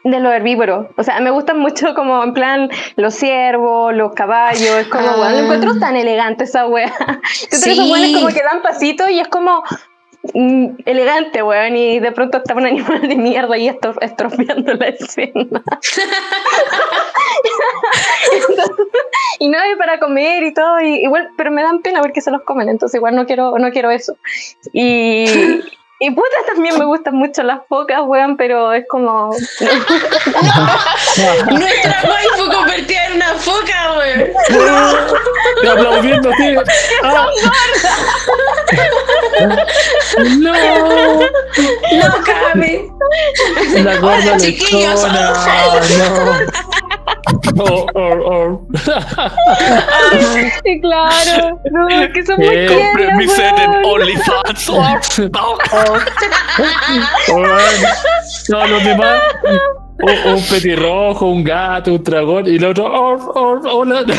de 0.04 0.20
los 0.20 0.34
herbívoros. 0.34 0.88
O 0.98 1.04
sea, 1.04 1.20
me 1.20 1.32
gustan 1.32 1.60
mucho 1.60 1.94
como 1.96 2.24
en 2.24 2.34
plan 2.34 2.70
los 2.96 3.14
ciervos, 3.16 3.94
los 3.94 4.14
caballos. 4.14 4.78
Es 4.78 4.88
como, 4.88 5.08
Ah. 5.08 5.16
weón, 5.20 5.32
lo 5.34 5.40
encuentro 5.40 5.80
tan 5.80 5.96
elegante 5.96 6.44
esa 6.44 6.68
wea. 6.68 6.92
Yo 7.52 7.58
Sí. 7.58 7.72
esos 7.72 7.90
weones 7.90 8.14
como 8.14 8.28
que 8.28 8.42
dan 8.44 8.62
pasitos 8.62 9.10
y 9.10 9.20
es 9.20 9.28
como 9.30 9.64
mm, 10.34 10.68
elegante, 10.86 11.42
weón. 11.44 11.76
Y 11.78 12.00
de 12.00 12.12
pronto 12.12 12.38
está 12.40 12.54
un 12.54 12.66
animal 12.68 13.02
de 13.08 13.16
mierda 13.16 13.56
estor- 13.58 13.98
estropeando 14.02 14.74
la 14.74 14.88
escena. 14.88 15.62
Entonces, 18.32 18.72
y 19.40 19.50
no 19.50 19.60
hay 19.60 19.76
para 19.76 20.00
comer 20.00 20.44
y 20.44 20.54
todo. 20.54 20.80
Y, 20.82 21.04
igual, 21.04 21.30
pero 21.38 21.52
me 21.52 21.62
dan 21.64 21.82
pena 21.82 22.02
porque 22.02 22.22
se 22.22 22.32
los 22.32 22.42
comen. 22.44 22.70
Entonces 22.70 22.96
igual 22.98 23.16
no 23.16 23.26
quiero, 23.26 23.58
no 23.58 23.72
quiero 23.72 23.90
eso. 23.92 24.18
Y... 24.74 25.26
Y 26.06 26.12
puta, 26.12 26.36
también 26.48 26.78
me 26.78 26.84
gustan 26.84 27.16
mucho 27.16 27.44
las 27.44 27.60
focas, 27.70 28.02
weón, 28.04 28.36
pero 28.36 28.74
es 28.74 28.84
como... 28.90 29.30
Nuestra 31.50 32.02
waifu 32.10 32.52
convertida 32.52 33.06
en 33.06 33.14
una 33.14 33.34
foca, 33.36 33.94
güey. 33.94 34.34
Y 35.64 35.68
aplaudiendo 35.68 36.30
así. 36.30 36.56
Ah. 37.06 37.26
No, 40.40 40.52
No 40.52 42.24
cabe. 42.26 42.92
la 43.82 43.96
gorda 43.96 44.18
Hola, 44.18 44.38
chiquillos. 44.38 45.04
lechona. 45.04 45.34
No. 46.00 46.83
Oh, 47.60 47.86
oh, 47.94 48.14
oh. 48.26 48.68
Sí, 50.64 50.82
claro. 50.82 51.60
No, 51.72 51.90
es 51.90 52.14
que 52.14 52.26
son 52.26 52.38
muy 52.38 52.48
Eh, 52.48 52.68
tiernas, 52.68 53.18
mi 53.18 53.28
set 53.28 53.60
en. 53.60 53.86
OnlyFans. 53.86 54.70
Oh, 54.70 54.98
Oh. 57.32 57.38
No, 58.50 58.68
los 58.68 58.84
demás. 58.84 59.22
Un, 60.00 60.34
un 60.34 60.42
petirrojo, 60.44 61.28
un 61.28 61.44
gato, 61.44 61.92
un 61.94 62.04
dragón 62.04 62.48
y 62.48 62.56
el 62.56 62.66
otro. 62.66 62.86
Oh, 62.86 63.32
oh, 63.36 63.60
hola. 63.72 64.04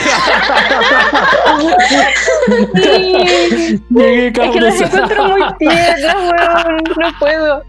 Sí. 2.75 3.81
Llegué, 3.91 4.27
Es 4.29 4.51
que 4.51 4.61
las 4.61 4.81
encuentro 4.81 5.25
muy 5.29 5.43
tiernas, 5.59 6.15
weón. 6.15 6.83
No 6.99 7.13
puedo. 7.19 7.63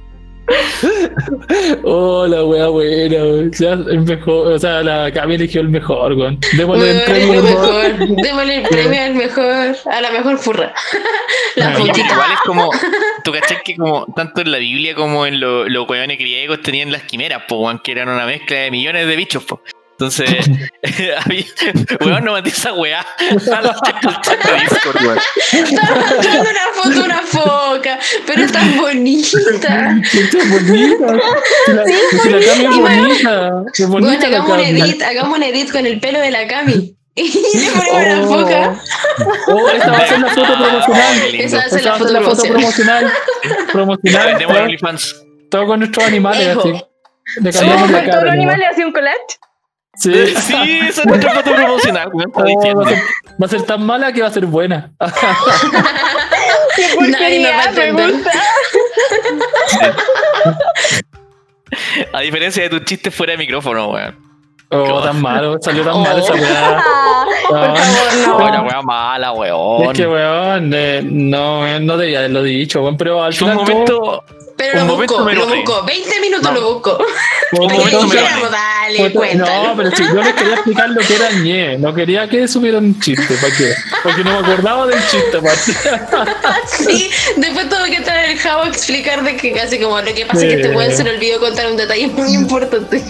Hola, 1.83 2.43
wea 2.45 2.67
buena. 2.67 3.15
weón. 3.23 3.51
Ya 3.51 3.73
el 3.73 4.01
mejor. 4.01 4.53
O 4.53 4.59
sea, 4.59 4.81
la 4.83 5.11
Cami 5.11 5.35
eligió 5.35 5.61
el 5.61 5.69
mejor, 5.69 6.13
weón. 6.13 6.39
Démosle 6.57 6.91
el 6.91 7.03
premio. 7.03 7.31
weón. 7.41 7.45
mejor. 7.45 7.97
Démosle 8.23 8.55
el 8.57 8.63
premio 8.69 9.01
al 9.03 9.15
mejor, 9.15 9.75
a 9.91 10.01
la 10.01 10.11
mejor 10.11 10.37
furra. 10.37 10.73
La 11.55 11.69
Ah, 11.69 11.73
fotita. 11.75 11.99
igual 11.99 12.31
es 12.33 12.39
como, 12.45 12.69
tú 13.23 13.31
cachai 13.31 13.63
que 13.63 13.77
como 13.77 14.05
tanto 14.13 14.41
en 14.41 14.51
la 14.51 14.57
Biblia 14.57 14.93
como 14.93 15.25
en 15.25 15.39
lo- 15.39 15.69
los 15.69 15.87
hueones 15.89 16.17
griegos 16.17 16.61
tenían 16.61 16.91
las 16.91 17.03
quimeras, 17.03 17.43
po, 17.47 17.55
weón, 17.59 17.79
que 17.79 17.93
eran 17.93 18.09
una 18.09 18.25
mezcla 18.25 18.57
de 18.57 18.71
millones 18.71 19.07
de 19.07 19.15
bichos, 19.15 19.43
po. 19.45 19.61
Entonces, 19.97 20.29
había- 21.25 21.45
weón, 22.01 22.25
no 22.25 22.33
mandé 22.33 22.49
esa 22.49 22.73
weá 22.73 23.05
al 23.19 23.29
Discord, 23.37 25.01
weón. 25.01 25.19
Estaba 25.53 25.95
mostrando 25.95 26.49
una 26.49 26.67
foto 26.73 26.89
de 26.89 26.99
una 27.01 27.21
foca, 27.21 27.99
pero 28.27 28.43
es 28.43 28.51
tan 28.51 28.77
bonita. 28.77 29.95
Qué 30.11 30.37
bonita. 30.49 31.13
La, 31.67 31.85
si 31.85 32.29
la 32.29 32.39
Cami 32.45 32.65
es 32.65 32.77
bonita. 32.77 33.63
Es 33.73 33.87
bonita 33.87 34.09
Bueno, 34.09 34.19
la 34.19 34.27
hagamos 34.27 34.49
un 34.51 34.59
edit, 34.59 35.01
hagamos 35.01 35.37
un 35.37 35.43
edit 35.43 35.71
con 35.71 35.85
el 35.85 35.99
pelo 36.01 36.19
de 36.19 36.31
la 36.31 36.47
Cami. 36.47 36.91
Y 37.17 37.29
le 37.31 37.71
ponemos 37.71 38.29
una 38.29 38.35
Oh. 38.35 38.41
foca. 38.41 38.81
Oh, 39.47 39.69
esta 39.69 39.89
va 39.89 39.97
a 39.99 40.07
ser 40.07 40.19
la 40.19 40.27
foto 40.31 40.53
promocional. 40.57 41.35
Esa 41.35 41.57
va 41.57 41.63
a 41.63 41.69
ser 41.69 41.79
Esta 41.79 41.89
la 41.89 41.89
va 41.89 41.95
a 41.95 41.99
foto 41.99 42.05
ser 42.09 42.11
la 42.13 42.21
foto 42.21 42.43
promocional. 42.43 43.13
promocional. 43.71 44.27
Vendemos 44.27 44.57
OnlyFans. 44.57 45.15
Todo 45.49 45.65
con 45.67 45.79
nuestros 45.79 46.05
animales, 46.05 46.45
Ejo. 46.49 46.59
así. 46.59 46.71
Le 47.41 47.53
Sí, 47.53 47.59
cambiamos 47.59 47.83
Con 47.83 47.91
la 47.93 47.99
todos 48.01 48.09
cara. 48.09 48.15
los 48.21 48.25
¿no? 48.25 48.31
animales 48.33 48.67
hacía 48.69 48.85
un 48.85 48.91
collage. 48.91 49.15
Sí. 49.97 50.13
Sí, 50.13 50.79
esa 50.87 51.01
es 51.01 51.05
nuestra 51.05 51.31
foto 51.35 51.55
promocional, 51.55 52.09
weón, 52.13 52.31
Oh, 52.33 52.43
diciendo. 52.43 52.81
va, 52.83 52.87
a 52.87 52.89
ser, 52.89 52.99
va 53.41 53.45
a 53.45 53.49
ser 53.49 53.61
tan 53.63 53.85
mala 53.85 54.11
que 54.11 54.21
va 54.21 54.27
a 54.27 54.31
ser 54.31 54.45
buena. 54.45 54.91
Qué 56.75 56.87
porquería, 56.95 57.71
me 57.73 57.91
gusta. 58.11 58.31
A 62.13 62.19
diferencia 62.21 62.63
de 62.63 62.69
tus 62.69 62.85
chistes 62.85 63.13
fuera 63.13 63.31
de 63.33 63.37
micrófono, 63.37 63.89
weón. 63.91 64.15
Oh, 64.71 65.01
tan 65.03 65.21
malo. 65.21 65.57
Salió 65.61 65.83
tan 65.83 66.01
mal 66.01 66.19
esa 66.19 66.33
weá. 66.33 66.83
Ah, 67.53 67.75
no. 68.25 68.63
weá 68.63 68.81
mala, 68.81 69.31
Es 69.31 69.37
weón. 69.37 69.93
que, 69.93 70.07
weón, 70.07 70.71
eh, 70.73 71.01
no, 71.03 71.59
weón, 71.61 71.85
no 71.85 71.95
debía 71.97 72.19
haberlo 72.19 72.41
dicho, 72.41 72.81
weón, 72.81 72.97
pero 72.97 73.23
al 73.23 73.33
Fue 73.33 73.53
un 73.55 73.65
final. 73.67 73.85
todo- 73.85 74.01
momento. 74.01 74.23
Pero 74.57 74.81
Un 74.83 74.87
lo 74.87 74.95
busco, 74.95 75.19
me 75.25 75.33
lo 75.33 75.47
busco. 75.47 75.83
20 75.83 76.19
minutos 76.21 76.43
No. 76.43 76.51
lo 76.59 76.73
busco. 76.75 76.97
que 76.97 77.57
momento 77.57 78.49
dale, 78.49 79.11
cuéntalo. 79.13 79.63
No, 79.67 79.75
pero 79.75 79.91
si 79.95 80.03
yo 80.03 80.23
les 80.23 80.33
quería 80.33 80.53
explicar 80.53 80.89
lo 80.91 81.01
que 81.01 81.15
era 81.15 81.29
ñe, 81.31 81.77
no 81.77 81.93
quería 81.93 82.29
que 82.29 82.47
supieran 82.47 82.85
un 82.85 82.99
chiste, 83.01 83.35
¿para 83.41 83.53
qué? 83.55 83.73
Porque 84.01 84.23
no 84.23 84.39
me 84.41 84.47
acordaba 84.47 84.87
del 84.87 84.99
chiste. 85.09 85.39
Sí, 86.67 87.09
después 87.37 87.67
tuve 87.69 87.89
que 87.89 87.97
entrar 87.97 88.23
el 88.25 88.37
Javo 88.39 88.63
a 88.63 88.67
explicar 88.67 89.23
de 89.23 89.35
que 89.35 89.51
casi 89.51 89.79
como 89.79 89.99
lo 89.99 90.13
que 90.13 90.25
pasa 90.25 90.39
Sí. 90.39 90.47
es 90.47 90.53
que 90.55 90.61
este 90.61 90.75
weón 90.75 90.91
se 90.95 91.03
le 91.03 91.09
olvidó 91.11 91.39
contar 91.39 91.67
un 91.69 91.77
detalle 91.77 92.07
muy 92.07 92.33
importante. 92.33 93.01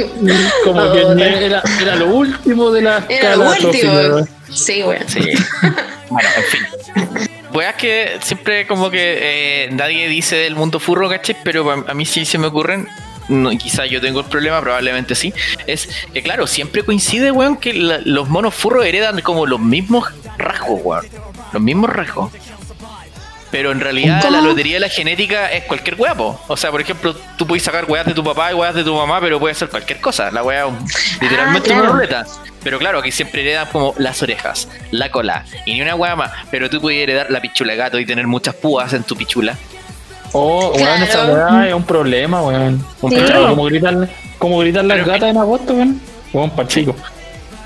Como 0.63 0.91
que 0.93 1.03
Oh, 1.05 1.13
ñe 1.13 1.45
era, 1.45 1.61
era 1.81 1.95
lo 1.95 2.07
último 2.07 2.72
de 2.72 2.81
la 2.81 3.05
Era 3.07 3.35
lo 3.35 3.49
último. 3.51 4.27
Sí, 4.51 4.81
weón. 4.84 5.03
Sí. 5.07 5.31
bueno, 6.09 6.30
en 6.38 6.43
fin. 6.43 7.30
Weas 7.56 7.76
que 7.76 8.18
siempre 8.22 8.68
como 8.68 8.90
que 8.91 9.18
eh, 9.65 9.69
nadie 9.72 10.07
dice 10.10 10.36
del 10.36 10.56
mundo 10.56 10.80
furro, 10.80 11.10
¿cachai? 11.10 11.38
Pero 11.44 11.69
a, 11.72 11.94
mí 11.94 12.06
sí 12.06 12.26
se 12.26 12.38
me 12.38 12.48
ocurren. 12.48 12.88
No, 13.27 13.49
quizá 13.52 13.86
yo 13.88 13.99
tengo 14.02 14.19
el 14.19 14.26
problema, 14.27 14.61
probablemente 14.61 15.15
sí. 15.15 15.34
Es 15.65 15.90
que, 16.14 16.22
claro, 16.22 16.45
siempre 16.45 16.84
coincide, 16.84 17.32
weón, 17.32 17.57
que 17.57 17.73
la- 17.73 17.99
los 18.06 18.30
monos 18.30 18.53
furros 18.53 18.86
heredan 18.86 19.22
como 19.22 19.48
los 19.48 19.60
mismos 19.60 20.06
rasgos, 20.38 20.80
weón. 20.84 21.06
Los 21.53 21.61
mismos 21.61 21.90
rasgos. 21.90 22.32
Pero 23.57 23.72
en 23.72 23.80
realidad 23.80 24.19
¿Cómo? 24.22 24.34
la 24.36 24.41
lotería 24.41 24.73
de 24.73 24.80
la 24.82 24.90
genética 24.90 25.49
es 25.49 25.64
cualquier 25.64 25.95
weá, 25.98 26.14
po. 26.14 26.41
O 26.49 26.57
sea, 26.57 26.72
por 26.72 26.82
ejemplo, 26.82 27.15
tú 27.38 27.48
puedes 27.48 27.64
sacar 27.64 27.86
weas 27.86 28.06
de 28.06 28.14
tu 28.14 28.22
papá 28.22 28.52
y 28.52 28.53
weas 28.53 28.76
de 28.76 28.84
tu 28.84 28.94
mamá, 28.94 29.22
pero 29.22 29.40
puede 29.40 29.56
ser 29.56 29.69
cualquier 29.69 30.02
cosa. 30.02 30.30
La 30.30 30.44
wea 30.44 30.65
es 30.65 30.72
un- 30.72 30.86
literalmente 31.22 31.69
Ah, 31.69 31.73
claro. 31.73 31.84
una 31.84 31.91
ruleta. 31.94 32.26
Pero 32.61 32.80
claro, 32.80 32.99
aquí 32.99 33.14
siempre 33.14 33.44
heredan 33.44 33.68
como 33.72 33.94
las 33.98 34.22
orejas, 34.22 34.68
la 34.91 35.10
cola 35.10 35.45
y 35.65 35.73
ni 35.76 35.82
una 35.82 35.95
wea 35.95 36.18
más. 36.18 36.32
Pero 36.52 36.69
tú 36.69 36.82
puedes 36.82 37.02
heredar 37.02 37.32
la 37.32 37.40
pichula 37.40 37.72
de 37.72 37.77
gato 37.77 37.98
y 37.98 38.06
tener 38.06 38.27
muchas 38.27 38.56
púas 38.56 38.91
en 38.91 39.03
tu 39.03 39.15
pichula. 39.15 39.56
Oh, 40.34 40.73
weón, 40.76 40.77
Claro. 40.84 41.03
esa 41.06 41.26
weá 41.27 41.68
es 41.69 41.73
un 41.73 41.84
problema, 41.86 42.41
weón. 42.41 42.86
Un 42.99 43.10
Sí. 43.11 43.15
problema, 43.18 43.48
como 43.52 43.64
gritan, 43.64 44.10
como 44.38 44.60
gritan 44.60 44.86
las 44.90 44.98
Pero 44.98 45.11
gatas 45.14 45.30
en 45.30 45.38
agosto, 45.38 45.73
weón. 45.76 46.02
Weón, 46.34 46.49
pa' 46.49 46.68
chico. 46.68 46.94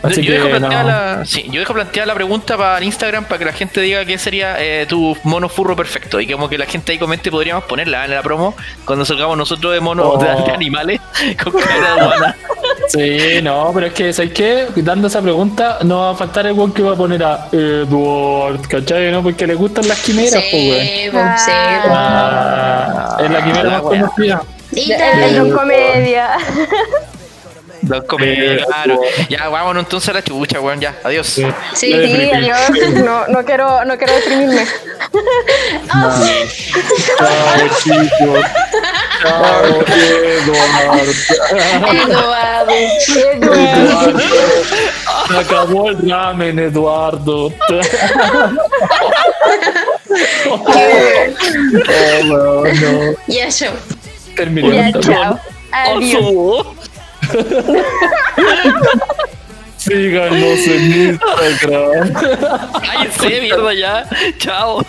Así 0.02 0.22
yo, 0.24 0.32
que, 0.32 0.38
dejo 0.40 0.50
planteada 0.50 0.84
no. 0.84 0.90
la, 1.20 1.26
sí, 1.26 1.46
yo 1.52 1.60
dejo 1.60 1.74
planteada 1.74 2.06
la 2.08 2.14
pregunta 2.16 2.58
para 2.58 2.84
Instagram 2.84 3.26
para 3.26 3.38
que 3.40 3.46
la 3.46 3.52
gente 3.54 3.82
diga 3.82 4.06
qué 4.06 4.18
sería 4.18 4.56
eh, 4.58 4.86
tu 4.88 5.18
mono 5.24 5.50
furro 5.50 5.76
perfecto. 5.76 6.20
Y 6.22 6.28
como 6.32 6.48
que 6.48 6.58
la 6.58 6.66
gente 6.66 6.92
ahí 6.94 6.98
comente, 7.00 7.30
podríamos 7.32 7.66
ponerla 7.66 8.06
en 8.06 8.12
la 8.12 8.22
promo 8.24 8.56
cuando 8.86 9.04
salgamos 9.06 9.38
nosotros 9.38 9.74
de 9.74 9.80
monos 9.82 10.06
Oh. 10.10 10.18
de, 10.18 10.28
de 10.44 10.52
animales 10.52 11.02
con 11.44 11.54
cara 11.54 11.96
de 11.96 12.06
humana. 12.06 12.36
Sí, 12.88 13.40
no, 13.44 13.72
pero 13.74 13.88
es 13.88 13.94
que, 13.94 14.12
¿sabes 14.14 14.32
qué? 14.32 14.68
Dando 14.78 15.08
esa 15.08 15.22
pregunta, 15.22 15.78
no 15.84 16.00
va 16.00 16.12
a 16.12 16.16
faltar 16.16 16.48
el 16.48 16.54
weón 16.54 16.72
que 16.74 16.82
va 16.82 16.94
a 16.94 16.96
poner 16.96 17.24
a 17.24 17.48
Edward, 17.52 18.62
¿cachai? 18.68 19.12
¿No? 19.12 19.22
Porque 19.22 19.46
le 19.46 19.54
gustan 19.54 19.88
las 19.88 20.00
quimeras, 20.00 20.44
pues, 20.50 20.54
weón. 20.54 20.86
Sí, 20.86 21.10
pues, 21.12 21.42
sí. 21.46 21.52
Ah, 21.52 23.18
es 23.24 23.30
la 23.32 23.44
quimera 23.44 23.64
la 23.64 23.70
más 23.70 23.82
wea. 23.84 24.02
conocida. 24.02 24.42
Y 24.72 24.92
Es 24.92 24.98
tal. 24.98 25.42
un 25.44 25.52
comedia. 25.52 26.30
Dos 27.82 28.04
comedias, 28.06 28.62
Eh, 28.62 28.66
claro. 28.66 29.00
oh. 29.02 29.06
Ya, 29.30 29.48
vámonos 29.50 29.84
entonces 29.84 30.10
a 30.10 30.14
la 30.14 30.22
chucha, 30.24 30.60
weón, 30.60 30.80
ya. 30.80 30.96
Adiós. 31.04 31.28
Sí. 31.28 31.46
Sí, 31.74 31.92
Eh, 31.94 32.32
adiós. 32.34 32.94
No, 33.04 33.28
no 33.28 33.46
quiero, 33.46 33.84
no 33.86 33.98
quiero 33.98 34.14
deprimirme. 34.16 34.66
Chao, 37.18 37.70
chicos. 37.82 38.46
Chao. 39.22 39.84
Eduardo. 40.36 41.12
Eduardo. 43.34 44.20
Se 45.28 45.38
acabó 45.38 45.90
el 45.90 46.10
ramen, 46.10 46.60
Eduardo. 46.60 47.54
Oh, 50.50 52.24
no, 52.24 52.64
no. 52.64 53.14
Ya, 53.28 53.48
yo. 53.50 53.68
Terminé 54.36 54.76
Ya, 54.76 54.88
esta 54.90 55.00
chao. 55.02 55.40
Adiós. 55.72 56.66
Síganos 59.78 60.60
en 60.68 61.10
Instagram. 61.10 62.14
Cállense, 62.82 63.42
mierda, 63.42 63.74
ya. 63.74 64.10
Chao. 64.38 64.86